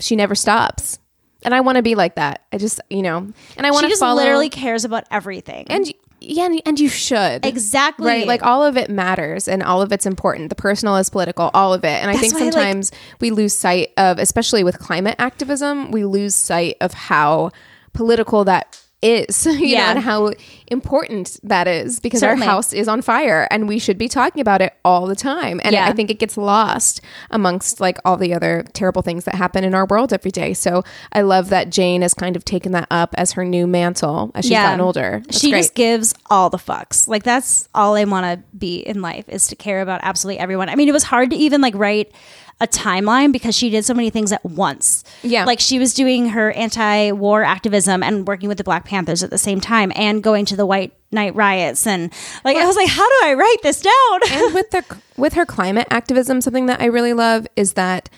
she 0.00 0.16
never 0.16 0.34
stops. 0.34 0.98
And 1.44 1.54
I 1.54 1.60
want 1.60 1.76
to 1.76 1.82
be 1.82 1.94
like 1.94 2.14
that. 2.16 2.42
I 2.52 2.58
just, 2.58 2.80
you 2.90 3.02
know, 3.02 3.18
and 3.56 3.66
I 3.66 3.70
want 3.70 3.82
She 3.84 3.88
to 3.88 3.90
just 3.90 4.00
follow. 4.00 4.22
literally 4.22 4.48
cares 4.50 4.84
about 4.84 5.04
everything. 5.10 5.66
and 5.68 5.92
yeah, 6.24 6.44
and- 6.46 6.62
and 6.64 6.78
you 6.78 6.88
should 6.88 7.44
exactly. 7.44 8.06
Right, 8.06 8.26
like 8.28 8.44
all 8.44 8.64
of 8.64 8.76
it 8.76 8.88
matters 8.88 9.48
and 9.48 9.60
all 9.60 9.82
of 9.82 9.90
it's 9.90 10.06
important. 10.06 10.50
The 10.50 10.54
personal 10.54 10.96
is 10.96 11.10
political, 11.10 11.50
all 11.52 11.74
of 11.74 11.82
it. 11.84 11.88
And 12.00 12.08
I 12.10 12.14
That's 12.14 12.20
think 12.20 12.34
why, 12.34 12.40
like- 12.44 12.52
sometimes 12.52 12.92
we 13.20 13.30
lose 13.32 13.52
sight 13.54 13.88
of, 13.96 14.18
especially 14.20 14.62
with 14.62 14.78
climate 14.78 15.16
activism, 15.18 15.90
we 15.90 16.04
lose 16.04 16.36
sight 16.36 16.76
of 16.80 16.94
how 16.94 17.50
political 17.92 18.44
that 18.44 18.80
is, 19.02 19.44
you 19.46 19.52
Yeah. 19.66 19.84
know, 19.86 19.90
and 19.90 19.98
how 20.00 20.32
important 20.68 21.38
that 21.42 21.68
is 21.68 22.00
because 22.00 22.20
Certainly. 22.20 22.46
our 22.46 22.52
house 22.54 22.72
is 22.72 22.88
on 22.88 23.02
fire 23.02 23.46
and 23.50 23.68
we 23.68 23.78
should 23.78 23.98
be 23.98 24.08
talking 24.08 24.40
about 24.40 24.62
it 24.62 24.72
all 24.84 25.06
the 25.06 25.14
time. 25.16 25.60
And 25.64 25.74
Yeah. 25.74 25.86
I 25.86 25.92
think 25.92 26.10
it 26.10 26.18
gets 26.18 26.36
lost 26.36 27.00
amongst 27.30 27.80
like 27.80 27.98
all 28.04 28.16
the 28.16 28.32
other 28.32 28.64
terrible 28.72 29.02
things 29.02 29.24
that 29.24 29.34
happen 29.34 29.64
in 29.64 29.74
our 29.74 29.84
world 29.86 30.12
every 30.12 30.30
day. 30.30 30.54
So 30.54 30.82
I 31.12 31.20
love 31.22 31.50
that 31.50 31.68
Jane 31.70 32.02
has 32.02 32.14
kind 32.14 32.36
of 32.36 32.44
taken 32.44 32.72
that 32.72 32.86
up 32.90 33.14
as 33.18 33.32
her 33.32 33.44
new 33.44 33.66
mantle 33.66 34.30
as 34.34 34.44
she's 34.46 34.52
gotten 34.52 34.80
older. 34.80 35.20
That's 35.26 35.38
she 35.40 35.50
great. 35.50 35.60
just 35.60 35.74
gives 35.74 36.14
all 36.30 36.48
the 36.48 36.58
fucks. 36.58 37.06
Like 37.08 37.22
that's 37.24 37.68
all 37.74 37.96
I 37.96 38.04
want 38.04 38.24
to 38.24 38.56
be 38.56 38.78
in 38.78 39.02
life 39.02 39.28
is 39.28 39.46
to 39.48 39.56
care 39.56 39.82
about 39.82 40.00
absolutely 40.02 40.38
everyone. 40.38 40.68
I 40.68 40.76
mean, 40.76 40.88
it 40.88 40.92
was 40.92 41.04
hard 41.04 41.30
to 41.30 41.36
even 41.36 41.60
like 41.60 41.74
write 41.74 42.12
a 42.60 42.66
timeline 42.66 43.32
because 43.32 43.56
she 43.56 43.70
did 43.70 43.84
so 43.84 43.92
many 43.94 44.10
things 44.10 44.30
at 44.32 44.44
once. 44.44 45.02
Yeah. 45.22 45.44
Like 45.44 45.58
she 45.60 45.78
was 45.78 45.94
doing 45.94 46.28
her 46.30 46.52
anti-war 46.52 47.42
activism 47.42 48.02
and 48.02 48.26
working 48.26 48.48
with 48.48 48.58
the 48.58 48.64
Black 48.64 48.84
Panthers 48.84 49.22
at 49.22 49.30
the 49.30 49.38
same 49.38 49.60
time 49.60 49.92
and 49.96 50.22
going 50.22 50.44
to 50.46 50.56
the 50.56 50.66
White 50.66 50.92
Night 51.10 51.34
riots 51.34 51.86
and 51.86 52.10
like 52.44 52.56
I 52.56 52.64
was 52.64 52.76
like, 52.76 52.88
how 52.88 53.06
do 53.06 53.14
I 53.24 53.34
write 53.34 53.56
this 53.62 53.82
down? 53.82 54.20
and 54.30 54.54
with 54.54 54.70
the 54.70 54.96
with 55.16 55.34
her 55.34 55.44
climate 55.44 55.86
activism, 55.90 56.40
something 56.40 56.66
that 56.66 56.80
I 56.80 56.86
really 56.86 57.12
love 57.12 57.46
is 57.54 57.74
that 57.74 58.08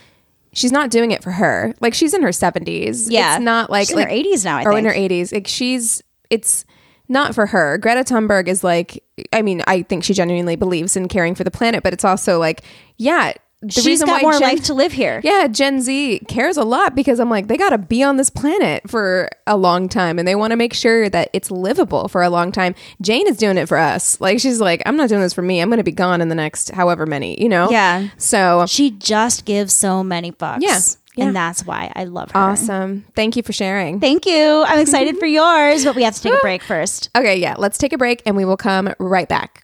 she's 0.52 0.70
not 0.70 0.90
doing 0.90 1.10
it 1.10 1.22
for 1.22 1.32
her. 1.32 1.74
Like 1.80 1.94
she's 1.94 2.14
in 2.14 2.22
her 2.22 2.30
seventies. 2.32 3.10
Yeah. 3.10 3.34
it's 3.36 3.42
not 3.42 3.68
like 3.70 3.88
She's 3.88 3.96
in 3.96 4.02
her 4.02 4.08
80s 4.08 4.44
now, 4.44 4.58
I 4.58 4.64
or 4.64 4.78
in 4.78 4.84
her 4.84 4.92
eighties. 4.92 5.32
Like 5.32 5.48
she's 5.48 6.02
it's 6.30 6.64
not 7.08 7.34
for 7.34 7.46
her. 7.46 7.78
Greta 7.78 8.00
Thunberg 8.04 8.46
is 8.48 8.62
like. 8.62 9.02
I 9.32 9.42
mean, 9.42 9.62
I 9.66 9.82
think 9.82 10.02
she 10.04 10.14
genuinely 10.14 10.56
believes 10.56 10.96
in 10.96 11.06
caring 11.08 11.34
for 11.34 11.44
the 11.44 11.50
planet, 11.50 11.82
but 11.82 11.92
it's 11.92 12.04
also 12.04 12.38
like, 12.38 12.62
yeah. 12.96 13.32
The 13.64 13.72
She's 13.72 13.86
reason 13.86 14.06
got 14.06 14.14
why 14.16 14.22
more 14.22 14.32
Gen- 14.32 14.42
life 14.42 14.62
to 14.64 14.74
live 14.74 14.92
here. 14.92 15.20
yeah, 15.24 15.46
Gen 15.48 15.80
Z 15.80 16.20
cares 16.28 16.56
a 16.56 16.64
lot 16.64 16.94
because 16.94 17.18
I'm 17.20 17.30
like, 17.30 17.46
they 17.48 17.56
got 17.56 17.70
to 17.70 17.78
be 17.78 18.02
on 18.02 18.16
this 18.16 18.28
planet 18.30 18.88
for 18.88 19.28
a 19.46 19.56
long 19.56 19.88
time 19.88 20.18
and 20.18 20.28
they 20.28 20.34
want 20.34 20.50
to 20.50 20.56
make 20.56 20.74
sure 20.74 21.08
that 21.08 21.30
it's 21.32 21.50
livable 21.50 22.08
for 22.08 22.22
a 22.22 22.28
long 22.30 22.52
time. 22.52 22.74
Jane 23.00 23.26
is 23.26 23.36
doing 23.36 23.56
it 23.56 23.66
for 23.68 23.78
us. 23.78 24.20
Like, 24.20 24.38
she's 24.40 24.60
like, 24.60 24.82
I'm 24.86 24.96
not 24.96 25.08
doing 25.08 25.22
this 25.22 25.32
for 25.32 25.42
me. 25.42 25.60
I'm 25.60 25.68
going 25.68 25.78
to 25.78 25.84
be 25.84 25.92
gone 25.92 26.20
in 26.20 26.28
the 26.28 26.34
next 26.34 26.70
however 26.72 27.06
many, 27.06 27.40
you 27.42 27.48
know? 27.48 27.70
Yeah. 27.70 28.08
So 28.18 28.66
She 28.66 28.90
just 28.90 29.44
gives 29.44 29.72
so 29.72 30.04
many 30.04 30.30
fucks. 30.32 30.58
Yeah. 30.60 30.78
Yeah. 31.16 31.26
And 31.26 31.36
that's 31.36 31.64
why 31.64 31.92
I 31.94 32.04
love 32.04 32.32
her. 32.32 32.38
awesome. 32.38 33.04
Thank 33.14 33.36
you 33.36 33.42
for 33.44 33.52
sharing. 33.52 34.00
Thank 34.00 34.26
you. 34.26 34.64
I'm 34.66 34.80
excited 34.80 35.16
for 35.18 35.26
yours, 35.40 35.84
but 35.84 35.94
we 35.94 36.02
have 36.02 36.14
to 36.16 36.20
take 36.20 36.32
a 36.34 36.38
break 36.42 36.60
first. 36.66 37.08
okay, 37.16 37.36
yeah, 37.36 37.54
let's 37.56 37.78
take 37.78 37.92
a 37.92 37.98
break 37.98 38.20
and 38.26 38.36
we 38.36 38.44
will 38.44 38.56
come 38.56 38.92
right 38.98 39.28
back. 39.28 39.63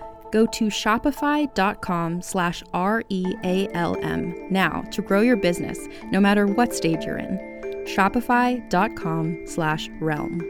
Go 0.31 0.45
to 0.45 0.65
shopify.com 0.65 2.21
slash 2.21 2.63
R-E-A-L-M 2.73 4.47
now 4.49 4.81
to 4.91 5.01
grow 5.01 5.21
your 5.21 5.37
business, 5.37 5.87
no 6.05 6.19
matter 6.19 6.47
what 6.47 6.73
stage 6.73 7.03
you're 7.05 7.17
in. 7.17 7.37
Shopify.com 7.85 9.43
slash 9.45 9.89
realm. 9.99 10.41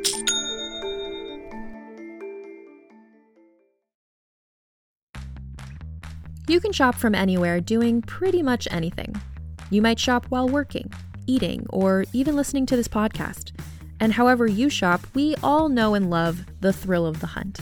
You 6.48 6.60
can 6.60 6.74
shop 6.74 6.96
from 6.96 7.16
anywhere 7.16 7.62
doing 7.62 8.02
pretty 8.02 8.44
much 8.44 8.68
anything. 8.72 9.16
You 9.70 9.82
might 9.82 10.00
shop 10.00 10.26
while 10.30 10.50
working, 10.50 10.92
eating, 11.26 11.66
or 11.70 12.04
even 12.12 12.36
listening 12.36 12.66
to 12.66 12.76
this 12.76 12.90
podcast. 12.90 13.58
And 14.02 14.12
however 14.12 14.48
you 14.48 14.70
shop, 14.70 15.08
we 15.14 15.36
all 15.42 15.70
know 15.70 15.94
and 15.94 16.10
love 16.10 16.46
the 16.60 16.74
thrill 16.74 17.06
of 17.06 17.22
the 17.22 17.28
hunt. 17.28 17.62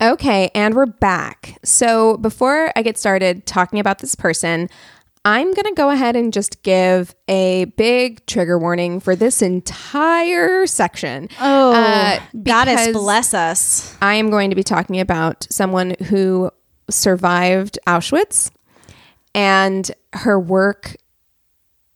Okay, 0.00 0.50
and 0.54 0.74
we're 0.74 0.84
back. 0.86 1.58
So 1.64 2.18
before 2.18 2.70
I 2.76 2.82
get 2.82 2.98
started 2.98 3.46
talking 3.46 3.78
about 3.78 4.00
this 4.00 4.14
person, 4.14 4.68
I'm 5.24 5.54
going 5.54 5.64
to 5.64 5.72
go 5.74 5.88
ahead 5.88 6.16
and 6.16 6.34
just 6.34 6.62
give 6.62 7.14
a 7.28 7.64
big 7.76 8.24
trigger 8.26 8.58
warning 8.58 9.00
for 9.00 9.16
this 9.16 9.40
entire 9.40 10.66
section. 10.66 11.30
Oh, 11.40 11.72
Uh, 11.72 12.20
goddess 12.42 12.88
bless 12.92 13.32
us. 13.32 13.96
I 14.02 14.14
am 14.16 14.28
going 14.28 14.50
to 14.50 14.56
be 14.56 14.62
talking 14.62 15.00
about 15.00 15.46
someone 15.50 15.96
who 16.08 16.50
survived 16.90 17.78
Auschwitz, 17.86 18.50
and 19.34 19.90
her 20.12 20.38
work 20.38 20.94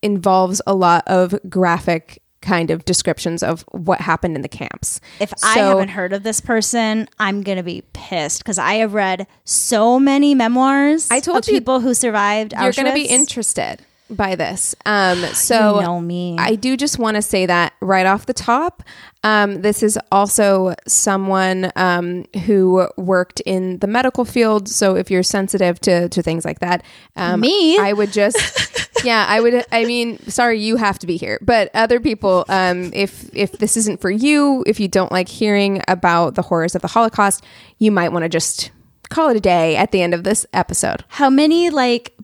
involves 0.03 0.63
a 0.67 0.75
lot 0.75 1.05
of 1.07 1.39
graphic 1.51 2.23
kind 2.43 2.71
of 2.71 2.85
descriptions 2.85 3.43
of 3.43 3.65
what 3.71 4.01
happened 4.01 4.37
in 4.37 4.43
the 4.43 4.49
camps. 4.49 5.01
If 5.21 5.33
I 5.43 5.59
haven't 5.59 5.89
heard 5.89 6.13
of 6.13 6.23
this 6.23 6.41
person, 6.41 7.09
I'm 7.19 7.43
gonna 7.43 7.63
be 7.63 7.83
pissed 7.93 8.43
because 8.43 8.59
I 8.59 8.75
have 8.75 8.95
read 8.95 9.27
so 9.45 9.99
many 9.99 10.35
memoirs. 10.35 11.09
I 11.11 11.21
told 11.21 11.39
of 11.39 11.49
you 11.49 11.55
people 11.55 11.81
who 11.81 11.95
survived. 11.95 12.53
you're 12.53 12.73
going 12.73 12.87
to 12.87 12.93
be 12.93 13.07
interested 13.07 13.85
by 14.11 14.35
this. 14.35 14.75
Um, 14.87 15.19
so 15.35 15.77
You 15.77 15.87
know 15.87 16.01
me. 16.01 16.37
I 16.39 16.55
do 16.55 16.77
just 16.77 16.99
want 16.99 17.17
to 17.17 17.23
say 17.23 17.47
that 17.47 17.75
right 17.81 18.07
off 18.07 18.27
the 18.27 18.35
top. 18.35 18.83
Um, 19.23 19.61
this 19.61 19.83
is 19.83 19.99
also 20.11 20.75
someone 20.87 21.71
um, 21.77 22.25
who 22.47 22.89
worked 22.97 23.41
in 23.41 23.79
the 23.79 23.87
medical 23.87 24.25
field. 24.25 24.69
So 24.69 24.97
if 24.97 25.11
you're 25.11 25.23
sensitive 25.23 25.79
to, 25.81 26.09
to 26.09 26.23
things 26.23 26.45
like 26.45 26.61
that, 26.61 26.83
um, 27.17 27.41
Me? 27.41 27.79
I 27.79 27.93
would 27.93 28.13
just, 28.13 28.91
yeah, 29.05 29.27
I 29.29 29.41
would. 29.41 29.65
I 29.71 29.85
mean, 29.85 30.19
sorry, 30.29 30.61
you 30.61 30.77
have 30.77 30.99
to 31.01 31.07
be 31.07 31.19
here, 31.19 31.39
but 31.43 31.71
other 31.75 32.01
people, 32.01 32.47
um, 32.49 32.91
if 32.95 33.29
if 33.35 33.53
this 33.53 33.77
isn't 33.77 34.01
for 34.01 34.11
you, 34.11 34.65
if 34.67 34.81
you 34.81 34.89
don't 34.89 35.13
like 35.13 35.29
hearing 35.29 35.83
about 35.87 36.35
the 36.35 36.43
horrors 36.43 36.75
of 36.75 36.81
the 36.83 36.89
Holocaust, 36.89 37.45
you 37.79 37.91
might 37.91 38.13
want 38.13 38.23
to 38.23 38.29
just 38.29 38.71
call 39.11 39.29
it 39.29 39.37
a 39.37 39.41
day 39.41 39.77
at 39.77 39.93
the 39.93 40.01
end 40.01 40.15
of 40.15 40.25
this 40.25 40.47
episode. 40.55 41.05
How 41.09 41.29
many 41.29 41.69
like 41.69 42.15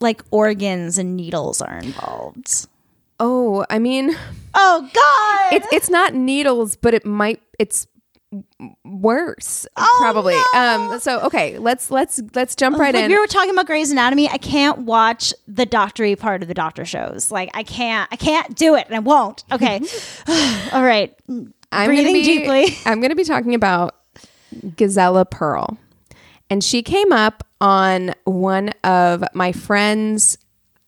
like 0.00 0.22
organs 0.30 0.98
and 0.98 1.16
needles 1.16 1.60
are 1.60 1.78
involved? 1.78 2.66
Oh, 3.20 3.64
I 3.68 3.78
mean. 3.78 4.14
Oh 4.54 4.88
God! 4.92 5.56
it's 5.56 5.66
it's 5.72 5.90
not 5.90 6.14
needles, 6.14 6.76
but 6.76 6.94
it 6.94 7.04
might 7.04 7.40
it's 7.58 7.86
worse 8.84 9.66
Oh, 9.76 9.96
probably. 10.00 10.34
no. 10.34 10.60
Um 10.60 11.00
so 11.00 11.20
okay, 11.20 11.58
let's 11.58 11.90
let's 11.90 12.20
let's 12.34 12.54
jump 12.54 12.76
right 12.78 12.94
like 12.94 13.04
in. 13.04 13.10
we 13.10 13.18
were 13.18 13.26
talking 13.26 13.50
about 13.50 13.66
Grey's 13.66 13.90
Anatomy. 13.90 14.28
I 14.28 14.36
can't 14.38 14.80
watch 14.80 15.32
the 15.46 15.64
doctory 15.64 16.14
part 16.16 16.42
of 16.42 16.48
the 16.48 16.54
doctor 16.54 16.84
shows. 16.84 17.30
Like 17.30 17.50
I 17.54 17.62
can't. 17.62 18.08
I 18.12 18.16
can't 18.16 18.54
do 18.56 18.74
it, 18.74 18.86
and 18.86 18.94
I 18.94 18.98
won't. 18.98 19.44
Okay. 19.50 19.80
All 20.72 20.84
right. 20.84 21.14
I'm 21.70 21.86
breathing 21.86 22.06
gonna 22.06 22.18
be, 22.18 22.24
deeply. 22.24 22.76
I'm 22.86 23.00
going 23.00 23.10
to 23.10 23.16
be 23.16 23.24
talking 23.24 23.54
about 23.54 23.94
Gisella 24.54 25.30
Perl. 25.30 25.76
And 26.50 26.62
she 26.64 26.82
came 26.82 27.12
up 27.12 27.44
on 27.60 28.14
one 28.24 28.70
of 28.84 29.24
my 29.34 29.52
friends' 29.52 30.38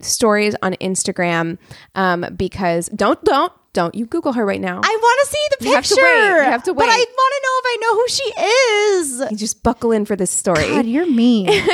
stories 0.01 0.55
on 0.63 0.73
Instagram 0.75 1.59
um, 1.95 2.27
because 2.37 2.89
don't 2.89 3.23
don't 3.25 3.53
don't 3.73 3.95
you 3.95 4.07
Google 4.07 4.33
her 4.33 4.45
right 4.45 4.61
now. 4.61 4.81
I 4.83 4.99
want 5.01 5.21
to 5.21 5.33
see 5.33 5.47
the 5.51 5.57
picture. 5.57 5.69
You 5.69 5.75
have 5.75 5.85
to 5.87 6.03
wait. 6.03 6.45
You 6.45 6.51
have 6.51 6.63
to 6.65 6.73
wait. 6.73 6.87
But 6.87 6.91
I 6.91 6.97
want 6.97 7.35
to 7.35 7.41
know 7.45 7.55
if 7.59 7.65
I 7.67 7.77
know 7.81 7.95
who 7.95 8.09
she 8.09 9.27
is. 9.27 9.31
You 9.31 9.37
just 9.37 9.63
buckle 9.63 9.93
in 9.93 10.05
for 10.05 10.17
this 10.17 10.31
story. 10.31 10.69
God, 10.69 10.87
you're 10.87 11.11
mean. 11.11 11.49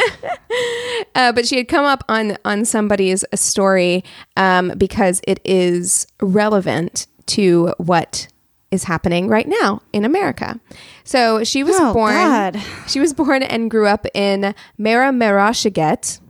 Uh, 1.15 1.33
but 1.33 1.47
she 1.47 1.57
had 1.57 1.67
come 1.69 1.85
up 1.85 2.05
on 2.09 2.37
on 2.45 2.65
somebody's 2.65 3.25
story 3.35 4.05
um, 4.37 4.73
because 4.77 5.21
it 5.27 5.41
is 5.45 6.07
relevant 6.21 7.07
to 7.27 7.73
what 7.79 8.29
is 8.71 8.85
happening 8.85 9.29
right 9.29 9.47
now 9.49 9.81
in 9.93 10.05
America. 10.05 10.59
So 11.05 11.45
she 11.45 11.63
was 11.63 11.77
Oh, 11.79 11.93
born. 11.95 12.13
God. 12.15 12.61
She 12.87 12.99
was 13.01 13.13
born 13.15 13.43
and 13.43 13.71
grew 13.71 13.87
up 13.87 14.07
in 14.15 14.55
Mera 14.77 15.11
Merashaget, 15.11 16.21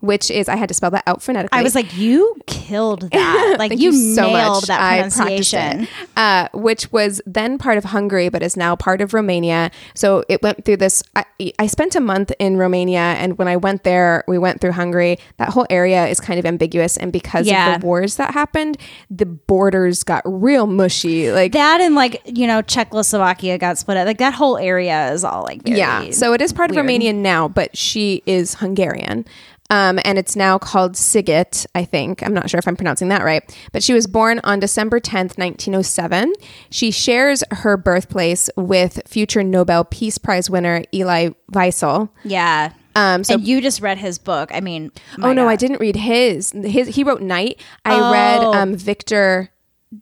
which 0.00 0.30
is 0.30 0.48
I 0.48 0.56
had 0.56 0.68
to 0.68 0.74
spell 0.74 0.90
that 0.92 1.04
out 1.06 1.22
phonetically. 1.22 1.58
I 1.58 1.62
was 1.62 1.74
like, 1.74 1.96
you 1.96 2.36
killed 2.46 3.10
that. 3.12 3.56
Like 3.58 3.72
you, 3.72 3.90
you 3.92 4.14
so 4.14 4.22
nailed 4.22 4.54
much. 4.62 4.66
that 4.66 4.90
pronunciation. 5.10 5.88
Uh, 6.16 6.48
which 6.54 6.90
was 6.92 7.20
then 7.26 7.58
part 7.58 7.78
of 7.78 7.84
Hungary, 7.84 8.28
but 8.28 8.42
is 8.42 8.56
now 8.56 8.76
part 8.76 9.00
of 9.00 9.14
Romania. 9.14 9.70
So 9.94 10.24
it 10.28 10.42
went 10.42 10.64
through 10.64 10.78
this. 10.78 11.02
I, 11.16 11.24
I 11.58 11.66
spent 11.66 11.94
a 11.96 12.00
month 12.00 12.32
in 12.38 12.56
Romania, 12.56 13.00
and 13.00 13.38
when 13.38 13.48
I 13.48 13.56
went 13.56 13.84
there, 13.84 14.24
we 14.28 14.38
went 14.38 14.60
through 14.60 14.72
Hungary. 14.72 15.18
That 15.38 15.50
whole 15.50 15.66
area 15.70 16.06
is 16.06 16.20
kind 16.20 16.38
of 16.38 16.46
ambiguous, 16.46 16.96
and 16.96 17.12
because 17.12 17.46
Yeah. 17.46 17.74
of 17.74 17.80
the 17.80 17.86
wars 17.86 18.16
that 18.16 18.34
happened, 18.34 18.76
the 19.10 19.26
borders 19.26 20.02
got 20.04 20.22
real 20.24 20.66
mushy. 20.66 21.30
Like 21.32 21.52
That 21.52 21.80
and 21.80 21.94
like 21.94 22.22
you 22.24 22.46
know 22.46 22.62
Czechoslovakia 22.62 23.58
got 23.58 23.78
split 23.78 23.96
up. 23.96 24.06
Like 24.06 24.18
that 24.18 24.34
whole 24.34 24.56
area 24.58 25.12
is 25.12 25.24
all 25.24 25.42
like 25.42 25.62
yeah. 25.64 26.10
So 26.10 26.32
it 26.32 26.40
is 26.40 26.52
part 26.52 26.70
weird. 26.70 26.78
of 26.78 26.84
Romania 26.84 27.12
now, 27.12 27.48
but 27.48 27.76
she 27.76 28.22
is 28.26 28.54
Hungarian. 28.56 29.24
Um, 29.70 29.98
and 30.04 30.16
it's 30.18 30.34
now 30.34 30.56
called 30.58 30.92
Sighet, 30.94 31.66
I 31.74 31.84
think. 31.84 32.22
I'm 32.22 32.32
not 32.32 32.48
sure 32.48 32.58
if 32.58 32.66
I'm 32.66 32.76
pronouncing 32.76 33.08
that 33.08 33.22
right. 33.22 33.42
But 33.72 33.82
she 33.82 33.92
was 33.92 34.06
born 34.06 34.40
on 34.42 34.60
December 34.60 34.98
10th, 34.98 35.36
1907. 35.36 36.32
She 36.70 36.90
shares 36.90 37.44
her 37.50 37.76
birthplace 37.76 38.48
with 38.56 39.02
future 39.06 39.42
Nobel 39.42 39.84
Peace 39.84 40.16
Prize 40.16 40.48
winner 40.48 40.84
Elie 40.94 41.34
Wiesel. 41.52 42.08
yeah. 42.24 42.72
Um, 42.96 43.22
so 43.22 43.34
and 43.34 43.46
you 43.46 43.60
just 43.60 43.80
read 43.80 43.98
his 43.98 44.18
book. 44.18 44.50
I 44.52 44.60
mean, 44.60 44.90
oh 45.22 45.32
no, 45.32 45.44
God. 45.44 45.50
I 45.50 45.56
didn't 45.56 45.78
read 45.80 45.94
his. 45.94 46.50
His 46.50 46.88
he 46.96 47.04
wrote 47.04 47.20
Night. 47.22 47.60
I 47.84 47.94
Oh. 47.94 48.10
read 48.12 48.56
um, 48.60 48.74
Victor 48.74 49.50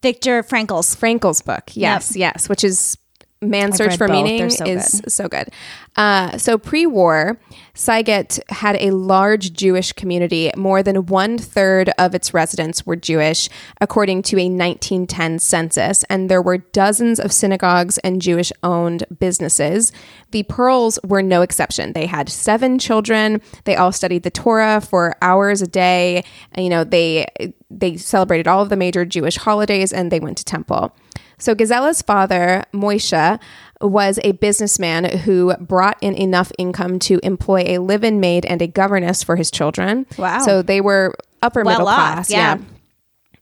Viktor 0.00 0.42
Frankl's. 0.42 0.96
Frankel's 0.96 1.42
book. 1.42 1.64
Yes, 1.74 2.16
yes, 2.16 2.48
which 2.48 2.64
is 2.64 2.96
Man 3.42 3.72
Search 3.72 3.98
for 3.98 4.08
both. 4.08 4.24
Meaning 4.24 4.50
so 4.50 4.64
is 4.64 5.02
so 5.08 5.28
good. 5.28 5.48
Uh, 5.94 6.38
so 6.38 6.56
pre-war, 6.56 7.38
Sighet 7.74 8.40
had 8.50 8.76
a 8.80 8.90
large 8.92 9.52
Jewish 9.52 9.92
community. 9.92 10.50
More 10.56 10.82
than 10.82 11.06
one 11.06 11.36
third 11.36 11.90
of 11.98 12.14
its 12.14 12.32
residents 12.32 12.86
were 12.86 12.96
Jewish, 12.96 13.50
according 13.80 14.22
to 14.22 14.36
a 14.36 14.48
1910 14.48 15.38
census, 15.38 16.02
and 16.04 16.30
there 16.30 16.40
were 16.40 16.58
dozens 16.58 17.20
of 17.20 17.32
synagogues 17.32 17.98
and 17.98 18.22
Jewish-owned 18.22 19.04
businesses. 19.18 19.92
The 20.30 20.42
Perls 20.44 20.98
were 21.06 21.22
no 21.22 21.42
exception. 21.42 21.92
They 21.92 22.06
had 22.06 22.28
seven 22.28 22.78
children. 22.78 23.42
They 23.64 23.76
all 23.76 23.92
studied 23.92 24.22
the 24.22 24.30
Torah 24.30 24.80
for 24.80 25.14
hours 25.20 25.60
a 25.60 25.66
day. 25.66 26.24
And, 26.52 26.64
you 26.64 26.70
know, 26.70 26.84
they 26.84 27.26
they 27.70 27.96
celebrated 27.96 28.46
all 28.48 28.62
of 28.62 28.68
the 28.68 28.76
major 28.76 29.04
Jewish 29.04 29.36
holidays, 29.36 29.92
and 29.92 30.10
they 30.10 30.20
went 30.20 30.38
to 30.38 30.44
temple. 30.44 30.94
So 31.38 31.54
Gisella's 31.54 32.02
father, 32.02 32.64
Moishe, 32.72 33.40
was 33.80 34.18
a 34.24 34.32
businessman 34.32 35.18
who 35.18 35.54
brought 35.56 35.98
in 36.00 36.14
enough 36.14 36.50
income 36.58 36.98
to 37.00 37.20
employ 37.22 37.64
a 37.66 37.78
live-in 37.78 38.20
maid 38.20 38.46
and 38.46 38.62
a 38.62 38.66
governess 38.66 39.22
for 39.22 39.36
his 39.36 39.50
children. 39.50 40.06
Wow. 40.16 40.38
So 40.40 40.62
they 40.62 40.80
were 40.80 41.14
upper 41.42 41.62
Well 41.62 41.74
middle 41.74 41.88
off, 41.88 41.96
class. 41.96 42.30
yeah. 42.30 42.58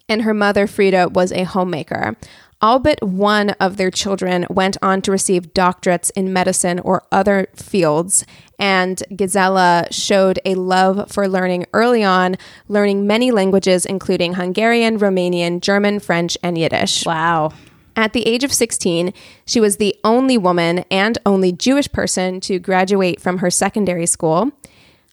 And 0.09 0.23
her 0.23 0.35
mother, 0.35 0.67
Frida, 0.67 1.11
was 1.11 1.33
a 1.33 1.45
homemaker. 1.45 2.17
All 2.61 2.79
but 2.79 3.03
one 3.03 3.51
of 3.61 3.77
their 3.77 3.91
children 3.91 4.47
went 4.49 4.77
on 4.81 5.03
to 5.03 5.11
receive 5.11 5.53
doctorates 5.55 6.11
in 6.17 6.33
medicine 6.33 6.79
or 6.81 7.03
other 7.13 7.49
fields. 7.55 8.25
And 8.59 9.03
Gisella 9.11 9.93
showed 9.93 10.41
a 10.45 10.55
love 10.55 11.11
for 11.11 11.29
learning 11.29 11.67
early 11.73 12.03
on, 12.03 12.37
learning 12.69 13.07
many 13.07 13.31
languages, 13.31 13.85
including 13.85 14.35
Hungarian, 14.35 14.99
Romanian, 14.99 15.61
German, 15.61 16.01
French, 16.01 16.39
and 16.43 16.57
Yiddish. 16.57 17.05
Wow. 17.05 17.53
At 17.97 18.13
the 18.13 18.27
age 18.27 18.43
of 18.45 18.53
16, 18.53 19.13
she 19.47 19.61
was 19.61 19.77
the 19.77 19.95
only 20.03 20.37
woman 20.37 20.85
and 20.91 21.17
only 21.25 21.53
Jewish 21.53 21.91
person 21.93 22.41
to 22.41 22.59
graduate 22.59 23.21
from 23.21 23.39
her 23.39 23.51
secondary 23.51 24.07
school. 24.07 24.51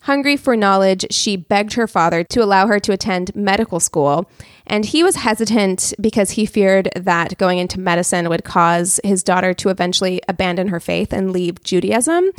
Hungry 0.06 0.36
for 0.36 0.56
knowledge, 0.58 1.06
she 1.12 1.36
begged 1.36 1.74
her 1.74 1.88
father 1.88 2.24
to 2.24 2.42
allow 2.44 2.66
her 2.66 2.80
to 2.80 2.92
attend 2.92 3.36
medical 3.36 3.80
school, 3.80 4.28
and 4.66 4.84
he 4.86 5.04
was 5.04 5.18
hesitant 5.18 5.94
because 6.02 6.32
he 6.32 6.48
feared 6.48 6.90
that 6.96 7.38
going 7.38 7.60
into 7.60 7.80
medicine 7.80 8.28
would 8.28 8.44
cause 8.44 9.00
his 9.04 9.22
daughter 9.22 9.54
to 9.54 9.70
eventually 9.70 10.20
abandon 10.28 10.70
her 10.70 10.80
faith 10.80 11.14
and 11.14 11.32
leave 11.32 11.62
Judaism. 11.64 12.32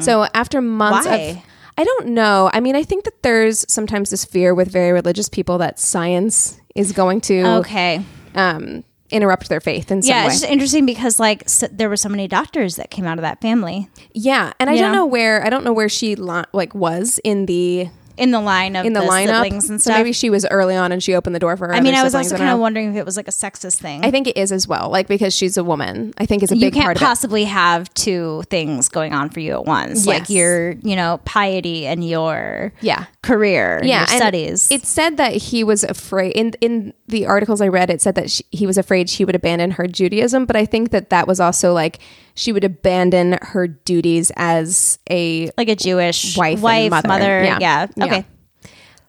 So 0.00 0.26
after 0.34 0.60
months 0.60 1.08
Why? 1.08 1.16
of 1.16 1.38
I 1.76 1.82
don't 1.84 2.08
know. 2.08 2.48
I 2.52 2.60
mean, 2.60 2.76
I 2.76 2.82
think 2.84 3.04
that 3.04 3.22
there's 3.22 3.64
sometimes 3.72 4.10
this 4.10 4.24
fear 4.24 4.54
with 4.54 4.68
very 4.70 4.92
religious 4.92 5.28
people 5.28 5.58
that 5.58 5.80
science 5.80 6.60
is 6.76 6.92
going 6.92 7.22
to 7.22 7.42
Okay. 7.60 8.04
um, 8.36 8.84
interrupt 9.10 9.48
their 9.48 9.60
faith 9.60 9.90
in 9.90 10.02
some 10.02 10.10
Yeah, 10.10 10.22
way. 10.26 10.32
it's 10.32 10.40
just 10.40 10.50
interesting 10.52 10.86
because 10.86 11.18
like 11.20 11.48
so, 11.48 11.66
there 11.70 11.88
were 11.88 11.96
so 11.96 12.08
many 12.08 12.28
doctors 12.28 12.76
that 12.76 12.90
came 12.90 13.06
out 13.06 13.18
of 13.18 13.22
that 13.22 13.40
family 13.40 13.88
yeah, 14.12 14.52
and 14.60 14.68
I 14.70 14.76
don't 14.76 14.92
know? 14.92 14.98
know 15.00 15.06
where 15.06 15.44
I 15.44 15.50
don't 15.50 15.64
know 15.64 15.72
where 15.72 15.88
she 15.88 16.14
li- 16.16 16.44
like 16.52 16.74
was 16.74 17.18
in 17.24 17.46
the 17.46 17.88
in 18.20 18.30
the 18.30 18.40
line 18.40 18.76
of 18.76 18.86
in 18.86 18.92
the, 18.92 19.00
lineup. 19.00 19.42
siblings 19.42 19.70
and 19.70 19.80
so 19.80 19.90
stuff. 19.90 19.98
maybe 19.98 20.12
she 20.12 20.30
was 20.30 20.46
early 20.50 20.76
on 20.76 20.92
and 20.92 21.02
she 21.02 21.14
opened 21.14 21.34
the 21.34 21.40
door 21.40 21.56
for 21.56 21.68
her. 21.68 21.74
I 21.74 21.80
mean, 21.80 21.94
I 21.94 22.02
was 22.02 22.14
also 22.14 22.36
kind 22.36 22.50
of 22.50 22.58
wondering 22.60 22.90
if 22.90 22.96
it 22.96 23.04
was 23.06 23.16
like 23.16 23.28
a 23.28 23.32
sexist 23.32 23.78
thing. 23.80 24.04
I 24.04 24.10
think 24.10 24.26
it 24.28 24.36
is 24.36 24.52
as 24.52 24.68
well, 24.68 24.90
like 24.90 25.08
because 25.08 25.34
she's 25.34 25.56
a 25.56 25.64
woman. 25.64 26.12
I 26.18 26.26
think 26.26 26.42
is 26.42 26.52
a 26.52 26.56
you 26.56 26.66
big 26.66 26.74
can't 26.74 26.84
part 26.84 26.96
of 26.96 27.02
possibly 27.02 27.44
have 27.44 27.92
two 27.94 28.42
things 28.50 28.88
going 28.88 29.12
on 29.12 29.30
for 29.30 29.40
you 29.40 29.52
at 29.54 29.64
once, 29.64 30.06
like 30.06 30.28
your, 30.30 30.72
you 30.82 30.94
know, 30.96 31.20
piety 31.24 31.86
and 31.86 32.06
your 32.08 32.72
Yeah. 32.80 33.06
career, 33.22 33.80
Yeah, 33.82 34.00
your 34.00 34.00
and 34.00 34.08
studies. 34.10 34.70
It 34.70 34.84
said 34.84 35.16
that 35.16 35.32
he 35.34 35.64
was 35.64 35.82
afraid 35.84 36.32
in 36.32 36.52
in 36.60 36.92
the 37.08 37.26
articles 37.26 37.60
I 37.60 37.68
read. 37.68 37.90
It 37.90 38.00
said 38.00 38.14
that 38.14 38.30
she, 38.30 38.44
he 38.50 38.66
was 38.66 38.78
afraid 38.78 39.08
she 39.10 39.24
would 39.24 39.34
abandon 39.34 39.72
her 39.72 39.86
Judaism, 39.86 40.44
but 40.44 40.56
I 40.56 40.64
think 40.66 40.90
that 40.90 41.10
that 41.10 41.26
was 41.26 41.40
also 41.40 41.72
like 41.72 41.98
she 42.40 42.52
would 42.52 42.64
abandon 42.64 43.38
her 43.42 43.66
duties 43.66 44.32
as 44.34 44.98
a 45.10 45.50
like 45.58 45.68
a 45.68 45.76
Jewish 45.76 46.38
Wife 46.38 46.60
wife, 46.60 46.84
and 46.84 46.90
mother. 46.90 47.08
mother. 47.08 47.44
Yeah. 47.44 47.58
Yeah. 47.60 48.04
Okay. 48.06 48.24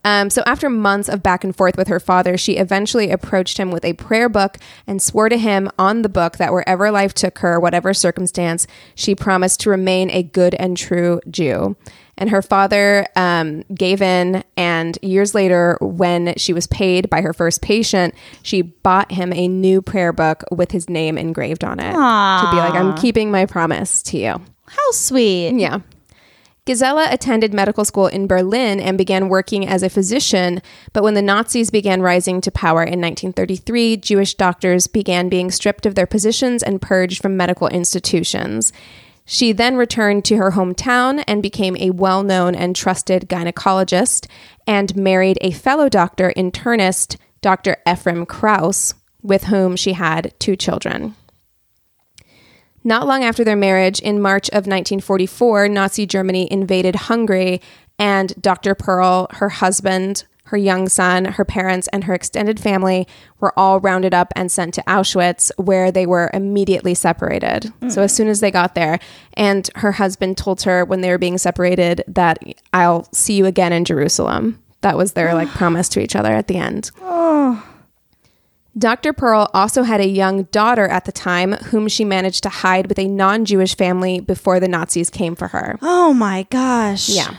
Um, 0.04 0.30
so 0.30 0.42
after 0.46 0.70
months 0.70 1.10
of 1.10 1.22
back 1.22 1.44
and 1.44 1.56
forth 1.56 1.78
with 1.78 1.88
her 1.88 2.00
father, 2.00 2.38
she 2.38 2.58
eventually 2.58 3.12
approached 3.12 3.58
him 3.58 3.72
with 3.72 3.86
a 3.86 3.94
prayer 3.94 4.30
book 4.30 4.58
and 4.88 5.02
swore 5.02 5.30
to 5.30 5.38
him 5.38 5.70
on 5.78 6.02
the 6.02 6.10
book 6.10 6.38
that 6.38 6.52
wherever 6.52 6.92
life 6.92 7.14
took 7.14 7.40
her, 7.40 7.60
whatever 7.60 7.94
circumstance, 7.94 8.68
she 8.96 9.16
promised 9.16 9.60
to 9.62 9.70
remain 9.70 10.10
a 10.10 10.24
good 10.24 10.56
and 10.56 10.76
true 10.76 11.22
Jew. 11.30 11.76
And 12.18 12.30
her 12.30 12.42
father 12.42 13.08
um, 13.16 13.64
gave 13.74 14.02
in, 14.02 14.44
and 14.56 14.98
years 15.02 15.34
later, 15.34 15.78
when 15.82 16.36
she 16.38 16.54
was 16.54 16.68
paid 16.68 17.10
by 17.10 17.22
her 17.22 17.34
first 17.34 17.62
patient, 17.64 18.14
she 18.44 18.62
bought 18.62 19.12
him 19.12 19.34
a 19.34 19.48
new 19.48 19.82
prayer 19.82 20.14
book 20.14 20.44
with 20.52 20.72
his 20.72 20.88
name 20.88 21.18
engraved 21.18 21.64
on 21.64 21.80
it 21.80 21.94
to 21.94 22.52
be 22.52 22.58
like, 22.58 22.76
I'm 22.76 22.96
keeping 22.96 23.32
my 23.32 23.48
promise 23.48 24.04
to 24.04 24.18
you. 24.20 24.42
How 24.68 24.92
sweet. 24.92 25.60
Yeah. 25.60 25.80
Gisella 26.68 27.12
attended 27.12 27.56
medical 27.56 27.84
school 27.84 28.06
in 28.06 28.28
Berlin 28.28 28.80
and 28.80 28.96
began 28.96 29.30
working 29.30 29.68
as 29.68 29.82
a 29.82 29.90
physician, 29.90 30.62
but 30.94 31.02
when 31.02 31.16
the 31.16 31.22
Nazis 31.24 31.72
began 31.72 32.04
rising 32.04 32.40
to 32.42 32.52
power 32.52 32.84
in 32.84 33.02
1933, 33.02 33.98
Jewish 33.98 34.36
doctors 34.36 34.86
began 34.86 35.28
being 35.28 35.50
stripped 35.50 35.88
of 35.88 35.96
their 35.96 36.06
positions 36.06 36.62
and 36.62 36.80
purged 36.80 37.20
from 37.20 37.36
medical 37.36 37.68
institutions. 37.68 38.72
She 39.26 39.54
then 39.54 39.76
returned 39.76 40.24
to 40.26 40.38
her 40.38 40.52
hometown 40.52 41.24
and 41.28 41.42
became 41.42 41.76
a 41.78 41.90
well 41.90 42.22
known 42.22 42.54
and 42.54 42.76
trusted 42.76 43.28
gynecologist 43.28 44.28
and 44.68 44.96
married 44.96 45.40
a 45.42 45.50
fellow 45.50 45.90
doctor 45.90 46.32
internist, 46.38 47.18
Dr. 47.42 47.78
Ephraim 47.90 48.28
Kraus, 48.28 48.94
with 49.24 49.46
whom 49.46 49.76
she 49.76 49.94
had 49.94 50.32
two 50.38 50.56
children. 50.56 51.16
Not 52.84 53.08
long 53.08 53.24
after 53.24 53.44
their 53.44 53.56
marriage, 53.56 54.00
in 54.00 54.22
March 54.22 54.50
of 54.50 54.68
1944, 54.68 55.68
Nazi 55.68 56.06
Germany 56.06 56.48
invaded 56.52 56.96
Hungary, 56.96 57.62
and 58.00 58.34
Dr. 58.42 58.74
Perl, 58.74 59.28
her 59.32 59.50
husband, 59.50 60.26
her 60.46 60.58
young 60.58 60.90
son, 60.90 61.26
her 61.26 61.46
parents, 61.46 61.88
and 61.94 62.04
her 62.04 62.14
extended 62.14 62.60
family 62.60 63.08
were 63.40 63.58
all 63.58 63.80
rounded 63.80 64.14
up 64.14 64.34
and 64.36 64.52
sent 64.52 64.74
to 64.74 64.84
Auschwitz, 64.84 65.52
where 65.58 65.92
they 65.92 66.06
were 66.06 66.30
immediately 66.34 66.94
separated. 66.94 67.72
So, 67.88 68.02
hmm. 68.02 68.06
as 68.06 68.14
soon 68.14 68.28
as 68.28 68.42
they 68.42 68.52
got 68.52 68.76
there, 68.76 69.00
and 69.34 69.70
her 69.76 69.94
husband 69.94 70.38
told 70.38 70.64
her 70.64 70.84
when 70.84 71.02
they 71.02 71.10
were 71.10 71.18
being 71.18 71.38
separated 71.38 72.04
that 72.08 72.44
I'll 72.74 73.08
see 73.14 73.36
you 73.36 73.46
again 73.46 73.72
in 73.72 73.86
Jerusalem. 73.86 74.62
That 74.82 74.98
was 74.98 75.14
their 75.14 75.34
like 75.34 75.48
promise 75.54 75.88
to 75.90 76.02
each 76.02 76.16
other 76.16 76.34
at 76.34 76.48
the 76.48 76.58
end. 76.58 76.92
Oh. 77.02 77.66
Dr. 78.78 79.12
Perl 79.12 79.50
also 79.54 79.84
had 79.84 80.00
a 80.00 80.08
young 80.08 80.44
daughter 80.44 80.88
at 80.88 81.06
the 81.06 81.12
time 81.12 81.54
whom 81.54 81.88
she 81.88 82.06
managed 82.06 82.44
to 82.44 82.50
hide 82.50 82.88
with 82.88 82.98
a 83.00 83.08
non 83.08 83.44
Jewish 83.46 83.76
family 83.76 84.20
before 84.20 84.60
the 84.60 84.68
Nazis 84.68 85.10
came 85.10 85.36
for 85.36 85.50
her. 85.50 85.78
Oh 85.82 86.14
my 86.14 86.44
gosh. 86.50 87.10
Yeah. 87.10 87.36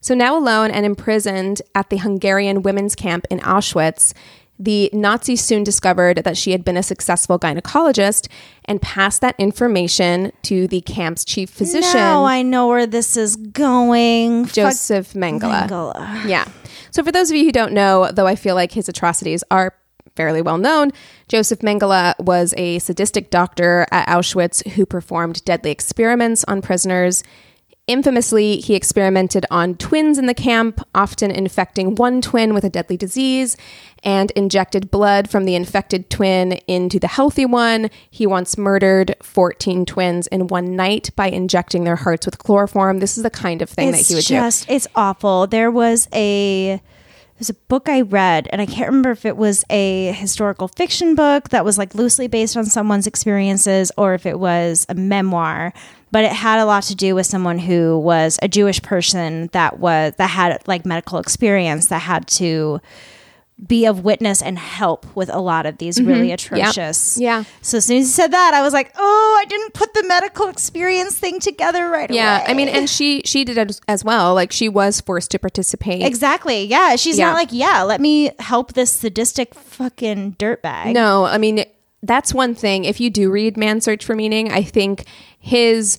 So 0.00 0.14
now 0.14 0.38
alone 0.38 0.70
and 0.70 0.86
imprisoned 0.86 1.60
at 1.74 1.90
the 1.90 1.98
Hungarian 1.98 2.62
women's 2.62 2.94
camp 2.94 3.26
in 3.30 3.40
Auschwitz, 3.40 4.14
the 4.58 4.90
Nazis 4.92 5.44
soon 5.44 5.62
discovered 5.62 6.18
that 6.24 6.36
she 6.36 6.52
had 6.52 6.64
been 6.64 6.76
a 6.76 6.82
successful 6.82 7.38
gynecologist 7.38 8.28
and 8.64 8.82
passed 8.82 9.20
that 9.20 9.34
information 9.38 10.32
to 10.42 10.66
the 10.66 10.80
camp's 10.80 11.24
chief 11.24 11.50
physician, 11.50 11.94
Now 11.94 12.24
I 12.24 12.42
know 12.42 12.66
where 12.66 12.86
this 12.86 13.16
is 13.16 13.36
going. 13.36 14.46
Fuck 14.46 14.54
Joseph 14.54 15.12
Mengele. 15.12 15.68
Mengele. 15.68 16.28
Yeah. 16.28 16.48
So 16.90 17.04
for 17.04 17.12
those 17.12 17.30
of 17.30 17.36
you 17.36 17.44
who 17.44 17.52
don't 17.52 17.72
know, 17.72 18.10
though 18.10 18.26
I 18.26 18.34
feel 18.34 18.54
like 18.54 18.72
his 18.72 18.88
atrocities 18.88 19.44
are 19.50 19.74
fairly 20.18 20.42
well 20.42 20.58
known, 20.58 20.90
Joseph 21.28 21.60
Mengele 21.60 22.12
was 22.18 22.52
a 22.56 22.80
sadistic 22.80 23.30
doctor 23.30 23.86
at 23.92 24.08
Auschwitz 24.08 24.66
who 24.72 24.84
performed 24.84 25.44
deadly 25.44 25.70
experiments 25.70 26.42
on 26.48 26.60
prisoners. 26.60 27.22
Infamously, 27.86 28.56
he 28.56 28.74
experimented 28.74 29.46
on 29.48 29.76
twins 29.76 30.18
in 30.18 30.26
the 30.26 30.34
camp, 30.34 30.80
often 30.92 31.30
infecting 31.30 31.94
one 31.94 32.20
twin 32.20 32.52
with 32.52 32.64
a 32.64 32.68
deadly 32.68 32.96
disease, 32.96 33.56
and 34.02 34.32
injected 34.32 34.90
blood 34.90 35.30
from 35.30 35.44
the 35.44 35.54
infected 35.54 36.10
twin 36.10 36.54
into 36.66 36.98
the 36.98 37.06
healthy 37.06 37.46
one. 37.46 37.88
He 38.10 38.26
once 38.26 38.58
murdered 38.58 39.14
14 39.22 39.86
twins 39.86 40.26
in 40.26 40.48
one 40.48 40.74
night 40.74 41.10
by 41.14 41.28
injecting 41.28 41.84
their 41.84 41.96
hearts 41.96 42.26
with 42.26 42.38
chloroform. 42.38 42.98
This 42.98 43.16
is 43.16 43.22
the 43.22 43.30
kind 43.30 43.62
of 43.62 43.70
thing 43.70 43.90
It's 43.90 43.98
that 43.98 44.08
he 44.08 44.14
would 44.16 44.24
do. 44.24 44.34
just, 44.34 44.68
it's 44.68 44.88
awful. 44.96 45.46
There 45.46 45.70
was 45.70 46.08
a 46.12 46.82
there's 47.38 47.50
a 47.50 47.54
book 47.54 47.88
I 47.88 48.00
read, 48.00 48.48
and 48.50 48.60
I 48.60 48.66
can't 48.66 48.88
remember 48.88 49.12
if 49.12 49.24
it 49.24 49.36
was 49.36 49.64
a 49.70 50.10
historical 50.12 50.66
fiction 50.66 51.14
book 51.14 51.50
that 51.50 51.64
was 51.64 51.78
like 51.78 51.94
loosely 51.94 52.26
based 52.26 52.56
on 52.56 52.66
someone's 52.66 53.06
experiences 53.06 53.92
or 53.96 54.14
if 54.14 54.26
it 54.26 54.40
was 54.40 54.84
a 54.88 54.94
memoir. 54.94 55.72
But 56.10 56.24
it 56.24 56.32
had 56.32 56.58
a 56.58 56.64
lot 56.64 56.82
to 56.84 56.96
do 56.96 57.14
with 57.14 57.26
someone 57.26 57.58
who 57.58 57.98
was 57.98 58.38
a 58.42 58.48
Jewish 58.48 58.82
person 58.82 59.50
that 59.52 59.78
was 59.78 60.14
that 60.16 60.30
had 60.30 60.66
like 60.66 60.84
medical 60.84 61.18
experience 61.18 61.86
that 61.86 62.00
had 62.00 62.26
to 62.28 62.80
be 63.66 63.86
of 63.86 64.04
witness 64.04 64.40
and 64.40 64.56
help 64.58 65.04
with 65.16 65.28
a 65.28 65.40
lot 65.40 65.66
of 65.66 65.78
these 65.78 66.00
really 66.00 66.30
atrocious. 66.30 67.14
Mm-hmm. 67.14 67.22
Yeah. 67.22 67.44
So 67.60 67.78
as 67.78 67.86
soon 67.86 67.98
as 67.98 68.04
he 68.06 68.10
said 68.12 68.30
that, 68.32 68.54
I 68.54 68.62
was 68.62 68.72
like, 68.72 68.92
oh, 68.96 69.36
I 69.40 69.44
didn't 69.46 69.74
put 69.74 69.94
the 69.94 70.04
medical 70.06 70.46
experience 70.48 71.18
thing 71.18 71.40
together 71.40 71.88
right 71.90 72.08
Yeah, 72.10 72.38
away. 72.38 72.46
I 72.48 72.54
mean, 72.54 72.68
and 72.68 72.88
she 72.88 73.22
she 73.24 73.44
did 73.44 73.58
it 73.58 73.80
as 73.88 74.04
well. 74.04 74.34
Like 74.34 74.52
she 74.52 74.68
was 74.68 75.00
forced 75.00 75.32
to 75.32 75.38
participate. 75.40 76.02
Exactly. 76.02 76.64
Yeah. 76.64 76.94
She's 76.96 77.18
Yeah. 77.18 77.26
not 77.26 77.34
like, 77.34 77.48
yeah, 77.50 77.82
let 77.82 78.00
me 78.00 78.30
help 78.38 78.74
this 78.74 78.92
sadistic 78.92 79.54
fucking 79.54 80.36
dirtbag. 80.38 80.92
No, 80.92 81.24
I 81.24 81.38
mean 81.38 81.64
that's 82.00 82.32
one 82.32 82.54
thing. 82.54 82.84
If 82.84 83.00
you 83.00 83.10
do 83.10 83.28
read 83.28 83.56
Man 83.56 83.80
Search 83.80 84.04
for 84.04 84.14
Meaning, 84.14 84.52
I 84.52 84.62
think 84.62 85.04
his 85.40 85.98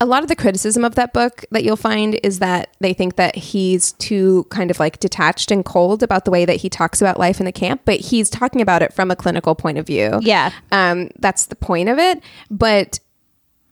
a 0.00 0.06
lot 0.06 0.22
of 0.22 0.28
the 0.28 0.36
criticism 0.36 0.84
of 0.84 0.94
that 0.94 1.12
book 1.12 1.44
that 1.50 1.64
you'll 1.64 1.74
find 1.76 2.20
is 2.22 2.38
that 2.38 2.76
they 2.78 2.92
think 2.92 3.16
that 3.16 3.34
he's 3.34 3.92
too 3.92 4.46
kind 4.48 4.70
of 4.70 4.78
like 4.78 5.00
detached 5.00 5.50
and 5.50 5.64
cold 5.64 6.04
about 6.04 6.24
the 6.24 6.30
way 6.30 6.44
that 6.44 6.56
he 6.56 6.68
talks 6.70 7.00
about 7.00 7.18
life 7.18 7.40
in 7.40 7.46
the 7.46 7.52
camp, 7.52 7.82
but 7.84 7.98
he's 7.98 8.30
talking 8.30 8.60
about 8.60 8.80
it 8.80 8.92
from 8.92 9.10
a 9.10 9.16
clinical 9.16 9.56
point 9.56 9.76
of 9.76 9.86
view. 9.86 10.18
Yeah. 10.22 10.52
Um, 10.70 11.10
that's 11.18 11.46
the 11.46 11.56
point 11.56 11.88
of 11.88 11.98
it. 11.98 12.22
But 12.48 13.00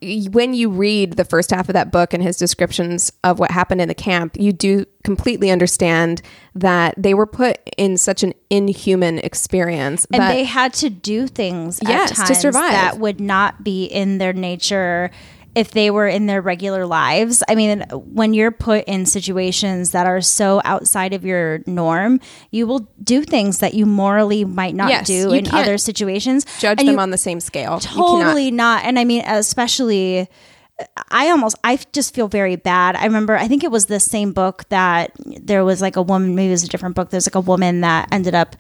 when 0.03 0.53
you 0.53 0.69
read 0.69 1.13
the 1.15 1.25
first 1.25 1.51
half 1.51 1.69
of 1.69 1.73
that 1.73 1.91
book 1.91 2.13
and 2.13 2.23
his 2.23 2.37
descriptions 2.37 3.13
of 3.25 3.39
what 3.39 3.51
happened 3.51 3.81
in 3.81 3.89
the 3.89 3.95
camp, 3.95 4.37
you 4.39 4.53
do 4.53 4.85
completely 5.05 5.51
understand 5.51 6.21
that 6.55 6.95
they 6.99 7.15
were 7.15 7.27
put 7.27 7.59
in 7.79 7.97
such 7.97 8.23
an 8.23 8.35
inhuman 8.51 9.19
experience 9.21 10.07
And 10.13 10.21
that 10.21 10.33
they 10.33 10.45
had 10.45 10.75
to 10.75 10.91
do 10.91 11.29
things 11.29 11.79
Yes, 11.83 12.19
at 12.19 12.27
to 12.27 12.35
survive. 12.35 12.73
that 12.73 12.99
would 12.99 13.21
not 13.21 13.63
be 13.63 13.85
in 13.87 14.19
their 14.19 14.33
nature 14.33 15.11
if 15.57 15.71
they 15.71 15.91
were 15.91 16.07
in 16.07 16.27
their 16.27 16.43
regular 16.43 16.85
lives. 16.87 17.43
I 17.49 17.55
mean, 17.55 17.81
when 17.91 18.35
you're 18.35 18.51
put 18.53 18.85
in 18.85 19.07
situations 19.07 19.91
that 19.93 20.07
are 20.07 20.21
so 20.21 20.61
outside 20.65 21.15
of 21.15 21.25
your 21.25 21.63
norm, 21.67 22.21
you 22.51 22.67
will 22.67 22.87
do 23.03 23.25
things 23.25 23.59
that 23.61 23.73
you 23.73 23.87
morally 23.87 24.45
might 24.45 24.75
not 24.75 24.91
Yes, 24.91 25.07
do 25.07 25.33
in 25.33 25.49
other 25.53 25.79
situations. 25.79 26.45
judge 26.61 26.79
And 26.81 26.89
them 26.89 26.99
on 26.99 27.11
the 27.11 27.17
same 27.19 27.41
scale. 27.41 27.81
Totally 27.81 28.51
not 28.51 28.85
and 28.85 28.99
i 28.99 29.05
mean 29.05 29.23
especially 29.27 30.29
i 31.11 31.31
almost 31.31 31.57
i 31.65 31.79
just 31.93 32.15
feel 32.15 32.29
very 32.29 32.57
bad 32.57 32.95
i 32.97 33.05
remember 33.05 33.35
i 33.37 33.49
think 33.49 33.65
it 33.65 33.71
was 33.71 33.87
the 33.87 33.99
same 33.99 34.33
book 34.33 34.69
that 34.69 35.11
there 35.41 35.65
was 35.65 35.81
like 35.81 35.97
a 35.97 36.03
woman 36.03 36.35
maybe 36.35 36.49
it 36.49 36.53
was 36.53 36.65
a 36.65 36.69
different 36.69 36.95
book 36.95 37.09
there's 37.11 37.27
like 37.27 37.35
a 37.35 37.41
woman 37.41 37.81
that 37.81 38.09
ended 38.13 38.35
up 38.35 38.57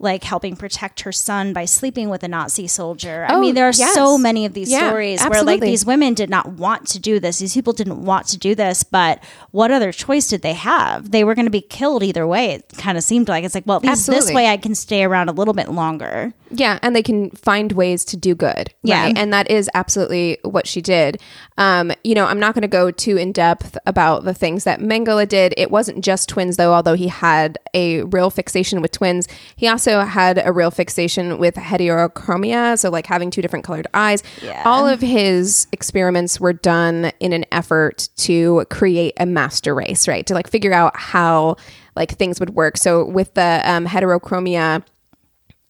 like 0.00 0.22
helping 0.22 0.54
protect 0.54 1.00
her 1.00 1.10
son 1.12 1.52
by 1.52 1.64
sleeping 1.64 2.08
with 2.08 2.22
a 2.22 2.28
Nazi 2.28 2.66
soldier. 2.68 3.26
I 3.28 3.34
Oh, 3.34 3.40
mean, 3.40 3.54
there 3.54 3.66
are 3.66 3.72
yes. 3.72 3.94
so 3.94 4.16
many 4.16 4.46
of 4.46 4.54
these 4.54 4.70
Yeah, 4.70 4.88
stories 4.88 5.22
where 5.24 5.42
like 5.42 5.60
these 5.60 5.84
women 5.84 6.14
did 6.14 6.30
not 6.30 6.52
want 6.52 6.86
to 6.88 7.00
do 7.00 7.18
this. 7.18 7.38
These 7.40 7.54
people 7.54 7.72
didn't 7.72 8.04
want 8.04 8.26
to 8.28 8.38
do 8.38 8.54
this, 8.54 8.84
but 8.84 9.22
what 9.50 9.70
other 9.72 9.90
choice 9.90 10.28
did 10.28 10.42
they 10.42 10.52
have? 10.52 11.10
They 11.10 11.24
were 11.24 11.34
going 11.34 11.46
to 11.46 11.50
be 11.50 11.60
killed 11.60 12.02
either 12.04 12.26
way. 12.26 12.52
It 12.52 12.72
kind 12.78 12.96
of 12.96 13.02
seemed 13.02 13.28
like 13.28 13.42
it's 13.44 13.54
like, 13.56 13.66
well, 13.66 13.78
at 13.78 13.84
least 13.84 14.06
this 14.06 14.32
way 14.32 14.46
I 14.46 14.56
can 14.56 14.74
stay 14.76 15.02
around 15.02 15.28
a 15.28 15.32
little 15.32 15.54
bit 15.54 15.68
longer. 15.70 16.32
Yeah, 16.50 16.78
and 16.80 16.94
they 16.96 17.02
can 17.02 17.30
find 17.32 17.72
ways 17.72 18.04
to 18.06 18.16
do 18.16 18.34
good. 18.34 18.72
Yeah. 18.82 19.02
right? 19.04 19.18
And 19.18 19.32
that 19.32 19.50
is 19.50 19.68
absolutely 19.74 20.38
what 20.44 20.66
she 20.66 20.80
did. 20.80 21.20
Um, 21.58 21.92
you 22.04 22.14
know, 22.14 22.24
I'm 22.26 22.38
not 22.40 22.54
going 22.54 22.62
to 22.62 22.68
go 22.68 22.90
too 22.90 23.16
in 23.16 23.32
depth 23.32 23.76
about 23.84 24.24
the 24.24 24.32
things 24.32 24.64
that 24.64 24.80
Mengele 24.80 25.28
did. 25.28 25.52
It 25.56 25.70
wasn't 25.70 26.04
just 26.04 26.28
twins, 26.28 26.56
though, 26.56 26.72
although 26.72 26.94
he 26.94 27.08
had 27.08 27.58
a 27.74 28.02
real 28.04 28.30
fixation 28.30 28.80
with 28.80 28.92
twins. 28.92 29.26
He 29.56 29.66
also 29.68 29.87
had 29.92 30.40
a 30.44 30.52
real 30.52 30.70
fixation 30.70 31.38
with 31.38 31.54
heterochromia, 31.54 32.78
so 32.78 32.90
like 32.90 33.06
having 33.06 33.30
two 33.30 33.42
different 33.42 33.64
colored 33.64 33.86
eyes. 33.94 34.22
Yeah. 34.42 34.62
All 34.64 34.86
of 34.86 35.00
his 35.00 35.66
experiments 35.72 36.40
were 36.40 36.52
done 36.52 37.12
in 37.20 37.32
an 37.32 37.44
effort 37.52 38.08
to 38.18 38.64
create 38.70 39.14
a 39.18 39.26
master 39.26 39.74
race, 39.74 40.06
right? 40.08 40.26
To 40.26 40.34
like 40.34 40.48
figure 40.48 40.72
out 40.72 40.96
how 40.96 41.56
like 41.96 42.12
things 42.12 42.38
would 42.40 42.50
work. 42.50 42.76
So 42.76 43.04
with 43.04 43.34
the 43.34 43.60
um, 43.64 43.86
heterochromia, 43.86 44.84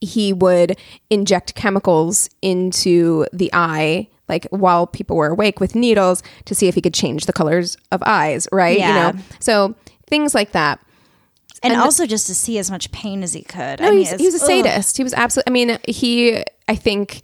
he 0.00 0.32
would 0.32 0.78
inject 1.10 1.54
chemicals 1.54 2.28
into 2.42 3.26
the 3.32 3.50
eye 3.52 4.08
like 4.28 4.46
while 4.50 4.86
people 4.86 5.16
were 5.16 5.28
awake 5.28 5.58
with 5.58 5.74
needles 5.74 6.22
to 6.44 6.54
see 6.54 6.68
if 6.68 6.74
he 6.74 6.80
could 6.80 6.94
change 6.94 7.26
the 7.26 7.32
colors 7.32 7.76
of 7.90 8.00
eyes 8.06 8.46
right 8.52 8.78
Yeah. 8.78 8.88
you 8.88 8.94
know 9.14 9.22
so 9.40 9.74
things 10.06 10.34
like 10.36 10.52
that 10.52 10.78
And, 11.62 11.74
also 11.74 12.06
just 12.06 12.26
to 12.28 12.34
see 12.34 12.59
as 12.59 12.70
much 12.70 12.90
pain 12.92 13.22
as 13.22 13.32
he 13.32 13.42
could. 13.42 13.80
no 13.80 13.88
I 13.88 13.90
mean, 13.90 13.98
he's, 14.00 14.11
he 14.12 14.26
was 14.26 14.34
a 14.34 14.44
it's- 14.44 14.50
ugh. 14.50 14.64
sadist 14.64 14.96
he 14.96 15.02
was 15.02 15.14
absolutely 15.14 15.50
i 15.50 15.52
mean 15.52 15.78
he 15.88 16.42
i 16.68 16.74
think 16.74 17.22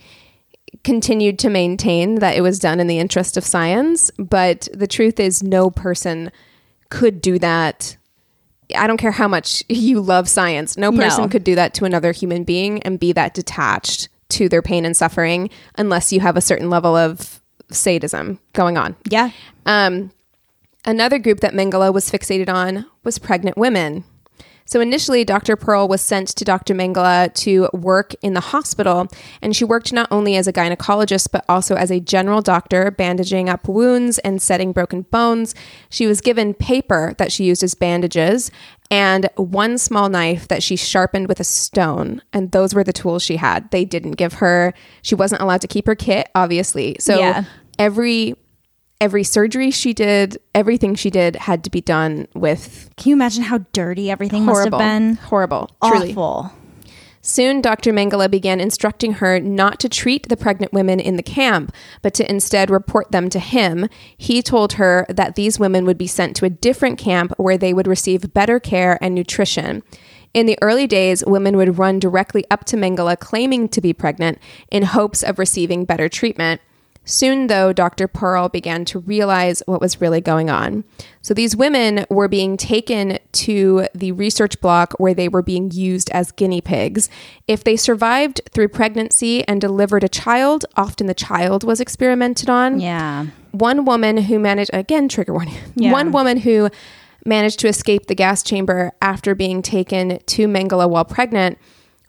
continued 0.82 1.38
to 1.38 1.48
maintain 1.50 2.16
that 2.16 2.36
it 2.36 2.40
was 2.40 2.58
done 2.58 2.80
in 2.80 2.86
the 2.88 2.98
interest 2.98 3.36
of 3.36 3.44
science 3.44 4.10
but 4.18 4.68
the 4.74 4.86
truth 4.86 5.20
is 5.20 5.42
no 5.42 5.70
person 5.70 6.30
could 6.90 7.20
do 7.20 7.38
that 7.38 7.96
I 8.74 8.86
don't 8.86 8.96
care 8.96 9.10
how 9.12 9.28
much 9.28 9.62
you 9.68 10.00
love 10.00 10.26
science. 10.26 10.78
No 10.78 10.90
person 10.90 11.24
No. 11.24 11.28
could 11.28 11.44
do 11.44 11.54
that 11.54 11.74
to 11.74 11.84
another 11.84 12.12
human 12.12 12.44
being 12.44 12.82
and 12.82 12.98
be 12.98 13.12
that 13.12 13.34
detached 13.34 14.08
to 14.30 14.48
their 14.48 14.62
pain 14.62 14.86
and 14.86 14.96
suffering 14.96 15.50
unless 15.76 16.12
you 16.14 16.20
have 16.20 16.34
a 16.34 16.40
certain 16.40 16.70
level 16.70 16.96
of 16.96 17.42
sadism 17.70 18.38
going 18.54 18.78
on. 18.78 18.96
Yeah. 19.08 19.30
Um, 19.66 20.12
another 20.86 21.18
group 21.18 21.40
that 21.40 21.52
Mengele 21.52 21.92
was 21.92 22.10
fixated 22.10 22.48
on 22.48 22.86
was 23.04 23.18
pregnant 23.18 23.58
women. 23.58 24.02
So 24.66 24.80
initially, 24.80 25.24
Dr. 25.24 25.56
Perl 25.56 25.88
was 25.88 26.00
sent 26.00 26.28
to 26.28 26.44
Dr. 26.44 26.74
Mengele 26.74 27.32
to 27.34 27.68
work 27.72 28.14
in 28.22 28.32
the 28.34 28.40
hospital, 28.40 29.08
and 29.42 29.54
she 29.54 29.64
worked 29.64 29.92
not 29.92 30.08
only 30.10 30.36
as 30.36 30.46
a 30.46 30.52
gynecologist 30.52 31.28
but 31.32 31.44
also 31.48 31.74
as 31.74 31.90
a 31.90 32.00
general 32.00 32.40
doctor, 32.40 32.90
bandaging 32.90 33.48
up 33.48 33.68
wounds 33.68 34.18
and 34.20 34.40
setting 34.40 34.72
broken 34.72 35.02
bones. 35.02 35.54
She 35.90 36.06
was 36.06 36.20
given 36.20 36.54
paper 36.54 37.14
that 37.18 37.30
she 37.30 37.44
used 37.44 37.62
as 37.62 37.74
bandages 37.74 38.50
and 38.90 39.28
one 39.36 39.76
small 39.78 40.08
knife 40.08 40.48
that 40.48 40.62
she 40.62 40.76
sharpened 40.76 41.28
with 41.28 41.40
a 41.40 41.44
stone, 41.44 42.22
and 42.32 42.52
those 42.52 42.74
were 42.74 42.84
the 42.84 42.92
tools 42.92 43.22
she 43.22 43.36
had. 43.36 43.70
They 43.70 43.84
didn't 43.84 44.12
give 44.12 44.34
her; 44.34 44.72
she 45.02 45.14
wasn't 45.14 45.42
allowed 45.42 45.60
to 45.62 45.68
keep 45.68 45.86
her 45.86 45.94
kit, 45.94 46.28
obviously. 46.34 46.96
So 47.00 47.18
Yeah. 47.18 47.44
every 47.78 48.34
every 49.00 49.24
surgery 49.24 49.70
she 49.70 49.92
did, 49.92 50.38
everything 50.54 50.94
she 50.94 51.10
did 51.10 51.36
had 51.36 51.64
to 51.64 51.70
be 51.70 51.80
done 51.80 52.26
with 52.34 52.90
Can 52.96 53.10
you 53.10 53.16
imagine 53.16 53.44
how 53.44 53.58
dirty 53.72 54.10
everything 54.10 54.44
horrible, 54.44 54.78
must 54.78 54.82
have 54.82 55.00
been? 55.00 55.14
horrible, 55.16 55.70
truly. 55.82 56.12
Awful. 56.12 56.52
Soon, 57.26 57.62
Dr. 57.62 57.90
Mengele 57.90 58.30
began 58.30 58.60
instructing 58.60 59.14
her 59.14 59.40
not 59.40 59.80
to 59.80 59.88
treat 59.88 60.28
the 60.28 60.36
pregnant 60.36 60.74
women 60.74 61.00
in 61.00 61.16
the 61.16 61.22
camp, 61.22 61.74
but 62.02 62.12
to 62.12 62.30
instead 62.30 62.68
report 62.68 63.12
them 63.12 63.30
to 63.30 63.38
him. 63.38 63.88
He 64.14 64.42
told 64.42 64.74
her 64.74 65.06
that 65.08 65.34
these 65.34 65.58
women 65.58 65.86
would 65.86 65.96
be 65.96 66.06
sent 66.06 66.36
to 66.36 66.44
a 66.44 66.50
different 66.50 66.98
camp 66.98 67.32
where 67.38 67.56
they 67.56 67.72
would 67.72 67.86
receive 67.86 68.34
better 68.34 68.60
care 68.60 68.98
and 69.02 69.14
nutrition. 69.14 69.82
In 70.34 70.44
the 70.44 70.58
early 70.60 70.86
days, 70.86 71.24
women 71.26 71.56
would 71.56 71.78
run 71.78 71.98
directly 71.98 72.44
up 72.50 72.64
to 72.64 72.76
Mengele 72.76 73.18
claiming 73.18 73.70
to 73.70 73.80
be 73.80 73.94
pregnant 73.94 74.38
in 74.70 74.82
hopes 74.82 75.22
of 75.22 75.38
receiving 75.38 75.86
better 75.86 76.10
treatment. 76.10 76.60
Soon, 77.04 77.48
though, 77.48 77.72
Dr. 77.72 78.08
Perl 78.08 78.48
began 78.48 78.84
to 78.86 78.98
realize 78.98 79.62
what 79.66 79.80
was 79.80 80.00
really 80.00 80.20
going 80.22 80.48
on. 80.48 80.84
So, 81.20 81.34
these 81.34 81.54
women 81.54 82.06
were 82.08 82.28
being 82.28 82.56
taken 82.56 83.18
to 83.32 83.86
the 83.94 84.12
research 84.12 84.60
block 84.60 84.94
where 84.98 85.12
they 85.14 85.28
were 85.28 85.42
being 85.42 85.70
used 85.70 86.08
as 86.10 86.32
guinea 86.32 86.60
pigs. 86.62 87.10
If 87.46 87.62
they 87.62 87.76
survived 87.76 88.40
through 88.50 88.68
pregnancy 88.68 89.46
and 89.46 89.60
delivered 89.60 90.02
a 90.04 90.08
child, 90.08 90.64
often 90.76 91.06
the 91.06 91.14
child 91.14 91.62
was 91.62 91.80
experimented 91.80 92.48
on. 92.48 92.80
Yeah. 92.80 93.26
One 93.52 93.84
woman 93.84 94.16
who 94.16 94.38
managed, 94.38 94.70
again, 94.72 95.08
trigger 95.08 95.32
warning, 95.34 95.54
Yeah. 95.76 95.92
one 95.92 96.10
woman 96.10 96.38
who 96.38 96.70
managed 97.26 97.58
to 97.60 97.68
escape 97.68 98.06
the 98.06 98.14
gas 98.14 98.42
chamber 98.42 98.92
after 99.00 99.34
being 99.34 99.62
taken 99.62 100.18
to 100.26 100.46
Mengele 100.46 100.88
while 100.90 101.04
pregnant 101.04 101.58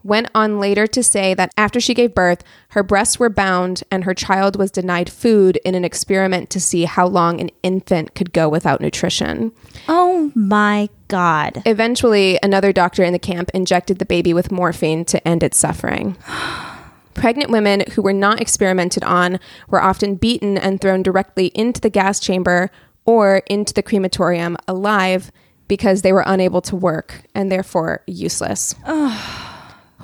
went 0.06 0.30
on 0.36 0.60
later 0.60 0.86
to 0.86 1.01
say 1.01 1.34
that 1.34 1.51
after 1.58 1.82
she 1.82 1.95
gave 1.95 2.14
birth, 2.14 2.43
her 2.70 2.84
breasts 2.84 3.18
were 3.18 3.30
bound 3.30 3.84
and 3.89 4.03
her 4.03 4.14
child 4.14 4.56
was 4.56 4.70
denied 4.70 5.10
food 5.10 5.58
in 5.66 5.74
an 5.74 5.84
experiment 5.84 6.49
to 6.51 6.62
see 6.62 6.86
how 6.86 7.08
long 7.08 7.41
an 7.41 7.49
infant 7.64 8.14
could 8.14 8.32
go 8.32 8.47
without 8.47 8.80
nutrition. 8.80 9.51
Oh 9.88 10.32
my 10.36 10.89
God. 11.08 11.64
Eventually, 11.66 12.38
another 12.43 12.72
doctor 12.72 13.03
in 13.03 13.14
the 13.14 13.20
camp 13.20 13.49
injected 13.53 13.97
the 13.97 14.06
baby 14.06 14.32
with 14.32 14.51
morphine 14.51 15.06
to 15.06 15.28
end 15.28 15.41
its 15.41 15.58
suffering. 15.58 16.16
Pregnant 17.16 17.49
women 17.49 17.84
who 17.93 18.03
were 18.03 18.14
not 18.14 18.39
experimented 18.39 19.03
on 19.03 19.39
were 19.70 19.82
often 19.82 20.16
beaten 20.16 20.58
and 20.58 20.80
thrown 20.80 21.01
directly 21.01 21.47
into 21.56 21.82
the 21.82 21.89
gas 21.89 22.20
chamber 22.20 22.70
or 23.06 23.38
into 23.47 23.74
the 23.74 23.82
crematorium 23.82 24.56
alive 24.68 25.32
because 25.68 26.03
they 26.03 26.14
were 26.14 26.24
unable 26.28 26.62
to 26.62 26.76
work 26.76 27.24
and 27.34 27.51
therefore 27.51 28.03
useless. 28.06 28.76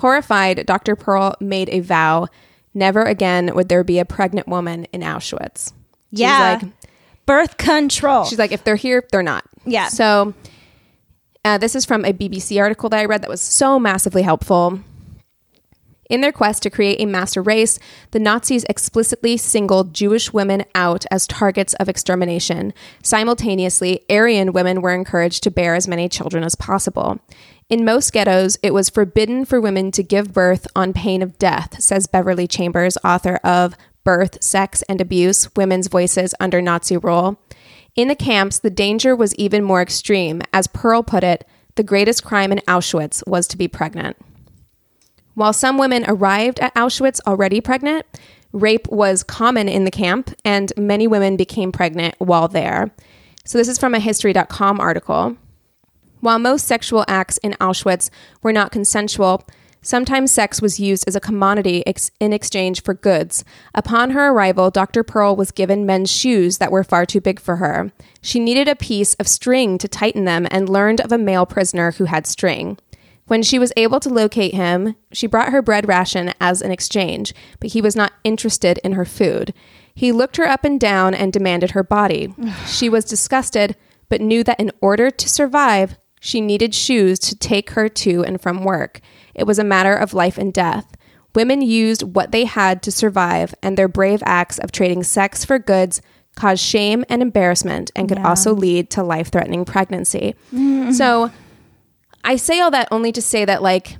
Horrified, 0.02 0.66
Dr. 0.66 0.96
Perl 0.96 1.34
made 1.40 1.68
a 1.70 1.78
vow 1.80 2.26
never 2.74 3.02
again 3.04 3.54
would 3.54 3.68
there 3.68 3.84
be 3.84 4.00
a 4.00 4.04
pregnant 4.04 4.48
woman 4.48 4.84
in 4.92 5.00
Auschwitz. 5.02 5.72
She's 6.10 6.20
Yeah. 6.20 6.58
like, 6.60 6.72
Birth 7.24 7.56
control. 7.56 8.24
She's 8.24 8.38
like, 8.38 8.50
if 8.50 8.64
they're 8.64 8.74
here, 8.74 9.04
they're 9.12 9.22
not. 9.22 9.44
Yeah. 9.64 9.86
So 9.88 10.34
uh, 11.44 11.58
this 11.58 11.76
is 11.76 11.84
from 11.84 12.04
a 12.04 12.12
BBC 12.12 12.60
article 12.60 12.88
that 12.88 12.98
I 12.98 13.04
read 13.04 13.22
that 13.22 13.30
was 13.30 13.40
so 13.40 13.78
massively 13.78 14.22
helpful. 14.22 14.80
In 16.10 16.20
their 16.20 16.32
quest 16.32 16.64
to 16.64 16.70
create 16.70 17.00
a 17.00 17.06
master 17.06 17.40
race, 17.40 17.78
the 18.10 18.18
Nazis 18.18 18.64
explicitly 18.68 19.36
singled 19.36 19.94
Jewish 19.94 20.32
women 20.32 20.64
out 20.74 21.06
as 21.12 21.28
targets 21.28 21.74
of 21.74 21.88
extermination. 21.88 22.74
Simultaneously, 23.04 24.04
Aryan 24.10 24.52
women 24.52 24.82
were 24.82 24.92
encouraged 24.94 25.44
to 25.44 25.50
bear 25.50 25.74
as 25.76 25.86
many 25.86 26.08
children 26.08 26.42
as 26.42 26.56
possible. 26.56 27.20
In 27.68 27.84
most 27.84 28.12
ghettos, 28.12 28.58
it 28.62 28.74
was 28.74 28.90
forbidden 28.90 29.44
for 29.44 29.60
women 29.60 29.90
to 29.92 30.02
give 30.02 30.32
birth 30.32 30.66
on 30.76 30.92
pain 30.92 31.22
of 31.22 31.38
death, 31.38 31.80
says 31.80 32.06
Beverley 32.06 32.46
Chalmers, 32.46 32.98
author 33.04 33.36
of 33.44 33.74
Birth, 34.04 34.42
Sex, 34.42 34.82
and 34.82 35.00
Abuse 35.00 35.54
Women's 35.56 35.88
Voices 35.88 36.34
Under 36.40 36.60
Nazi 36.60 36.96
Rule. 36.96 37.40
In 37.94 38.08
the 38.08 38.14
camps, 38.14 38.58
the 38.58 38.70
danger 38.70 39.14
was 39.14 39.34
even 39.36 39.62
more 39.62 39.82
extreme. 39.82 40.42
As 40.52 40.66
Perl 40.66 41.02
put 41.02 41.22
it, 41.22 41.46
the 41.76 41.82
greatest 41.82 42.24
crime 42.24 42.52
in 42.52 42.58
Auschwitz 42.60 43.26
was 43.26 43.46
to 43.48 43.56
be 43.56 43.68
pregnant. 43.68 44.16
While 45.34 45.52
some 45.52 45.78
women 45.78 46.04
arrived 46.06 46.60
at 46.60 46.74
Auschwitz 46.74 47.20
already 47.26 47.60
pregnant, 47.60 48.04
rape 48.52 48.86
was 48.88 49.22
common 49.22 49.68
in 49.68 49.84
the 49.84 49.90
camp, 49.90 50.34
and 50.44 50.72
many 50.76 51.06
women 51.06 51.36
became 51.36 51.72
pregnant 51.72 52.14
while 52.18 52.48
there. 52.48 52.90
So, 53.44 53.58
this 53.58 53.68
is 53.68 53.78
from 53.78 53.94
a 53.94 54.00
History.com 54.00 54.78
article. 54.80 55.36
While 56.22 56.38
most 56.38 56.68
sexual 56.68 57.04
acts 57.08 57.38
in 57.38 57.54
Auschwitz 57.54 58.08
were 58.44 58.52
not 58.52 58.70
consensual, 58.70 59.42
sometimes 59.82 60.30
sex 60.30 60.62
was 60.62 60.78
used 60.78 61.02
as 61.08 61.16
a 61.16 61.20
commodity 61.20 61.84
ex- 61.84 62.12
in 62.20 62.32
exchange 62.32 62.84
for 62.84 62.94
goods. 62.94 63.44
Upon 63.74 64.12
her 64.12 64.28
arrival, 64.28 64.70
Dr. 64.70 65.02
Perl 65.02 65.34
was 65.34 65.50
given 65.50 65.84
men's 65.84 66.12
shoes 66.12 66.58
that 66.58 66.70
were 66.70 66.84
far 66.84 67.06
too 67.06 67.20
big 67.20 67.40
for 67.40 67.56
her. 67.56 67.90
She 68.20 68.38
needed 68.38 68.68
a 68.68 68.76
piece 68.76 69.14
of 69.14 69.26
string 69.26 69.78
to 69.78 69.88
tighten 69.88 70.24
them 70.24 70.46
and 70.52 70.68
learned 70.68 71.00
of 71.00 71.10
a 71.10 71.18
male 71.18 71.44
prisoner 71.44 71.90
who 71.90 72.04
had 72.04 72.28
string. 72.28 72.78
When 73.26 73.42
she 73.42 73.58
was 73.58 73.72
able 73.76 73.98
to 73.98 74.08
locate 74.08 74.54
him, 74.54 74.94
she 75.10 75.26
brought 75.26 75.50
her 75.50 75.60
bread 75.60 75.88
ration 75.88 76.34
as 76.40 76.62
an 76.62 76.70
exchange, 76.70 77.34
but 77.58 77.72
he 77.72 77.82
was 77.82 77.96
not 77.96 78.12
interested 78.22 78.78
in 78.84 78.92
her 78.92 79.04
food. 79.04 79.52
He 79.92 80.12
looked 80.12 80.36
her 80.36 80.46
up 80.46 80.64
and 80.64 80.78
down 80.78 81.14
and 81.14 81.32
demanded 81.32 81.72
her 81.72 81.82
body. 81.82 82.32
she 82.68 82.88
was 82.88 83.04
disgusted, 83.04 83.74
but 84.08 84.20
knew 84.20 84.44
that 84.44 84.60
in 84.60 84.70
order 84.80 85.10
to 85.10 85.28
survive, 85.28 85.96
she 86.24 86.40
needed 86.40 86.72
shoes 86.72 87.18
to 87.18 87.36
take 87.36 87.70
her 87.70 87.88
to 87.88 88.22
and 88.22 88.40
from 88.40 88.62
work. 88.62 89.00
It 89.34 89.44
was 89.44 89.58
a 89.58 89.64
matter 89.64 89.92
of 89.92 90.14
life 90.14 90.38
and 90.38 90.54
death. 90.54 90.96
Women 91.34 91.62
used 91.62 92.04
what 92.04 92.30
they 92.30 92.44
had 92.44 92.80
to 92.84 92.92
survive, 92.92 93.54
and 93.60 93.76
their 93.76 93.88
brave 93.88 94.22
acts 94.24 94.58
of 94.58 94.70
trading 94.70 95.02
sex 95.02 95.44
for 95.44 95.58
goods 95.58 96.00
caused 96.36 96.62
shame 96.62 97.04
and 97.08 97.22
embarrassment 97.22 97.90
and 97.96 98.08
could 98.08 98.18
also 98.18 98.54
lead 98.54 98.88
to 98.90 99.02
life 99.02 99.32
threatening 99.32 99.64
pregnancy. 99.64 100.36
So, 100.92 101.32
I 102.22 102.36
say 102.36 102.60
all 102.60 102.70
that 102.70 102.86
only 102.92 103.10
to 103.12 103.20
say 103.20 103.44
that, 103.44 103.60
like, 103.60 103.96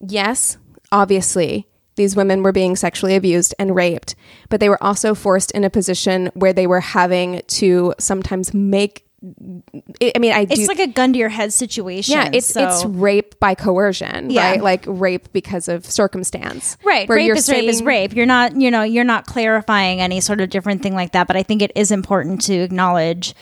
yes, 0.00 0.58
obviously, 0.92 1.66
these 1.96 2.14
women 2.14 2.44
were 2.44 2.52
being 2.52 2.76
sexually 2.76 3.16
abused 3.16 3.52
and 3.58 3.74
raped, 3.74 4.14
but 4.48 4.60
they 4.60 4.68
were 4.68 4.82
also 4.82 5.14
forced 5.14 5.50
in 5.50 5.64
a 5.64 5.70
position 5.70 6.30
where 6.34 6.52
they 6.52 6.68
were 6.68 6.80
having 6.80 7.42
to 7.48 7.94
sometimes 7.98 8.54
make. 8.54 9.06
I 9.22 10.18
mean, 10.18 10.32
I 10.32 10.44
do. 10.46 10.54
it's 10.58 10.68
like 10.68 10.78
a 10.78 10.86
gun 10.86 11.12
to 11.12 11.18
your 11.18 11.28
head 11.28 11.52
situation. 11.52 12.12
yeah, 12.14 12.30
it's 12.32 12.46
so- 12.46 12.66
it's 12.66 12.84
rape 12.86 13.38
by 13.38 13.54
coercion, 13.54 14.30
Yeah. 14.30 14.50
right? 14.52 14.62
Like 14.62 14.84
rape 14.86 15.32
because 15.32 15.68
of 15.68 15.84
circumstance, 15.84 16.76
Right. 16.84 17.08
Where 17.08 17.16
rape 17.16 17.26
you're 17.26 17.36
is 17.36 17.48
rape 17.50 17.68
is 17.68 17.82
rape. 17.82 18.14
You're 18.16 18.26
not, 18.26 18.56
you 18.58 18.70
know, 18.70 18.82
you're 18.82 19.04
not 19.04 19.26
clarifying 19.26 20.00
any 20.00 20.20
sort 20.20 20.40
of 20.40 20.48
different 20.50 20.82
thing 20.82 20.94
like 20.94 21.12
that. 21.12 21.26
But 21.26 21.36
I 21.36 21.42
think 21.42 21.60
it 21.62 21.72
is 21.74 21.90
important 21.90 22.40
to 22.42 22.54
acknowledge 22.54 23.34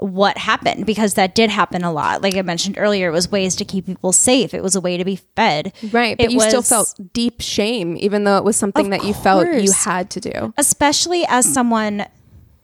what 0.00 0.36
happened 0.36 0.84
because 0.86 1.14
that 1.14 1.34
did 1.36 1.48
happen 1.50 1.84
a 1.84 1.92
lot. 1.92 2.20
Like 2.20 2.34
I 2.34 2.42
mentioned 2.42 2.76
earlier, 2.78 3.08
it 3.08 3.12
was 3.12 3.30
ways 3.30 3.54
to 3.56 3.64
keep 3.64 3.86
people 3.86 4.12
safe. 4.12 4.52
It 4.52 4.62
was 4.62 4.74
a 4.74 4.80
way 4.80 4.96
to 4.96 5.04
be 5.04 5.20
fed. 5.36 5.72
right? 5.92 6.16
But 6.18 6.26
It 6.26 6.32
you 6.32 6.40
still 6.40 6.62
felt 6.62 6.94
deep 7.12 7.40
shame, 7.40 7.96
even 7.98 8.24
though 8.24 8.36
it 8.36 8.44
was 8.44 8.56
something 8.56 8.90
that 8.90 9.04
you 9.04 9.14
felt 9.14 9.46
you 9.54 9.70
had 9.72 10.10
to 10.10 10.20
do. 10.20 10.52
especially 10.58 11.24
as 11.28 11.50
someone 11.50 12.06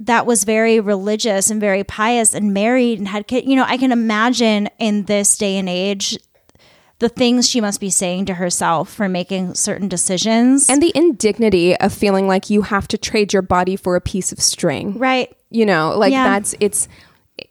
that 0.00 0.24
was 0.26 0.44
very 0.44 0.80
religious 0.80 1.50
and 1.50 1.60
very 1.60 1.84
pious 1.84 2.34
and 2.34 2.52
married 2.54 2.98
and 2.98 3.06
had 3.08 3.26
kids. 3.26 3.46
you 3.46 3.54
know 3.56 3.64
i 3.68 3.76
can 3.76 3.92
imagine 3.92 4.68
in 4.78 5.04
this 5.04 5.36
day 5.38 5.56
and 5.56 5.68
age 5.68 6.18
the 7.00 7.08
things 7.08 7.48
she 7.48 7.60
must 7.62 7.80
be 7.80 7.88
saying 7.88 8.26
to 8.26 8.34
herself 8.34 8.92
for 8.92 9.08
making 9.08 9.54
certain 9.54 9.88
decisions 9.88 10.68
And 10.68 10.82
the 10.82 10.92
indignity 10.94 11.74
of 11.76 11.94
feeling 11.94 12.26
like 12.28 12.50
you 12.50 12.60
have 12.62 12.86
to 12.88 12.98
trade 12.98 13.32
your 13.32 13.40
body 13.42 13.74
for 13.76 13.96
a 13.96 14.00
piece 14.02 14.32
of 14.32 14.40
string. 14.40 14.98
right 14.98 15.34
You 15.50 15.64
know, 15.64 15.96
like 15.96 16.12
Yeah. 16.12 16.24
that's 16.24 16.54
it's 16.60 16.88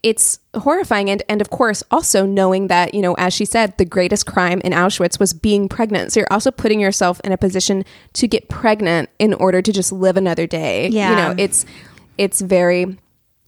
it's 0.04 0.38
horrifying 0.56 1.10
and 1.10 1.24
and 1.28 1.42
of 1.42 1.50
course 1.50 1.82
also 1.90 2.24
knowing 2.26 2.68
that, 2.68 2.94
you 2.94 3.02
know, 3.02 3.16
as 3.16 3.34
she 3.34 3.44
said, 3.44 3.76
the 3.80 3.86
greatest 3.86 4.28
crime 4.28 4.62
in 4.64 4.72
Auschwitz 4.72 5.20
was 5.20 5.34
being 5.34 5.68
pregnant. 5.68 6.12
So 6.12 6.20
you're 6.20 6.32
also 6.34 6.52
putting 6.52 6.80
yourself 6.80 7.20
in 7.24 7.32
a 7.32 7.38
position 7.38 7.84
to 8.14 8.28
get 8.28 8.50
pregnant 8.50 9.10
in 9.18 9.34
order 9.34 9.64
to 9.64 9.72
just 9.74 9.92
live 9.92 10.16
another 10.16 10.46
day. 10.46 10.90
Yeah. 10.90 11.10
You 11.10 11.16
know, 11.16 11.44
it's 11.44 11.66
it's 12.20 12.42
very 12.42 13.00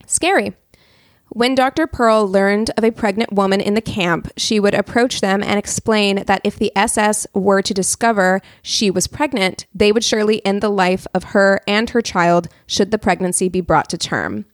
scary. 0.07 0.55
When 1.33 1.55
Dr. 1.55 1.87
Perl 1.87 2.27
learned 2.27 2.71
of 2.77 2.83
a 2.83 2.91
pregnant 2.91 3.31
woman 3.31 3.61
in 3.61 3.73
the 3.73 3.81
camp, 3.81 4.31
she 4.35 4.59
would 4.59 4.73
approach 4.73 5.21
them 5.21 5.43
and 5.43 5.57
explain 5.57 6.23
that 6.25 6.41
if 6.43 6.57
the 6.57 6.71
SS 6.75 7.27
were 7.33 7.61
to 7.61 7.73
discover 7.73 8.41
she 8.61 8.89
was 8.89 9.07
pregnant, 9.07 9.65
they 9.73 9.91
would 9.91 10.03
surely 10.03 10.45
end 10.45 10.61
the 10.61 10.69
life 10.69 11.07
of 11.13 11.25
her 11.25 11.61
and 11.67 11.89
her 11.91 12.01
child 12.01 12.49
should 12.67 12.91
the 12.91 12.97
pregnancy 12.97 13.47
be 13.47 13.61
brought 13.61 13.89
to 13.89 13.97
term. 13.97 14.45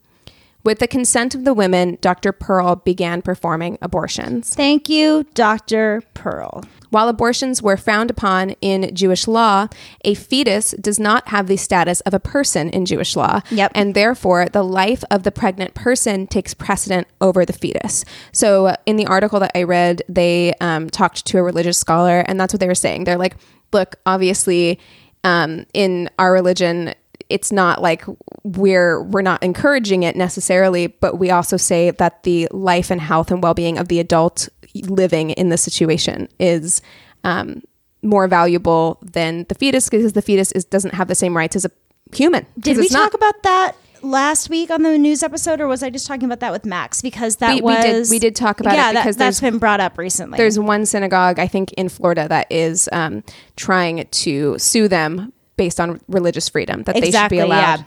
With 0.64 0.80
the 0.80 0.88
consent 0.88 1.34
of 1.34 1.44
the 1.44 1.54
women, 1.54 1.98
Dr. 2.00 2.32
Perl 2.32 2.76
began 2.76 3.22
performing 3.22 3.78
abortions. 3.80 4.54
Thank 4.54 4.88
you, 4.88 5.24
Dr. 5.34 6.02
Perl. 6.14 6.64
While 6.90 7.08
abortions 7.08 7.62
were 7.62 7.76
frowned 7.76 8.10
upon 8.10 8.50
in 8.60 8.94
Jewish 8.94 9.28
law, 9.28 9.68
a 10.04 10.14
fetus 10.14 10.72
does 10.72 10.98
not 10.98 11.28
have 11.28 11.46
the 11.46 11.56
status 11.56 12.00
of 12.00 12.14
a 12.14 12.20
person 12.20 12.70
in 12.70 12.86
Jewish 12.86 13.14
law. 13.14 13.40
Yep. 13.50 13.72
And 13.74 13.94
therefore, 13.94 14.46
the 14.46 14.62
life 14.62 15.04
of 15.10 15.22
the 15.22 15.30
pregnant 15.30 15.74
person 15.74 16.26
takes 16.26 16.54
precedent 16.54 17.06
over 17.20 17.44
the 17.44 17.52
fetus. 17.52 18.04
So, 18.32 18.74
in 18.86 18.96
the 18.96 19.06
article 19.06 19.40
that 19.40 19.52
I 19.54 19.64
read, 19.64 20.02
they 20.08 20.54
um, 20.60 20.88
talked 20.88 21.26
to 21.26 21.38
a 21.38 21.42
religious 21.42 21.78
scholar, 21.78 22.20
and 22.20 22.40
that's 22.40 22.54
what 22.54 22.60
they 22.60 22.68
were 22.68 22.74
saying. 22.74 23.04
They're 23.04 23.18
like, 23.18 23.36
look, 23.72 23.96
obviously, 24.06 24.78
um, 25.24 25.66
in 25.74 26.08
our 26.18 26.32
religion, 26.32 26.94
it's 27.30 27.52
not 27.52 27.82
like 27.82 28.04
we're 28.42 29.02
we're 29.02 29.22
not 29.22 29.42
encouraging 29.42 30.02
it 30.02 30.16
necessarily, 30.16 30.86
but 30.86 31.18
we 31.18 31.30
also 31.30 31.56
say 31.56 31.90
that 31.90 32.22
the 32.22 32.48
life 32.50 32.90
and 32.90 33.00
health 33.00 33.30
and 33.30 33.42
well 33.42 33.54
being 33.54 33.78
of 33.78 33.88
the 33.88 34.00
adult 34.00 34.48
living 34.84 35.30
in 35.30 35.48
this 35.48 35.62
situation 35.62 36.28
is 36.38 36.80
um, 37.24 37.62
more 38.02 38.28
valuable 38.28 38.98
than 39.02 39.44
the 39.48 39.54
fetus 39.54 39.88
because 39.88 40.12
the 40.12 40.22
fetus 40.22 40.52
is, 40.52 40.64
doesn't 40.64 40.94
have 40.94 41.08
the 41.08 41.14
same 41.14 41.36
rights 41.36 41.56
as 41.56 41.64
a 41.64 41.70
human. 42.14 42.46
Did 42.58 42.76
we 42.78 42.88
not- 42.90 43.10
talk 43.10 43.14
about 43.14 43.42
that 43.42 43.72
last 44.02 44.48
week 44.48 44.70
on 44.70 44.82
the 44.82 44.96
news 44.96 45.22
episode, 45.24 45.60
or 45.60 45.66
was 45.66 45.82
I 45.82 45.90
just 45.90 46.06
talking 46.06 46.24
about 46.24 46.40
that 46.40 46.52
with 46.52 46.64
Max? 46.64 47.02
Because 47.02 47.36
that 47.36 47.56
We- 47.56 47.60
we 47.62 47.74
was 47.74 47.84
did- 48.08 48.10
we 48.10 48.18
did 48.20 48.36
talk 48.36 48.60
about 48.60 48.74
it 48.74 48.76
yeah, 48.76 48.92
that- 48.92 49.02
because 49.02 49.16
that's 49.16 49.40
there's- 49.40 49.52
been 49.52 49.58
brought 49.58 49.80
up 49.80 49.98
recently. 49.98 50.36
There's 50.38 50.58
one 50.58 50.86
synagogue, 50.86 51.38
I 51.38 51.46
think, 51.48 51.72
in 51.72 51.88
Florida 51.88 52.28
that 52.28 52.46
is 52.50 52.88
um, 52.92 53.24
trying 53.56 54.06
to 54.10 54.56
sue 54.58 54.86
them 54.88 55.32
based 55.58 55.78
on 55.78 56.00
religious 56.08 56.48
freedom 56.48 56.84
that 56.84 56.96
Exactly, 56.96 57.10
they 57.10 57.42
should 57.42 57.46
be 57.48 57.52
allowed 57.52 57.80
yeah. 57.80 57.84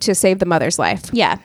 to 0.00 0.14
save 0.16 0.40
the 0.40 0.46
mother's 0.46 0.80
life. 0.80 1.08
yeah. 1.12 1.36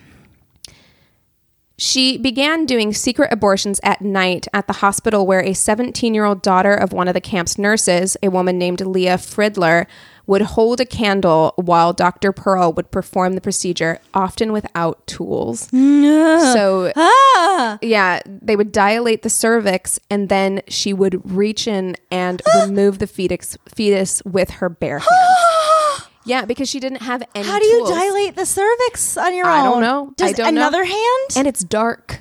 She 1.78 2.20
began 2.20 2.68
doing 2.68 2.94
secret 2.94 3.34
abortions 3.34 3.80
at 3.84 4.02
night 4.02 4.48
at 4.54 4.68
the 4.68 4.74
hospital 4.74 5.26
where 5.26 5.42
a 5.44 5.54
17 5.54 6.14
year 6.14 6.26
old 6.26 6.44
daughter 6.44 6.76
of 6.76 6.94
one 6.94 7.08
of 7.08 7.16
the 7.16 7.22
camp's 7.22 7.58
nurses, 7.58 8.16
a 8.22 8.30
woman 8.30 8.60
named 8.60 8.82
Leah 8.82 9.18
Fridler, 9.18 9.88
would 10.28 10.42
hold 10.42 10.80
a 10.80 10.86
candle 10.86 11.54
while 11.58 11.94
Dr. 11.94 12.32
Perl 12.32 12.72
would 12.74 12.92
perform 12.92 13.34
the 13.34 13.42
procedure, 13.42 14.00
often 14.14 14.52
without 14.52 15.06
tools. 15.08 15.68
So, 15.72 16.92
ah. 16.96 17.78
yeah, 17.82 18.22
they 18.26 18.56
would 18.56 18.72
dilate 18.72 19.22
the 19.24 19.30
cervix 19.30 20.00
and 20.10 20.30
then 20.30 20.62
she 20.68 20.94
would 20.94 21.22
reach 21.32 21.68
in 21.68 21.96
and 22.10 22.42
remove 22.66 23.00
the 23.00 23.08
fetus, 23.08 23.58
fetus 23.74 24.22
with 24.24 24.52
her 24.52 24.70
bare 24.70 25.00
hands. 25.10 26.08
yeah, 26.26 26.46
because 26.46 26.70
she 26.70 26.80
didn't 26.80 27.02
have 27.02 27.24
any 27.36 27.48
How 27.48 27.60
do 27.60 27.66
you 27.66 27.80
tools. 27.80 27.90
dilate 27.92 28.36
the 28.36 28.46
cervix 28.46 29.18
on 29.18 29.36
your 29.36 29.46
I 29.48 29.60
own? 29.60 29.66
don't 29.72 29.82
know. 29.82 30.14
Does 30.18 30.30
I 30.30 30.34
don't 30.34 30.56
know. 30.56 30.62
another 30.62 30.84
hand? 30.84 31.30
and 31.36 31.48
it's 31.48 31.64
dark. 31.64 32.20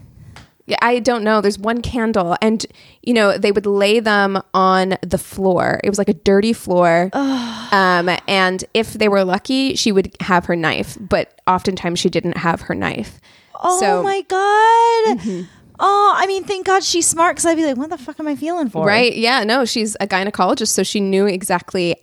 I 0.81 0.99
don't 1.01 1.23
know. 1.25 1.41
There's 1.41 1.59
one 1.59 1.83
candle, 1.83 2.37
and 2.41 2.65
you 3.03 3.13
know 3.15 3.37
they 3.39 3.53
would 3.53 3.67
lay 3.67 4.01
them 4.01 4.41
on 4.55 4.97
the 5.03 5.19
floor. 5.19 5.81
It 5.85 5.89
was 5.89 5.99
like 5.99 6.09
a 6.09 6.15
dirty 6.15 6.53
floor. 6.53 7.11
Um, 7.15 8.11
and 8.29 8.65
if 8.75 8.95
they 8.95 9.09
were 9.09 9.25
lucky, 9.25 9.75
she 9.77 9.93
would 9.93 10.15
have 10.21 10.47
her 10.47 10.57
knife, 10.57 10.97
but 11.01 11.41
oftentimes 11.47 11.99
she 11.99 12.09
didn't 12.11 12.37
have 12.39 12.63
her 12.63 12.75
knife. 12.75 13.21
oh 13.63 13.79
so, 13.81 13.87
Mm-hmm. 13.87 14.05
my 14.05 14.21
god. 14.23 15.47
Oh, 15.83 16.13
I 16.15 16.27
mean, 16.27 16.45
thank 16.45 16.67
God 16.67 16.85
she's 16.85 17.07
smart 17.07 17.37
because 17.37 17.47
I'd 17.47 17.57
be 17.57 17.65
like, 17.65 17.77
what 17.79 17.89
the 17.89 17.97
fuck 17.97 18.21
am 18.21 18.29
I 18.29 18.37
feeling 18.37 18.69
for? 18.69 18.85
Right? 18.87 19.17
Yeah. 19.17 19.45
No, 19.45 19.65
she's 19.65 19.97
a 19.99 20.07
gynecologist, 20.07 20.69
so 20.69 20.83
she 20.83 21.01
knew 21.01 21.25
exactly 21.27 21.97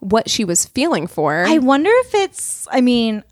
what 0.00 0.30
she 0.30 0.44
was 0.46 0.64
feeling 0.64 1.06
for. 1.06 1.44
I 1.46 1.58
wonder 1.58 1.90
if 1.92 2.14
it's. 2.14 2.66
I 2.70 2.80
mean, 2.80 3.22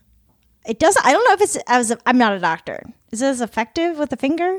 it 0.66 0.78
doesn't. 0.78 1.07
I 1.07 1.12
don't 1.12 1.24
know 1.24 1.32
if 1.32 1.41
it's 1.41 1.57
as. 1.66 1.91
A, 1.93 1.99
I'm 2.05 2.18
not 2.18 2.32
a 2.34 2.39
doctor. 2.41 2.82
Is 3.11 3.22
it 3.22 3.26
as 3.26 3.41
effective 3.41 3.97
with 3.99 4.11
the 4.11 4.16
finger? 4.18 4.59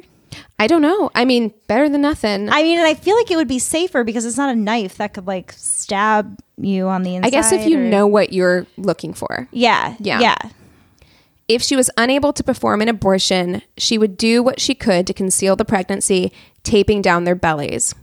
I 0.60 0.68
don't 0.68 0.82
know. 0.82 1.10
I 1.16 1.26
mean, 1.26 1.54
better 1.68 1.90
than 1.90 2.02
nothing. 2.02 2.50
I 2.50 2.64
mean, 2.64 2.78
and 2.78 2.88
I 2.88 2.94
feel 2.94 3.16
like 3.16 3.30
it 3.32 3.36
would 3.36 3.48
be 3.48 3.60
safer 3.60 4.04
because 4.04 4.26
it's 4.26 4.38
not 4.38 4.50
a 4.50 4.56
knife 4.56 4.98
that 4.98 5.14
could 5.14 5.28
like 5.28 5.54
stab 5.54 6.40
you 6.58 6.88
on 6.88 7.04
the 7.04 7.16
inside. 7.16 7.28
I 7.28 7.32
guess 7.32 7.52
if 7.52 7.68
you 7.68 7.78
or- 7.80 7.84
know 7.84 8.08
what 8.08 8.34
you're 8.34 8.66
looking 8.78 9.14
for. 9.14 9.48
Yeah. 9.52 9.96
Yeah. 10.00 10.20
Yeah. 10.20 10.38
If 11.48 11.62
she 11.62 11.76
was 11.78 11.90
unable 11.96 12.34
to 12.34 12.44
perform 12.44 12.82
an 12.82 12.90
abortion, 12.90 13.62
she 13.78 13.98
would 13.98 14.18
do 14.18 14.44
what 14.44 14.60
she 14.60 14.76
could 14.76 15.08
to 15.08 15.14
conceal 15.14 15.56
the 15.56 15.64
pregnancy, 15.64 16.34
taping 16.64 17.02
down 17.02 17.24
their 17.24 17.36
bellies. 17.36 17.96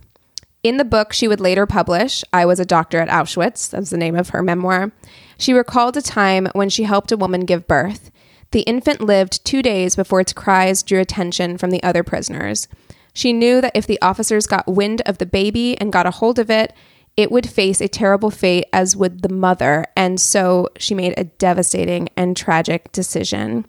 In 0.63 0.79
the 0.79 0.85
book 0.85 1.13
she 1.13 1.29
would 1.29 1.41
later 1.41 1.67
publish, 1.67 2.25
I 2.33 2.47
Was 2.47 2.59
a 2.59 2.65
Doctor 2.65 2.99
at 3.01 3.11
Auschwitz, 3.11 3.69
that's 3.69 3.91
the 3.91 3.99
name 3.99 4.17
of 4.17 4.31
her 4.31 4.43
memoir, 4.43 4.93
she 5.37 5.53
recalled 5.53 5.95
a 5.99 6.01
time 6.01 6.49
when 6.55 6.71
she 6.71 6.85
helped 6.85 7.13
a 7.13 7.19
woman 7.19 7.45
give 7.45 7.67
birth. 7.69 8.11
The 8.51 8.63
infant 8.63 9.01
lived 9.01 9.45
two 9.45 9.63
days 9.63 9.97
before 9.97 10.21
its 10.21 10.33
cries 10.33 10.83
drew 10.83 11.01
attention 11.01 11.59
from 11.59 11.71
the 11.71 11.83
other 11.83 12.03
prisoners. 12.03 12.69
She 13.13 13.33
knew 13.33 13.61
that 13.61 13.77
if 13.77 13.87
the 13.87 14.01
officers 14.03 14.47
got 14.47 14.67
wind 14.67 15.03
of 15.07 15.19
the 15.19 15.27
baby 15.27 15.79
and 15.81 15.93
got 15.93 16.07
a 16.07 16.11
hold 16.11 16.39
of 16.39 16.51
it, 16.51 16.73
it 17.17 17.31
would 17.31 17.49
face 17.49 17.81
a 17.81 17.89
terrible 17.89 18.31
fate, 18.31 18.67
as 18.73 18.97
would 18.97 19.23
the 19.23 19.29
mother, 19.29 19.87
and 19.97 20.21
so 20.21 20.69
she 20.79 20.95
made 20.95 21.15
a 21.17 21.25
devastating 21.25 22.09
and 22.17 22.37
tragic 22.37 22.91
decision. 22.91 23.67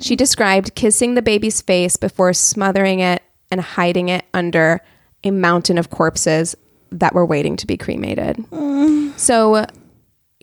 She 0.00 0.16
described 0.16 0.74
kissing 0.74 1.14
the 1.14 1.20
baby's 1.20 1.60
face 1.60 1.96
before 1.96 2.32
smothering 2.32 3.00
it 3.00 3.22
and 3.50 3.60
hiding 3.60 4.08
it 4.08 4.24
under 4.32 4.80
a 5.22 5.30
mountain 5.30 5.76
of 5.76 5.90
corpses 5.90 6.56
that 6.90 7.14
were 7.14 7.26
waiting 7.26 7.56
to 7.58 7.66
be 7.66 7.76
cremated. 7.76 8.36
Mm. 8.50 9.18
So 9.18 9.66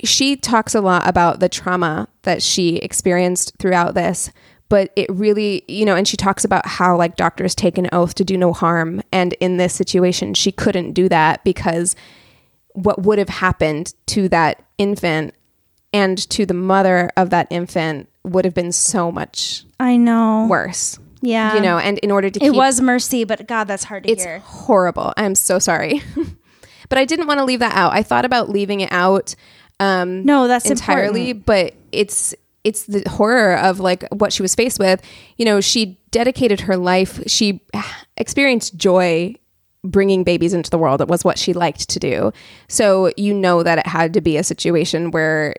she 0.04 0.36
talks 0.36 0.74
a 0.76 0.82
lot 0.82 1.08
about 1.08 1.40
the 1.40 1.50
trauma 1.50 2.08
that 2.24 2.42
she 2.42 2.78
experienced 2.78 3.54
throughout 3.60 3.94
this 3.96 4.32
but 4.70 4.92
it 4.96 5.10
really 5.10 5.64
you 5.68 5.84
know 5.86 5.96
and 5.96 6.08
she 6.08 6.16
talks 6.18 6.44
about 6.46 6.66
how 6.66 6.96
like 6.96 7.16
doctors 7.16 7.56
take 7.56 7.78
an 7.78 7.90
oath 7.92 8.14
to 8.16 8.24
do 8.24 8.38
no 8.38 8.54
harm 8.54 9.02
and 9.12 9.34
in 9.40 9.58
this 9.58 9.74
situation 9.74 10.34
she 10.34 10.52
couldn't 10.52 10.94
do 10.94 11.10
that 11.10 11.44
because 11.44 11.96
what 12.74 13.02
would 13.02 13.18
have 13.20 13.30
happened 13.30 13.94
to 14.06 14.30
that 14.30 14.64
infant 14.78 15.34
and 15.92 16.18
to 16.30 16.46
the 16.46 16.54
mother 16.54 17.10
of 17.18 17.32
that 17.32 17.48
infant 17.50 18.08
would 18.24 18.46
have 18.46 18.54
been 18.54 18.72
so 18.72 19.12
much 19.12 19.64
I 19.80 19.98
know. 19.98 20.46
worse 20.50 21.00
Yeah. 21.22 21.56
you 21.56 21.62
know 21.62 21.80
and 21.80 21.98
in 22.00 22.12
order 22.12 22.30
to 22.30 22.40
It 22.40 22.50
keep 22.52 22.56
was 22.56 22.80
mercy, 22.80 23.24
but 23.24 23.48
God, 23.48 23.64
that's 23.68 23.86
hard 23.86 24.04
to 24.04 24.10
it's 24.12 24.24
hear. 24.24 24.40
horrible. 24.40 25.14
I'm 25.18 25.34
so 25.36 25.58
sorry. 25.58 26.02
but 26.90 26.98
I 26.98 27.06
didn't 27.06 27.28
want 27.28 27.40
to 27.40 27.44
leave 27.46 27.60
that 27.60 27.76
out. 27.76 27.94
I 27.94 28.04
thought 28.04 28.24
about 28.26 28.50
leaving 28.50 28.82
it 28.82 28.92
out 28.92 29.36
um 29.80 30.24
No, 30.26 30.48
that's 30.48 30.70
entirely, 30.70 31.32
important. 31.32 31.46
but 31.46 31.74
it's 31.92 32.34
it's 32.64 32.84
the 32.86 33.04
horror 33.10 33.56
of 33.58 33.80
like 33.80 34.04
what 34.12 34.34
she 34.34 34.42
was 34.42 34.54
faced 34.56 34.80
with. 34.80 35.02
You 35.38 35.46
know, 35.46 35.62
she 35.62 35.98
dedicated 36.12 36.62
her 36.62 36.76
life. 36.78 37.22
She 37.28 37.62
experienced 38.18 38.76
joy 38.78 39.36
bringing 39.84 40.26
babies 40.26 40.54
into 40.54 40.70
the 40.70 40.78
world. 40.78 41.00
It 41.00 41.08
was 41.08 41.24
what 41.24 41.38
she 41.40 41.54
liked 41.54 41.90
to 41.90 42.00
do. 42.00 42.34
So 42.68 43.12
you 43.16 43.34
know 43.34 43.64
that 43.64 43.78
it 43.80 43.88
had 43.88 44.14
to 44.14 44.22
be 44.22 44.36
a 44.36 44.44
situation 44.44 45.12
where 45.12 45.56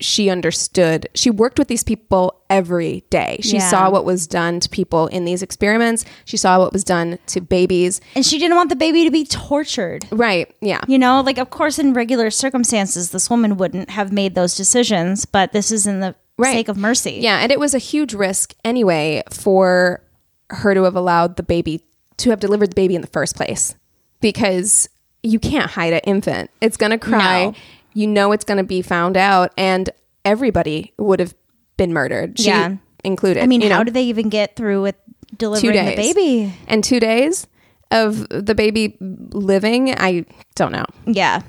she 0.00 0.30
understood. 0.30 1.08
She 1.14 1.30
worked 1.30 1.58
with 1.58 1.68
these 1.68 1.82
people 1.82 2.40
every 2.48 3.04
day. 3.10 3.38
She 3.42 3.56
Yeah. 3.56 3.68
saw 3.68 3.90
what 3.90 4.04
was 4.04 4.26
done 4.26 4.60
to 4.60 4.68
people 4.68 5.06
in 5.08 5.24
these 5.24 5.42
experiments. 5.42 6.04
She 6.24 6.36
saw 6.36 6.58
what 6.58 6.72
was 6.72 6.84
done 6.84 7.18
to 7.28 7.40
babies. 7.40 8.00
And 8.14 8.24
she 8.24 8.38
didn't 8.38 8.56
want 8.56 8.68
the 8.70 8.76
baby 8.76 9.04
to 9.04 9.10
be 9.10 9.24
tortured. 9.24 10.06
Right. 10.10 10.54
Yeah. 10.60 10.80
You 10.86 10.98
know, 10.98 11.20
like 11.20 11.38
of 11.38 11.50
course 11.50 11.78
in 11.78 11.94
regular 11.94 12.30
circumstances 12.30 13.10
this 13.10 13.28
woman 13.28 13.56
wouldn't 13.56 13.90
have 13.90 14.12
made 14.12 14.34
those 14.34 14.56
decisions, 14.56 15.24
but 15.24 15.52
this 15.52 15.70
is 15.70 15.86
in 15.86 16.00
the 16.00 16.14
Right. 16.36 16.52
sake 16.54 16.68
of 16.68 16.76
mercy. 16.76 17.18
Yeah, 17.20 17.38
and 17.40 17.50
it 17.50 17.58
was 17.58 17.74
a 17.74 17.78
huge 17.78 18.14
risk 18.14 18.54
anyway 18.64 19.24
for 19.30 20.00
her 20.50 20.72
to 20.74 20.84
have 20.84 20.94
allowed 20.94 21.36
the 21.36 21.42
baby 21.42 21.82
to 22.18 22.30
have 22.30 22.38
delivered 22.40 22.70
the 22.70 22.74
baby 22.76 22.94
in 22.94 23.00
the 23.00 23.08
first 23.08 23.34
place 23.36 23.74
because 24.20 24.88
you 25.22 25.38
can't 25.38 25.70
hide 25.72 25.92
an 25.92 26.00
infant. 26.04 26.50
It's 26.60 26.76
going 26.76 26.90
to 26.92 26.98
cry. 26.98 27.46
No. 27.46 27.54
You 27.98 28.06
know 28.06 28.30
it's 28.30 28.44
going 28.44 28.58
to 28.58 28.64
be 28.64 28.80
found 28.80 29.16
out 29.16 29.52
and 29.58 29.90
everybody 30.24 30.92
would 30.98 31.18
have 31.18 31.34
been 31.76 31.92
murdered. 31.92 32.38
She 32.38 32.46
Yeah. 32.46 32.76
included. 33.02 33.42
I 33.42 33.46
mean, 33.46 33.60
you 33.60 33.68
know, 33.68 33.74
how 33.76 33.82
did 33.82 33.94
they 33.94 34.04
even 34.04 34.28
get 34.28 34.54
through 34.54 34.82
with 34.82 34.94
delivering 35.36 35.72
the 35.84 35.96
baby? 35.96 36.52
and 36.68 36.84
2 36.84 37.00
days 37.00 37.48
of 37.90 38.28
the 38.28 38.54
baby 38.54 38.96
living, 39.00 39.94
I 39.98 40.26
don't 40.54 40.70
know. 40.70 40.84
Yeah. 41.06 41.42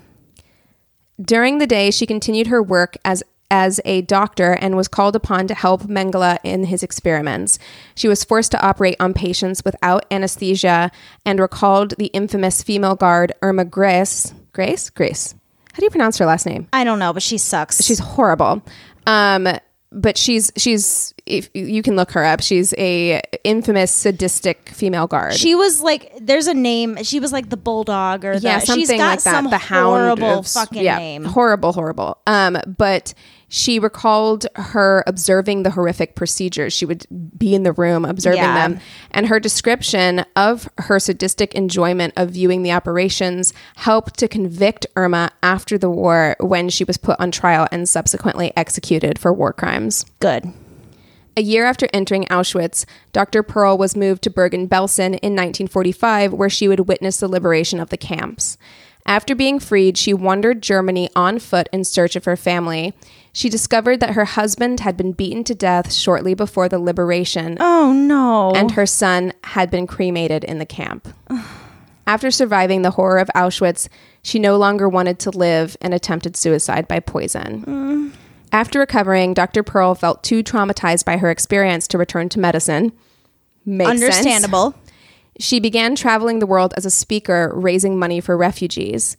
During 1.21 1.59
the 1.59 1.67
day, 1.67 1.91
she 1.91 2.07
continued 2.07 2.47
her 2.47 2.63
work 2.63 2.97
as 3.05 3.21
as 3.51 3.79
a 3.83 4.01
doctor 4.01 4.53
and 4.53 4.77
was 4.77 4.87
called 4.87 5.15
upon 5.15 5.47
to 5.47 5.55
help 5.55 5.81
Mengele 5.83 6.37
in 6.43 6.65
his 6.65 6.83
experiments. 6.83 7.57
She 7.95 8.07
was 8.07 8.23
forced 8.23 8.51
to 8.51 8.61
operate 8.61 8.95
on 8.99 9.13
patients 9.13 9.63
without 9.65 10.05
anesthesia 10.11 10.91
and 11.25 11.39
recalled 11.39 11.95
the 11.97 12.07
infamous 12.07 12.61
female 12.61 12.95
guard 12.95 13.31
Irma 13.41 13.65
Grese. 13.65 14.33
Grace? 14.53 14.89
Grace. 14.91 15.33
How 15.73 15.79
do 15.79 15.85
you 15.85 15.89
pronounce 15.89 16.17
her 16.17 16.25
last 16.25 16.45
name? 16.45 16.67
I 16.73 16.83
don't 16.83 16.99
know, 16.99 17.13
but 17.13 17.23
she 17.23 17.37
sucks. 17.37 17.83
She's 17.83 17.99
horrible. 17.99 18.61
Um, 19.07 19.47
but 19.91 20.17
she's 20.17 20.51
she's 20.55 21.13
if 21.25 21.49
you 21.53 21.81
can 21.81 21.95
look 21.95 22.11
her 22.11 22.23
up, 22.23 22.41
she's 22.41 22.73
a 22.77 23.21
infamous 23.43 23.91
sadistic 23.91 24.69
female 24.69 25.07
guard. 25.07 25.33
She 25.33 25.55
was 25.55 25.81
like, 25.81 26.11
there's 26.21 26.47
a 26.47 26.53
name. 26.53 27.03
She 27.03 27.19
was 27.19 27.31
like 27.31 27.49
the 27.49 27.57
bulldog 27.57 28.23
or 28.23 28.39
the, 28.39 28.47
yeah, 28.47 28.59
something 28.59 28.81
she's 28.81 28.89
got 28.89 28.97
like 28.97 29.23
that. 29.23 29.31
some 29.31 29.49
the 29.49 29.57
hound 29.57 29.85
horrible 29.87 30.39
of- 30.39 30.47
fucking 30.47 30.83
yeah, 30.83 30.97
name. 30.97 31.23
Horrible, 31.23 31.73
horrible. 31.73 32.17
Um, 32.27 32.57
but 32.67 33.13
she 33.49 33.79
recalled 33.79 34.45
her 34.55 35.03
observing 35.07 35.63
the 35.63 35.71
horrific 35.71 36.15
procedures. 36.15 36.71
She 36.71 36.85
would 36.85 37.05
be 37.37 37.53
in 37.53 37.63
the 37.63 37.73
room 37.73 38.05
observing 38.05 38.39
Yeah. 38.43 38.67
them, 38.69 38.79
and 39.11 39.27
her 39.27 39.39
description 39.39 40.23
of 40.35 40.69
her 40.77 40.99
sadistic 40.99 41.53
enjoyment 41.55 42.13
of 42.15 42.29
viewing 42.29 42.63
the 42.63 42.71
operations 42.71 43.51
helped 43.77 44.17
to 44.19 44.27
convict 44.27 44.85
Irma 44.95 45.31
after 45.43 45.77
the 45.77 45.89
war 45.89 46.35
when 46.39 46.69
she 46.69 46.83
was 46.83 46.97
put 46.97 47.19
on 47.19 47.31
trial 47.31 47.67
and 47.71 47.89
subsequently 47.89 48.53
executed 48.55 49.19
for 49.19 49.33
war 49.33 49.51
crimes. 49.51 50.05
Good. 50.19 50.53
A 51.35 51.41
year 51.41 51.65
after 51.65 51.87
entering 51.93 52.25
Auschwitz, 52.25 52.85
Dr. 53.13 53.43
Perl 53.43 53.77
was 53.77 53.95
moved 53.95 54.23
to 54.23 54.29
Bergen-Belsen 54.29 55.17
in 55.21 55.35
1945, 55.35 56.33
where 56.33 56.49
she 56.49 56.67
would 56.67 56.81
witness 56.81 57.17
the 57.17 57.29
liberation 57.29 57.79
of 57.79 57.89
the 57.89 57.97
camps. 57.97 58.57
After 59.05 59.33
being 59.33 59.59
freed, 59.59 59.97
she 59.97 60.13
wandered 60.13 60.61
Germany 60.61 61.09
on 61.15 61.39
foot 61.39 61.69
in 61.71 61.83
search 61.83 62.15
of 62.15 62.25
her 62.25 62.35
family. 62.35 62.93
She 63.31 63.49
discovered 63.49 63.99
that 63.99 64.11
her 64.15 64.25
husband 64.25 64.79
had 64.79 64.97
been 64.97 65.11
beaten 65.11 65.43
to 65.45 65.55
death 65.55 65.93
shortly 65.93 66.33
before 66.33 66.67
the 66.67 66.79
liberation, 66.79 67.57
Oh 67.59 67.93
no. 67.93 68.51
and 68.55 68.71
her 68.71 68.85
son 68.85 69.33
had 69.43 69.69
been 69.69 69.87
cremated 69.87 70.43
in 70.43 70.57
the 70.59 70.65
camp. 70.65 71.07
After 72.07 72.31
surviving 72.31 72.81
the 72.81 72.91
horror 72.91 73.19
of 73.19 73.29
Auschwitz, 73.35 73.87
she 74.23 74.39
no 74.39 74.57
longer 74.57 74.89
wanted 74.89 75.19
to 75.19 75.29
live 75.29 75.77
and 75.79 75.93
attempted 75.93 76.35
suicide 76.35 76.87
by 76.87 76.99
poison. 76.99 77.63
Mm. 77.65 78.11
After 78.51 78.79
recovering, 78.79 79.35
Dr. 79.35 79.61
Perl 79.61 79.93
felt 79.93 80.23
too 80.23 80.41
traumatized 80.43 81.05
by 81.05 81.17
her 81.17 81.29
experience 81.29 81.87
to 81.89 81.99
return 81.99 82.29
to 82.29 82.39
medicine. 82.39 82.91
Makes 83.63 83.89
sense. 83.91 84.01
Understandable. 84.01 84.73
She 85.39 85.59
began 85.59 85.95
traveling 85.95 86.39
the 86.39 86.47
world 86.47 86.73
as 86.75 86.83
a 86.85 86.89
speaker, 86.89 87.51
raising 87.53 87.99
money 87.99 88.19
for 88.21 88.35
refugees. 88.35 89.15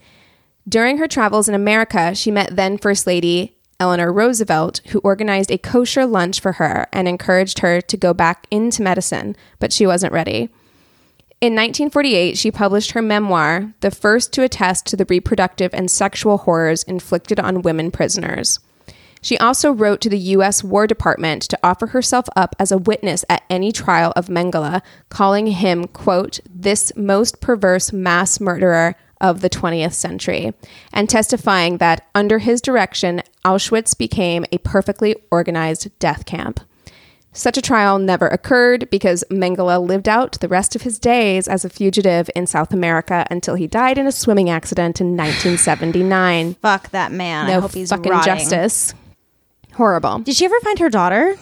During 0.68 0.98
her 0.98 1.06
travels 1.06 1.48
in 1.48 1.54
America, 1.54 2.12
she 2.16 2.32
met 2.32 2.56
then 2.56 2.76
First 2.76 3.06
Lady 3.06 3.56
Eleanor 3.80 4.12
Roosevelt, 4.12 4.80
who 4.88 5.00
organized 5.00 5.50
a 5.50 5.58
kosher 5.58 6.06
lunch 6.06 6.38
for 6.38 6.52
her 6.52 6.86
and 6.92 7.08
encouraged 7.08 7.60
her 7.60 7.80
to 7.80 7.96
go 7.96 8.14
back 8.14 8.46
into 8.50 8.82
medicine, 8.82 9.34
but 9.58 9.72
she 9.72 9.86
wasn't 9.86 10.12
ready. 10.12 10.50
In 11.40 11.54
1948, 11.54 12.36
she 12.36 12.50
published 12.50 12.90
her 12.92 13.00
memoir, 13.00 13.72
the 13.80 13.90
first 13.90 14.32
to 14.34 14.42
attest 14.42 14.86
to 14.86 14.96
the 14.96 15.06
reproductive 15.08 15.72
and 15.72 15.90
sexual 15.90 16.36
horrors 16.38 16.82
inflicted 16.82 17.40
on 17.40 17.62
women 17.62 17.90
prisoners. 17.90 18.58
She 19.22 19.38
also 19.38 19.72
wrote 19.72 20.00
to 20.02 20.08
the 20.08 20.18
U.S. 20.18 20.62
War 20.62 20.86
Department 20.86 21.42
to 21.44 21.58
offer 21.62 21.88
herself 21.88 22.26
up 22.36 22.54
as 22.58 22.70
a 22.72 22.78
witness 22.78 23.24
at 23.28 23.42
any 23.50 23.72
trial 23.72 24.12
of 24.16 24.26
Mengele, 24.26 24.82
calling 25.08 25.46
him, 25.46 25.86
quote, 25.88 26.40
this 26.48 26.92
most 26.96 27.40
perverse 27.40 27.92
mass 27.92 28.38
murderer 28.38 28.96
of 29.20 29.40
the 29.40 29.50
20th 29.50 29.92
century, 29.94 30.52
and 30.92 31.08
testifying 31.08 31.78
that 31.78 32.06
under 32.14 32.38
his 32.38 32.60
direction, 32.60 33.22
Auschwitz 33.44 33.96
became 33.96 34.44
a 34.52 34.58
perfectly 34.58 35.14
organized 35.30 35.88
death 35.98 36.24
camp. 36.26 36.60
Such 37.32 37.56
a 37.56 37.62
trial 37.62 38.00
never 38.00 38.26
occurred 38.26 38.90
because 38.90 39.22
Mengele 39.30 39.86
lived 39.86 40.08
out 40.08 40.32
the 40.40 40.48
rest 40.48 40.74
of 40.74 40.82
his 40.82 40.98
days 40.98 41.46
as 41.46 41.64
a 41.64 41.70
fugitive 41.70 42.28
in 42.34 42.46
South 42.48 42.72
America 42.72 43.24
until 43.30 43.54
he 43.54 43.68
died 43.68 43.98
in 43.98 44.06
a 44.08 44.12
swimming 44.12 44.50
accident 44.50 45.00
in 45.00 45.16
1979. 45.16 46.54
Fuck 46.62 46.90
that 46.90 47.12
man. 47.12 47.46
I 47.46 47.52
No 47.52 47.60
hope 47.60 47.72
he's 47.74 47.90
fucking 47.90 48.10
rotting. 48.10 48.34
justice. 48.36 48.94
Horrible. 49.74 50.18
Did 50.18 50.34
she 50.34 50.44
ever 50.44 50.58
find 50.60 50.80
her 50.80 50.90
daughter? 50.90 51.36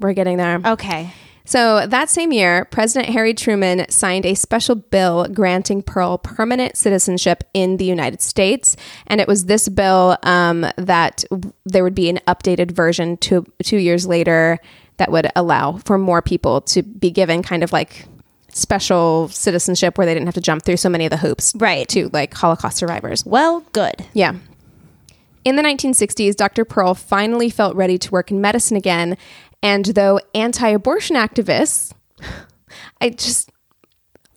We're 0.00 0.14
getting 0.14 0.36
there. 0.36 0.60
Okay. 0.64 1.12
So 1.46 1.86
that 1.86 2.08
same 2.08 2.32
year, 2.32 2.64
President 2.64 3.12
Harry 3.12 3.34
Truman 3.34 3.84
signed 3.90 4.24
a 4.24 4.34
special 4.34 4.74
bill 4.76 5.26
granting 5.28 5.82
Perl 5.82 6.16
permanent 6.16 6.76
citizenship 6.76 7.44
in 7.52 7.76
the 7.76 7.84
United 7.84 8.22
States, 8.22 8.76
and 9.06 9.20
it 9.20 9.28
was 9.28 9.44
this 9.44 9.68
bill 9.68 10.16
um, 10.22 10.64
that 10.78 11.22
there 11.66 11.84
would 11.84 11.94
be 11.94 12.08
an 12.08 12.18
updated 12.26 12.70
version 12.70 13.18
two 13.18 13.44
two 13.62 13.76
years 13.76 14.06
later 14.06 14.58
that 14.96 15.12
would 15.12 15.30
allow 15.36 15.76
for 15.84 15.98
more 15.98 16.22
people 16.22 16.62
to 16.62 16.82
be 16.82 17.10
given 17.10 17.42
kind 17.42 17.62
of 17.62 17.72
like 17.72 18.06
special 18.48 19.28
citizenship 19.28 19.98
where 19.98 20.06
they 20.06 20.14
didn't 20.14 20.26
have 20.28 20.34
to 20.34 20.40
jump 20.40 20.62
through 20.64 20.76
so 20.76 20.88
many 20.88 21.04
of 21.04 21.10
the 21.10 21.16
hoops 21.16 21.52
Right. 21.56 21.88
to 21.88 22.08
like 22.12 22.32
Holocaust 22.32 22.76
survivors. 22.78 23.26
Well, 23.26 23.64
good. 23.72 24.06
Yeah. 24.14 24.34
In 25.44 25.56
the 25.56 25.62
1960s, 25.62 26.36
Dr. 26.36 26.64
Perl 26.64 26.94
finally 26.94 27.50
felt 27.50 27.76
ready 27.76 27.98
to 27.98 28.10
work 28.10 28.30
in 28.30 28.40
medicine 28.40 28.78
again. 28.78 29.18
And 29.64 29.84
though 29.86 30.20
anti 30.34 30.68
abortion 30.68 31.16
activists, 31.16 31.92
I 33.00 33.10
just, 33.10 33.50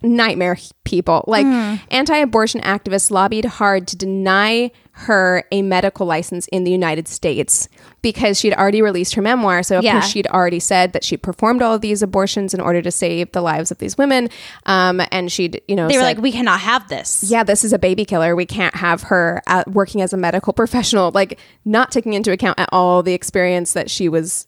nightmare 0.01 0.57
people, 0.85 1.23
like 1.27 1.45
anti 1.91 2.17
abortion 2.17 2.61
activists 2.61 3.11
lobbied 3.11 3.45
hard 3.45 3.87
to 3.89 3.95
deny 3.97 4.71
her 4.91 5.43
a 5.51 5.61
medical 5.61 6.07
license 6.07 6.47
in 6.47 6.63
the 6.63 6.71
United 6.71 7.07
States 7.07 7.67
because 8.01 8.39
she'd 8.39 8.53
already 8.53 8.81
released 8.81 9.13
her 9.15 9.21
memoir. 9.21 9.61
So, 9.63 9.77
of 9.77 9.83
Yeah. 9.83 9.93
course, 9.99 10.07
she'd 10.07 10.25
already 10.27 10.59
said 10.59 10.93
that 10.93 11.03
she 11.03 11.17
performed 11.17 11.61
all 11.61 11.75
of 11.75 11.81
these 11.81 12.01
abortions 12.01 12.53
in 12.53 12.59
order 12.61 12.81
to 12.81 12.89
save 12.89 13.31
the 13.31 13.41
lives 13.41 13.69
of 13.69 13.77
these 13.79 13.95
women. 13.97 14.29
Um, 14.65 15.01
and 15.11 15.31
she'd, 15.31 15.61
you 15.67 15.75
know, 15.75 15.87
They 15.87 15.97
were 15.97 16.01
said- 16.01 16.17
like, 16.17 16.21
we 16.21 16.31
cannot 16.31 16.61
have 16.61 16.87
this. 16.87 17.23
yeah, 17.27 17.43
this 17.43 17.63
is 17.63 17.73
a 17.73 17.79
baby 17.79 18.05
killer. 18.05 18.35
We 18.35 18.45
can't 18.47 18.75
have 18.77 19.03
her 19.03 19.41
uh 19.45 19.63
working 19.67 20.01
as 20.01 20.13
a 20.13 20.17
medical 20.17 20.53
professional, 20.61 21.11
like 21.13 21.37
not 21.65 21.91
taking 21.91 22.13
into 22.13 22.31
account 22.31 22.59
at 22.59 22.69
all 22.71 23.03
the 23.03 23.13
experience 23.13 23.73
that 23.73 23.91
she 23.91 24.07
was 24.09 24.47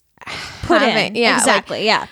Put 0.64 0.82
in. 0.82 1.16
Yeah, 1.16 1.32
like- 1.32 1.40
exactly. 1.40 1.86
yeah. 1.86 2.08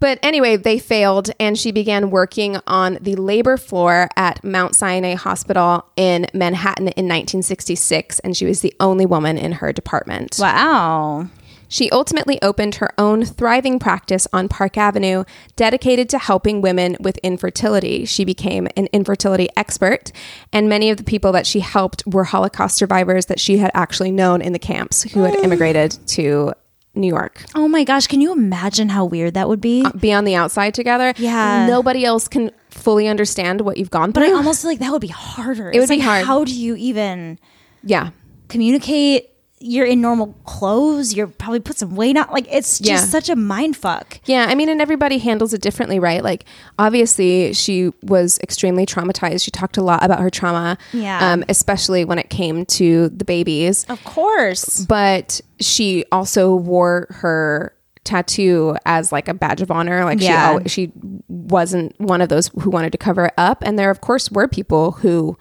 but 0.00 0.18
anyway, 0.22 0.56
they 0.56 0.78
failed, 0.78 1.30
and 1.40 1.58
she 1.58 1.72
began 1.72 2.10
working 2.10 2.58
on 2.66 2.98
the 3.00 3.16
labor 3.16 3.56
floor 3.56 4.08
at 4.16 4.44
Mount 4.44 4.74
Sinai 4.74 5.14
Hospital 5.14 5.86
in 5.96 6.26
Manhattan 6.34 6.88
in 6.88 7.06
1966, 7.06 8.18
and 8.20 8.36
she 8.36 8.44
was 8.44 8.60
the 8.60 8.74
only 8.80 9.06
woman 9.06 9.38
in 9.38 9.52
her 9.52 9.72
department. 9.72 10.36
Wow. 10.38 11.28
She 11.66 11.90
ultimately 11.90 12.40
opened 12.42 12.76
her 12.76 12.92
own 12.98 13.24
thriving 13.24 13.78
practice 13.80 14.28
on 14.32 14.48
Park 14.48 14.76
Avenue, 14.76 15.24
dedicated 15.56 16.08
to 16.10 16.18
helping 16.18 16.60
women 16.60 16.96
with 17.00 17.16
infertility. 17.22 18.04
She 18.04 18.24
became 18.24 18.68
an 18.76 18.86
infertility 18.92 19.48
expert, 19.56 20.12
and 20.52 20.68
many 20.68 20.90
of 20.90 20.98
the 20.98 21.04
people 21.04 21.32
that 21.32 21.46
she 21.46 21.60
helped 21.60 22.04
were 22.06 22.24
Holocaust 22.24 22.76
survivors 22.76 23.26
that 23.26 23.40
she 23.40 23.58
had 23.58 23.70
actually 23.74 24.12
known 24.12 24.40
in 24.40 24.52
the 24.52 24.58
camps 24.58 25.02
who 25.02 25.22
had 25.22 25.34
immigrated 25.36 25.96
to 26.08 26.52
New 26.94 27.08
York. 27.08 27.44
Oh 27.54 27.66
my 27.68 27.84
gosh. 27.84 28.06
Can 28.06 28.20
you 28.20 28.32
imagine 28.32 28.88
how 28.88 29.04
weird 29.04 29.34
that 29.34 29.48
would 29.48 29.60
be? 29.60 29.84
Uh, 29.84 29.90
be 29.92 30.12
on 30.12 30.24
the 30.24 30.34
outside 30.36 30.74
together. 30.74 31.12
Yeah. 31.16 31.66
Nobody 31.66 32.04
else 32.04 32.28
can 32.28 32.50
fully 32.70 33.08
understand 33.08 33.60
what 33.62 33.76
you've 33.76 33.90
gone 33.90 34.12
through. 34.12 34.24
but. 34.24 34.32
I 34.32 34.36
almost 34.36 34.62
feel 34.62 34.70
like 34.70 34.78
that 34.78 34.92
would 34.92 35.00
be 35.00 35.08
harder. 35.08 35.70
It 35.70 35.74
would 35.80 35.82
It's 35.84 35.90
be 35.90 35.98
hard. 35.98 36.24
How 36.24 36.44
do 36.44 36.54
you 36.54 36.76
even 36.76 37.38
yeah. 37.82 38.10
communicate? 38.48 39.30
You're 39.66 39.86
in 39.86 40.02
normal 40.02 40.34
clothes. 40.44 41.14
You're 41.14 41.26
probably 41.26 41.60
put 41.60 41.78
some 41.78 41.96
weight 41.96 42.18
on. 42.18 42.26
Like 42.30 42.46
it's 42.50 42.78
just 42.78 43.04
Yeah. 43.04 43.08
such 43.10 43.30
a 43.30 43.34
mind 43.36 43.78
fuck. 43.78 44.20
Yeah, 44.26 44.44
I 44.46 44.54
mean, 44.54 44.68
and 44.68 44.78
everybody 44.80 45.16
handles 45.16 45.54
it 45.54 45.62
differently, 45.62 45.98
right? 45.98 46.22
Like, 46.22 46.44
obviously, 46.78 47.54
she 47.54 47.90
was 48.02 48.38
extremely 48.42 48.84
traumatized. 48.84 49.42
She 49.42 49.50
talked 49.50 49.78
a 49.78 49.82
lot 49.82 50.04
about 50.04 50.20
her 50.20 50.28
trauma, 50.28 50.76
Yeah. 50.92 51.32
um, 51.32 51.44
especially 51.48 52.04
when 52.04 52.18
it 52.18 52.28
came 52.28 52.66
to 52.66 53.08
the 53.08 53.24
babies. 53.24 53.84
Of 53.88 54.04
course. 54.04 54.84
But 54.86 55.40
she 55.60 56.04
also 56.12 56.54
wore 56.54 57.06
her 57.10 57.72
tattoo 58.04 58.76
as 58.84 59.12
like 59.12 59.28
a 59.28 59.34
badge 59.34 59.62
of 59.62 59.70
honor. 59.70 60.04
Like, 60.04 60.20
Yeah. 60.20 60.58
she 60.66 60.68
she 60.68 60.92
wasn't 61.28 61.98
one 61.98 62.20
of 62.20 62.28
those 62.28 62.50
who 62.60 62.68
wanted 62.68 62.92
to 62.92 62.98
cover 62.98 63.24
it 63.24 63.34
up. 63.38 63.62
And 63.64 63.78
there, 63.78 63.90
of 63.90 64.02
course, 64.02 64.30
were 64.30 64.46
people 64.46 64.92
who 64.92 65.38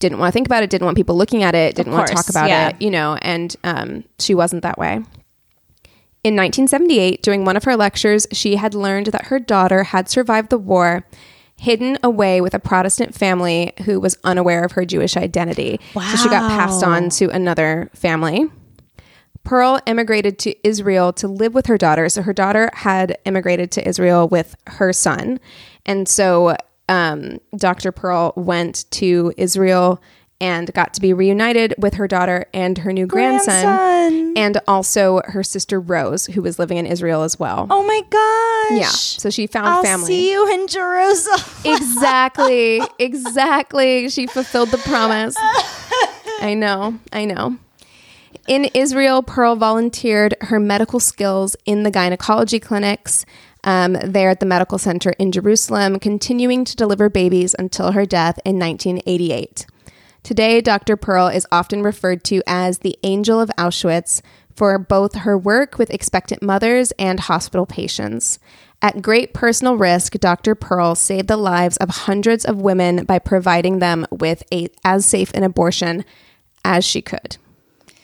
didn't 0.00 0.18
want 0.18 0.32
to 0.32 0.32
think 0.32 0.46
about 0.46 0.62
it, 0.62 0.70
didn't 0.70 0.84
want 0.84 0.96
people 0.96 1.16
looking 1.16 1.42
at 1.42 1.54
it, 1.54 1.74
didn't 1.74 1.92
want 1.92 2.08
to 2.08 2.14
talk 2.14 2.28
about 2.28 2.48
yeah. 2.48 2.68
it, 2.68 2.82
you 2.82 2.90
know. 2.90 3.16
And 3.22 3.54
um, 3.64 4.04
she 4.18 4.34
wasn't 4.34 4.62
that 4.62 4.78
way. 4.78 5.02
In 6.24 6.36
1978, 6.36 7.22
during 7.22 7.44
one 7.44 7.56
of 7.56 7.64
her 7.64 7.76
lectures, 7.76 8.26
she 8.32 8.56
had 8.56 8.74
learned 8.74 9.06
that 9.08 9.26
her 9.26 9.38
daughter 9.38 9.84
had 9.84 10.08
survived 10.08 10.48
the 10.48 10.58
war, 10.58 11.06
hidden 11.58 11.98
away 12.02 12.40
with 12.40 12.54
a 12.54 12.58
Protestant 12.58 13.14
family 13.14 13.72
who 13.84 14.00
was 14.00 14.16
unaware 14.24 14.64
of 14.64 14.72
her 14.72 14.86
Jewish 14.86 15.16
identity. 15.16 15.80
Wow. 15.94 16.08
So 16.10 16.16
she 16.16 16.28
got 16.28 16.50
passed 16.50 16.82
on 16.82 17.10
to 17.10 17.28
another 17.28 17.90
family. 17.94 18.50
Perl 19.44 19.78
immigrated 19.84 20.38
to 20.40 20.66
Israel 20.66 21.12
to 21.12 21.28
live 21.28 21.52
with 21.52 21.66
her 21.66 21.76
daughter. 21.76 22.08
So 22.08 22.22
her 22.22 22.32
daughter 22.32 22.70
had 22.72 23.18
immigrated 23.26 23.70
to 23.72 23.86
Israel 23.86 24.26
with 24.26 24.56
her 24.66 24.94
son. 24.94 25.38
And 25.84 26.08
so 26.08 26.56
um, 26.88 27.38
Dr. 27.56 27.92
Perl 27.92 28.32
went 28.36 28.84
to 28.92 29.32
Israel 29.36 30.02
and 30.40 30.72
got 30.74 30.92
to 30.94 31.00
be 31.00 31.12
reunited 31.12 31.74
with 31.78 31.94
her 31.94 32.08
daughter 32.08 32.46
and 32.52 32.78
her 32.78 32.92
new 32.92 33.06
grandson, 33.06 33.62
Grandson. 33.64 34.32
and 34.36 34.60
also 34.66 35.22
her 35.26 35.42
sister 35.42 35.80
Rose, 35.80 36.26
who 36.26 36.42
was 36.42 36.58
living 36.58 36.76
in 36.76 36.86
Israel 36.86 37.22
as 37.22 37.38
well. 37.38 37.66
Oh 37.70 37.82
my 37.86 38.02
gosh. 38.10 38.80
yeah. 38.80 38.88
So 38.88 39.30
she 39.30 39.46
found 39.46 39.68
I'll 39.68 39.82
family. 39.82 40.06
see 40.06 40.32
you 40.32 40.52
in 40.52 40.66
Jerusalem. 40.66 41.40
exactly. 41.64 42.82
Exactly. 42.98 44.08
She 44.10 44.26
fulfilled 44.26 44.70
the 44.70 44.78
promise. 44.78 45.36
I 45.38 46.54
know. 46.58 46.98
I 47.12 47.24
know. 47.24 47.56
In 48.46 48.66
Israel, 48.74 49.22
Perl 49.22 49.56
volunteered 49.56 50.34
her 50.42 50.60
medical 50.60 51.00
skills 51.00 51.56
in 51.64 51.84
the 51.84 51.90
gynecology 51.90 52.60
clinics 52.60 53.24
um, 53.64 53.94
there 54.04 54.30
at 54.30 54.40
the 54.40 54.46
medical 54.46 54.78
center 54.78 55.10
in 55.18 55.32
Jerusalem, 55.32 55.98
continuing 55.98 56.64
to 56.64 56.76
deliver 56.76 57.08
babies 57.08 57.54
until 57.58 57.92
her 57.92 58.06
death 58.06 58.38
in 58.44 58.58
1988. 58.58 59.66
Today, 60.22 60.60
Dr. 60.60 60.96
Perl 60.96 61.26
is 61.28 61.46
often 61.50 61.82
referred 61.82 62.24
to 62.24 62.42
as 62.46 62.78
the 62.78 62.96
Angel 63.02 63.40
of 63.40 63.50
Auschwitz 63.58 64.22
for 64.54 64.78
both 64.78 65.16
her 65.16 65.36
work 65.36 65.78
with 65.78 65.90
expectant 65.90 66.42
mothers 66.42 66.92
and 66.92 67.20
hospital 67.20 67.66
patients. 67.66 68.38
At 68.80 69.02
great 69.02 69.34
personal 69.34 69.76
risk, 69.76 70.12
Dr. 70.14 70.54
Perl 70.54 70.94
saved 70.94 71.28
the 71.28 71.36
lives 71.36 71.76
of 71.78 71.88
hundreds 71.90 72.44
of 72.44 72.60
women 72.60 73.04
by 73.04 73.18
providing 73.18 73.78
them 73.78 74.06
with 74.10 74.42
a 74.52 74.68
as 74.84 75.06
safe 75.06 75.32
an 75.34 75.42
abortion 75.42 76.04
as 76.64 76.84
she 76.84 77.02
could. 77.02 77.36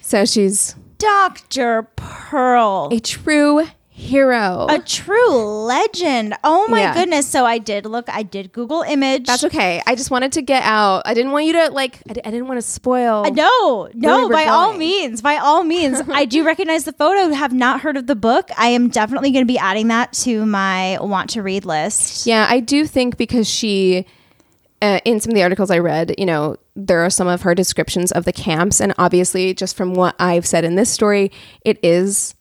So 0.00 0.24
she's 0.24 0.74
Dr. 0.98 1.84
Perl. 1.96 2.88
a 2.92 3.00
true 3.00 3.66
hero. 4.00 4.66
A 4.68 4.78
true 4.80 5.30
legend. 5.36 6.34
Oh 6.42 6.66
my 6.68 6.80
Yeah. 6.80 6.94
goodness. 6.94 7.26
So 7.28 7.44
I 7.44 7.58
did 7.58 7.86
look, 7.86 8.08
I 8.08 8.22
did 8.22 8.52
Google 8.52 8.82
image. 8.82 9.26
That's 9.26 9.44
okay. 9.44 9.82
I 9.86 9.94
just 9.94 10.10
wanted 10.10 10.32
to 10.32 10.42
get 10.42 10.62
out. 10.64 11.02
I 11.04 11.14
didn't 11.14 11.32
want 11.32 11.44
you 11.46 11.52
to 11.52 11.70
like. 11.70 11.98
I, 12.08 12.14
didn't 12.14 12.48
want 12.48 12.58
to 12.58 12.66
spoil. 12.66 13.24
Uh, 13.26 13.30
No, 13.30 13.88
no, 13.94 14.28
by 14.28 14.46
all 14.46 14.72
means, 14.72 15.20
by 15.22 15.36
all 15.36 15.62
means. 15.64 16.00
I 16.08 16.24
do 16.24 16.44
recognize 16.44 16.84
the 16.84 16.92
photo, 16.92 17.32
have 17.34 17.52
not 17.52 17.80
heard 17.82 17.96
of 17.96 18.06
the 18.06 18.16
book. 18.16 18.50
I 18.56 18.68
am 18.68 18.88
definitely 18.88 19.30
going 19.30 19.44
to 19.44 19.48
be 19.52 19.58
adding 19.58 19.88
that 19.88 20.12
to 20.24 20.44
my 20.46 20.98
want 21.00 21.30
to 21.30 21.42
read 21.42 21.64
list. 21.64 22.26
Yeah, 22.26 22.46
I 22.48 22.60
do 22.60 22.86
think 22.86 23.16
because 23.16 23.48
she, 23.48 24.06
uh, 24.82 25.00
in 25.04 25.20
some 25.20 25.30
of 25.30 25.34
the 25.34 25.42
articles 25.42 25.70
I 25.70 25.78
read, 25.78 26.14
you 26.18 26.26
know, 26.26 26.56
there 26.74 27.00
are 27.04 27.10
some 27.10 27.28
of 27.28 27.42
her 27.42 27.54
descriptions 27.54 28.12
of 28.12 28.24
the 28.24 28.32
camps, 28.32 28.80
and 28.80 28.94
obviously, 28.98 29.52
just 29.52 29.76
from 29.76 29.92
what 29.94 30.14
I've 30.18 30.46
said 30.46 30.64
in 30.64 30.76
this 30.76 30.90
story, 30.90 31.30
it 31.64 31.78
is 31.82 32.34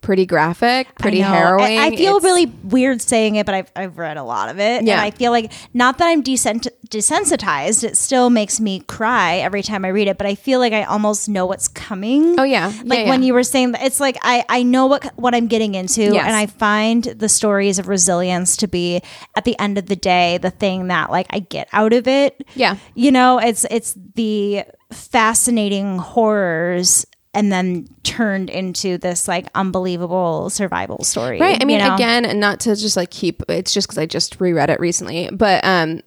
pretty 0.00 0.26
graphic, 0.26 0.94
pretty 0.98 1.20
harrowing. 1.20 1.78
I, 1.78 1.86
I 1.86 1.96
feel 1.96 2.16
It's- 2.16 2.22
really 2.24 2.46
weird 2.46 3.02
saying 3.02 3.36
it, 3.36 3.44
but 3.44 3.54
I've, 3.54 3.72
I've 3.76 3.98
read 3.98 4.16
a 4.16 4.22
lot 4.22 4.48
of 4.48 4.58
it. 4.58 4.84
Yeah. 4.84 4.92
And 4.94 5.00
I 5.00 5.10
feel 5.10 5.32
like, 5.32 5.52
not 5.74 5.98
that 5.98 6.06
I'm 6.06 6.22
desent- 6.22 6.68
desensitized, 6.88 7.84
it 7.84 7.96
still 7.96 8.30
makes 8.30 8.60
me 8.60 8.80
cry 8.80 9.36
every 9.38 9.62
time 9.62 9.84
I 9.84 9.88
read 9.88 10.08
it, 10.08 10.16
but 10.16 10.26
I 10.26 10.34
feel 10.34 10.60
like 10.60 10.72
I 10.72 10.84
almost 10.84 11.28
know 11.28 11.46
what's 11.46 11.68
coming. 11.68 12.38
Oh, 12.38 12.44
yeah. 12.44 12.72
Like 12.84 13.00
Yeah, 13.00 13.08
when 13.08 13.22
you 13.22 13.34
were 13.34 13.42
saying 13.42 13.72
that, 13.72 13.82
it's 13.82 14.00
like 14.00 14.16
I, 14.22 14.44
I 14.48 14.62
know 14.62 14.86
what, 14.86 15.04
what 15.16 15.34
I'm 15.34 15.46
getting 15.48 15.74
into. 15.74 16.02
Yes. 16.02 16.26
And 16.26 16.34
I 16.36 16.46
find 16.46 17.04
the 17.04 17.28
stories 17.28 17.78
of 17.78 17.88
resilience 17.88 18.56
to 18.58 18.68
be, 18.68 19.02
at 19.36 19.44
the 19.44 19.58
end 19.58 19.78
of 19.78 19.86
the 19.86 19.96
day, 19.96 20.38
the 20.38 20.50
thing 20.50 20.86
that 20.88 21.10
like 21.10 21.26
I 21.30 21.40
get 21.40 21.68
out 21.72 21.92
of 21.92 22.06
it. 22.08 22.46
Yeah. 22.54 22.76
You 22.94 23.10
know, 23.12 23.38
it's, 23.38 23.66
it's 23.70 23.94
the 24.14 24.64
fascinating 24.92 25.98
horrors. 25.98 27.04
And 27.38 27.52
then 27.52 27.86
turned 28.02 28.50
into 28.50 28.98
this 28.98 29.28
like 29.28 29.46
unbelievable 29.54 30.50
survival 30.50 31.04
story. 31.04 31.40
Right. 31.40 31.62
I 31.62 31.64
mean, 31.64 31.78
you 31.78 31.86
know? 31.86 31.94
again, 31.94 32.24
and 32.24 32.40
not 32.40 32.58
to 32.60 32.74
just 32.74 32.96
like 32.96 33.10
keep 33.10 33.42
it's 33.48 33.72
just 33.72 33.86
because 33.86 33.98
I 33.98 34.06
just 34.06 34.40
reread 34.40 34.70
it 34.70 34.80
recently, 34.80 35.30
but 35.30 35.64
um, 35.64 36.02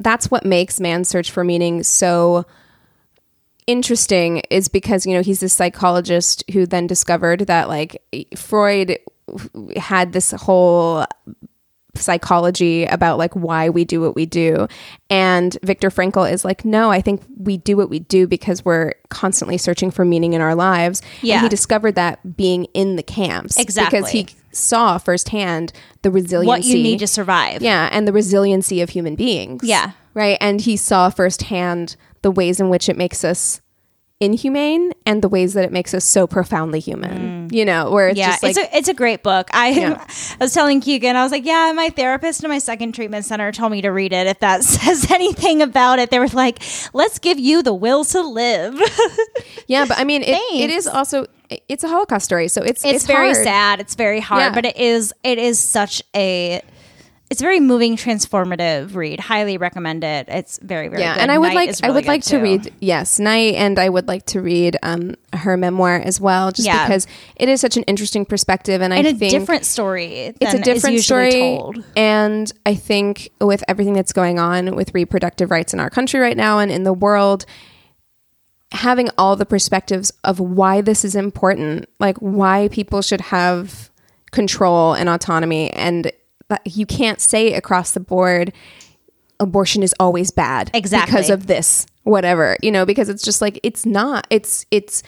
that's 0.00 0.30
what 0.30 0.44
makes 0.44 0.78
Man's 0.78 1.08
Search 1.08 1.30
for 1.30 1.44
Meaning 1.44 1.82
so 1.82 2.44
interesting 3.66 4.42
is 4.50 4.68
because 4.68 5.06
you 5.06 5.14
know 5.14 5.22
he's 5.22 5.40
this 5.40 5.54
psychologist 5.54 6.44
who 6.52 6.66
then 6.66 6.86
discovered 6.86 7.40
that 7.46 7.68
like 7.68 8.02
Freud 8.36 8.98
had 9.76 10.12
this 10.12 10.32
whole 10.32 11.06
psychology 12.00 12.84
about 12.84 13.18
like 13.18 13.34
why 13.34 13.68
we 13.68 13.84
do 13.84 14.00
what 14.00 14.14
we 14.14 14.26
do 14.26 14.66
and 15.10 15.56
Viktor 15.62 15.90
Frankl 15.90 16.30
is 16.30 16.44
like 16.44 16.64
no 16.64 16.90
I 16.90 17.00
think 17.00 17.22
we 17.38 17.56
do 17.56 17.76
what 17.76 17.88
we 17.90 18.00
do 18.00 18.26
because 18.26 18.64
we're 18.64 18.92
constantly 19.08 19.58
searching 19.58 19.90
for 19.90 20.04
meaning 20.04 20.32
in 20.32 20.40
our 20.40 20.54
lives 20.54 21.02
Yeah. 21.22 21.34
and 21.36 21.42
he 21.44 21.48
discovered 21.48 21.94
that 21.96 22.36
being 22.36 22.64
in 22.74 22.96
the 22.96 23.02
camps 23.02 23.58
Exactly. 23.58 23.98
because 24.00 24.10
he 24.10 24.26
saw 24.52 24.98
firsthand 24.98 25.72
the 26.02 26.10
resiliency 26.10 26.46
what 26.48 26.64
you 26.64 26.82
need 26.82 26.98
to 27.00 27.06
survive. 27.06 27.62
yeah 27.62 27.88
and 27.92 28.06
the 28.08 28.12
resiliency 28.12 28.80
of 28.80 28.90
human 28.90 29.14
beings 29.14 29.62
Yeah. 29.64 29.92
right 30.14 30.38
and 30.40 30.60
he 30.60 30.76
saw 30.76 31.10
firsthand 31.10 31.96
the 32.22 32.30
ways 32.30 32.58
in 32.60 32.68
which 32.70 32.88
it 32.88 32.96
makes 32.96 33.22
us 33.24 33.60
inhumane 34.18 34.92
and 35.04 35.20
the 35.22 35.28
ways 35.28 35.52
that 35.52 35.64
it 35.64 35.70
makes 35.72 35.92
us 35.92 36.02
so 36.02 36.26
profoundly 36.26 36.80
human 36.80 37.50
you 37.52 37.64
know 37.66 37.90
where 37.90 38.08
it's 38.08 38.16
Mm. 38.18 38.22
Yeah, 38.22 38.30
just 38.30 38.42
like 38.42 38.50
it's 38.56 38.58
a 38.58 38.76
it's 38.78 38.88
a 38.88 38.94
great 38.94 39.22
book. 39.22 39.48
I 39.52 39.68
Yeah. 39.68 40.04
I 40.40 40.44
was 40.44 40.54
telling 40.54 40.80
Keegan, 40.80 41.16
I 41.16 41.22
was 41.22 41.30
like, 41.32 41.44
yeah, 41.44 41.72
my 41.76 41.90
therapist 41.90 42.42
in 42.42 42.50
my 42.50 42.58
second 42.58 42.92
treatment 42.92 43.24
center 43.24 43.52
told 43.52 43.72
me 43.72 43.82
to 43.82 43.90
read 43.90 44.12
it. 44.12 44.26
If 44.26 44.40
that 44.40 44.64
says 44.74 45.10
anything 45.10 45.60
about 45.62 45.98
it, 45.98 46.10
they 46.10 46.18
were 46.18 46.28
like, 46.28 46.62
let's 46.92 47.18
give 47.18 47.38
you 47.38 47.62
the 47.62 47.74
will 47.74 48.04
to 48.06 48.20
live. 48.22 48.80
yeah 49.68 49.84
but 49.86 49.98
i 49.98 50.04
mean 50.04 50.22
it, 50.22 50.38
it 50.52 50.70
is 50.70 50.86
also 50.86 51.26
it's 51.68 51.82
a 51.84 51.88
holocaust 51.88 52.24
story 52.24 52.46
so 52.48 52.62
it's 52.62 52.84
it's, 52.84 53.04
very 53.06 53.32
hard. 53.32 53.44
sad. 53.44 53.80
It's 53.80 53.94
very 53.96 54.20
hard, 54.20 54.40
Yeah. 54.40 54.54
but 54.54 54.64
it 54.64 54.76
is 54.76 55.12
it 55.22 55.38
is 55.38 55.58
such 55.58 56.02
a 56.14 56.62
it's 57.28 57.40
a 57.40 57.44
very 57.44 57.58
moving, 57.58 57.96
transformative 57.96 58.94
read. 58.94 59.18
Highly 59.18 59.58
recommend 59.58 60.04
it. 60.04 60.28
It's 60.28 60.60
very, 60.62 60.86
very 60.88 61.02
yeah 61.02 61.14
good. 61.14 61.22
and 61.22 61.32
i 61.32 61.38
would 61.38 61.48
Night 61.48 61.54
like 61.56 61.68
is 61.70 61.80
i 61.82 61.90
would 61.90 62.06
like 62.06 62.22
to 62.24 62.30
too. 62.38 62.42
read 62.42 62.72
yes 62.80 63.18
night 63.18 63.54
and 63.54 63.78
i 63.78 63.88
would 63.88 64.06
like 64.06 64.26
to 64.26 64.40
read 64.40 64.76
um 64.82 65.14
her 65.32 65.56
memoir 65.56 65.96
as 65.96 66.20
well 66.20 66.52
just 66.52 66.66
Yeah. 66.66 66.86
because 66.86 67.06
it 67.34 67.48
is 67.48 67.60
such 67.60 67.76
an 67.76 67.82
interesting 67.84 68.24
perspective 68.24 68.80
and, 68.80 68.92
and 68.94 69.06
i 69.06 69.10
a 69.10 69.14
think 69.14 69.30
different 69.32 69.64
story. 69.64 70.34
it's 70.40 70.54
a 70.54 70.58
different 70.60 71.00
story 71.00 71.32
Told. 71.32 71.84
and 71.96 72.52
i 72.64 72.74
think 72.74 73.30
with 73.40 73.62
everything 73.68 73.94
that's 73.94 74.12
going 74.12 74.38
on 74.38 74.76
with 74.76 74.94
reproductive 74.94 75.50
rights 75.50 75.74
in 75.74 75.80
our 75.80 75.90
country 75.90 76.20
right 76.20 76.36
now 76.36 76.58
and 76.60 76.70
in 76.70 76.84
the 76.84 76.92
world 76.92 77.44
having 78.72 79.08
all 79.18 79.36
the 79.36 79.46
perspectives 79.46 80.12
of 80.24 80.38
why 80.40 80.80
this 80.80 81.04
is 81.04 81.14
important 81.16 81.86
like 81.98 82.16
why 82.18 82.68
people 82.68 83.02
should 83.02 83.20
have 83.20 83.90
control 84.32 84.92
and 84.94 85.08
autonomy 85.08 85.70
and 85.72 86.10
that 86.48 86.62
you 86.64 86.86
can't 86.86 87.20
say 87.20 87.52
across 87.54 87.92
the 87.92 88.00
board 88.00 88.52
abortion 89.38 89.82
is 89.82 89.94
always 90.00 90.30
bad 90.30 90.70
Exactly. 90.72 91.12
because 91.12 91.30
of 91.30 91.46
this 91.46 91.86
whatever 92.04 92.56
you 92.62 92.70
know 92.70 92.86
because 92.86 93.08
it's 93.08 93.22
just 93.22 93.42
like 93.42 93.60
it's 93.62 93.84
not 93.84 94.26
it's 94.30 94.64
it's 94.70 95.02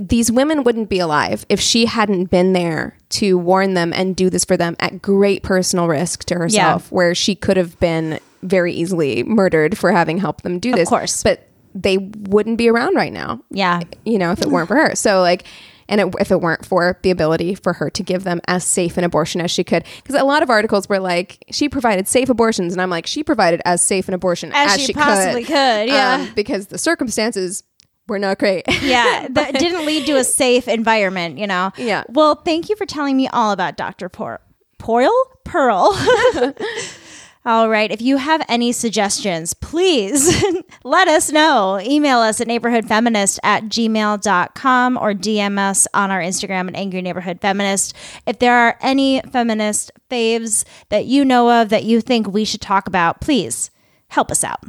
these 0.00 0.32
women 0.32 0.62
wouldn't 0.64 0.88
be 0.88 0.98
alive 0.98 1.44
if 1.50 1.60
she 1.60 1.84
hadn't 1.84 2.26
been 2.30 2.54
there 2.54 2.96
to 3.10 3.36
warn 3.36 3.74
them 3.74 3.92
and 3.92 4.16
do 4.16 4.30
this 4.30 4.46
for 4.46 4.56
them 4.56 4.76
at 4.80 5.02
great 5.02 5.42
personal 5.42 5.88
risk 5.88 6.24
to 6.24 6.36
herself 6.36 6.90
where 6.90 7.14
she 7.14 7.34
could 7.34 7.58
have 7.58 7.78
been 7.80 8.18
very 8.42 8.72
easily 8.72 9.22
murdered 9.24 9.76
for 9.76 9.92
having 9.92 10.16
helped 10.16 10.42
them 10.42 10.58
do 10.58 10.72
this 10.72 10.88
Of 10.88 10.88
course. 10.88 11.22
but 11.22 11.46
they 11.74 11.98
wouldn't 11.98 12.56
be 12.56 12.68
around 12.70 12.94
right 12.96 13.12
now 13.12 13.42
Yeah. 13.50 13.80
you 14.06 14.18
know 14.18 14.30
if 14.32 14.40
it 14.40 14.46
weren't 14.48 14.68
for 14.68 14.76
her 14.76 14.94
so 14.94 15.20
like 15.20 15.44
and 15.90 16.00
it, 16.00 16.14
if 16.18 16.30
it 16.30 16.40
weren't 16.40 16.64
for 16.64 16.98
the 17.02 17.10
ability 17.10 17.54
for 17.54 17.74
her 17.74 17.90
to 17.90 18.02
give 18.02 18.24
them 18.24 18.40
as 18.46 18.64
safe 18.64 18.96
an 18.96 19.04
abortion 19.04 19.40
as 19.42 19.50
she 19.50 19.62
could. 19.64 19.84
Because 19.96 20.14
a 20.18 20.24
lot 20.24 20.42
of 20.42 20.48
articles 20.48 20.88
were 20.88 21.00
like 21.00 21.44
she 21.50 21.68
provided 21.68 22.08
safe 22.08 22.30
abortions. 22.30 22.72
And 22.72 22.80
i'm 22.80 22.88
like 22.88 23.06
she 23.06 23.22
provided 23.22 23.60
as 23.66 23.82
safe 23.82 24.08
an 24.08 24.14
abortion 24.14 24.52
As 24.54 24.74
as, 24.74 24.80
she 24.80 24.94
possibly 24.94 25.44
could, 25.44 25.88
yeah. 25.88 26.26
um, 26.28 26.32
because 26.34 26.68
the 26.68 26.78
circumstances 26.78 27.64
were 28.08 28.18
not 28.18 28.38
great. 28.38 28.64
Yeah 28.82 29.26
that 29.30 29.54
didn't 29.54 29.84
lead 29.84 30.06
to 30.06 30.16
a 30.16 30.24
safe 30.24 30.68
environment 30.68 31.38
you 31.38 31.46
know? 31.46 31.72
Yeah. 31.76 32.04
well 32.08 32.36
thank 32.36 32.68
you 32.70 32.76
for 32.76 32.86
telling 32.86 33.16
me 33.16 33.28
all 33.28 33.50
about 33.50 33.76
dr 33.76 34.08
Por- 34.10 34.40
Perl 34.78 35.12
perl 35.44 35.92
all 37.44 37.68
right 37.68 37.90
if 37.90 38.02
you 38.02 38.16
have 38.18 38.42
any 38.48 38.72
suggestions 38.72 39.54
please 39.54 40.44
let 40.84 41.08
us 41.08 41.30
know. 41.30 41.80
Email 41.82 42.18
us 42.18 42.40
at 42.40 42.46
neighborhoodfeminist 42.48 43.38
at 43.42 43.64
gmail.com 43.64 44.96
or 44.96 45.12
dm 45.12 45.58
us 45.58 45.86
on 45.94 46.10
our 46.10 46.20
instagram 46.20 46.68
at 46.68 46.76
angry 46.76 47.02
neighborhood 47.02 47.40
feminist. 47.40 47.94
If 48.26 48.38
there 48.38 48.54
are 48.54 48.78
any 48.80 49.20
feminist 49.32 49.92
faves 50.10 50.64
that 50.88 51.06
you 51.06 51.24
know 51.24 51.62
of 51.62 51.68
that 51.68 51.84
you 51.84 52.00
think 52.00 52.28
we 52.28 52.44
should 52.44 52.60
talk 52.60 52.86
about 52.86 53.20
please 53.20 53.70
help 54.08 54.30
us 54.30 54.42
out 54.42 54.64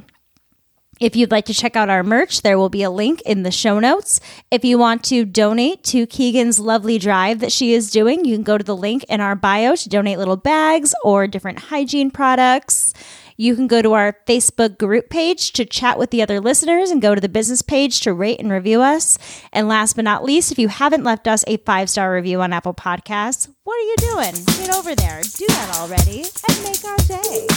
if 1.02 1.16
you'd 1.16 1.32
like 1.32 1.46
to 1.46 1.54
check 1.54 1.76
out 1.76 1.90
our 1.90 2.04
merch, 2.04 2.44
there 2.44 2.60
will 2.60 2.70
be 2.70 2.84
a 2.84 2.92
link 2.92 3.22
in 3.22 3.42
the 3.42 3.50
show 3.50 3.80
notes. 3.80 4.22
If 4.52 4.64
you 4.64 4.78
want 4.78 5.04
to 5.06 5.26
donate 5.26 5.84
to 5.86 6.06
Keegan's 6.06 6.60
lovely 6.60 7.00
drive 7.00 7.40
that 7.40 7.52
she 7.52 7.74
is 7.74 7.90
doing, 7.90 8.24
you 8.24 8.36
can 8.36 8.44
go 8.44 8.58
to 8.58 8.64
the 8.64 8.76
link 8.76 9.04
in 9.10 9.20
our 9.20 9.36
bio 9.36 9.76
to 9.76 9.90
donate 9.90 10.20
little 10.20 10.38
bags 10.38 10.94
or 11.04 11.26
different 11.26 11.58
hygiene 11.58 12.12
products. 12.12 12.94
You 13.42 13.56
can 13.56 13.66
go 13.66 13.82
to 13.82 13.94
our 13.94 14.16
Facebook 14.28 14.78
group 14.78 15.10
page 15.10 15.52
to 15.54 15.66
chat 15.66 15.98
with 15.98 16.12
the 16.12 16.22
other 16.22 16.40
listeners 16.40 16.92
and 16.92 17.02
go 17.02 17.16
to 17.16 17.20
the 17.20 17.28
business 17.28 17.64
page 17.64 18.02
to 18.02 18.14
rate 18.14 18.40
and 18.40 18.52
review 18.52 18.84
us. 18.84 19.18
And 19.52 19.68
last 19.68 19.96
but 19.96 20.06
not 20.06 20.24
least, 20.24 20.52
if 20.52 20.60
you 20.60 20.68
haven't 20.68 21.04
left 21.04 21.28
us 21.28 21.44
a 21.48 21.58
five 21.58 21.90
star 21.90 22.14
review 22.14 22.40
on 22.44 22.54
Apple 22.54 22.76
Podcasts, 22.76 23.52
what 23.64 23.74
are 23.74 23.82
you 23.82 23.96
doing? 23.98 24.46
Get 24.60 24.76
over 24.76 24.94
there, 24.94 25.24
do 25.24 25.48
that 25.48 25.76
already, 25.80 26.22
and 26.22 26.64
make 26.64 26.86
our 26.86 26.98
day. 26.98 27.48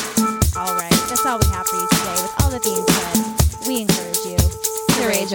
All 0.56 0.74
right, 0.74 1.04
that's 1.10 1.26
all 1.26 1.38
we 1.38 1.46
have 1.48 1.66
for 1.66 1.76
you 1.76 1.88
today. 1.90 2.22
With 2.22 2.42
all 2.42 2.50
that 2.50 2.62
being 2.64 2.86
said, 2.88 3.68
we 3.68 3.82
encourage 3.82 4.24
you 4.24 4.38
to 4.38 5.06
rage 5.06 5.34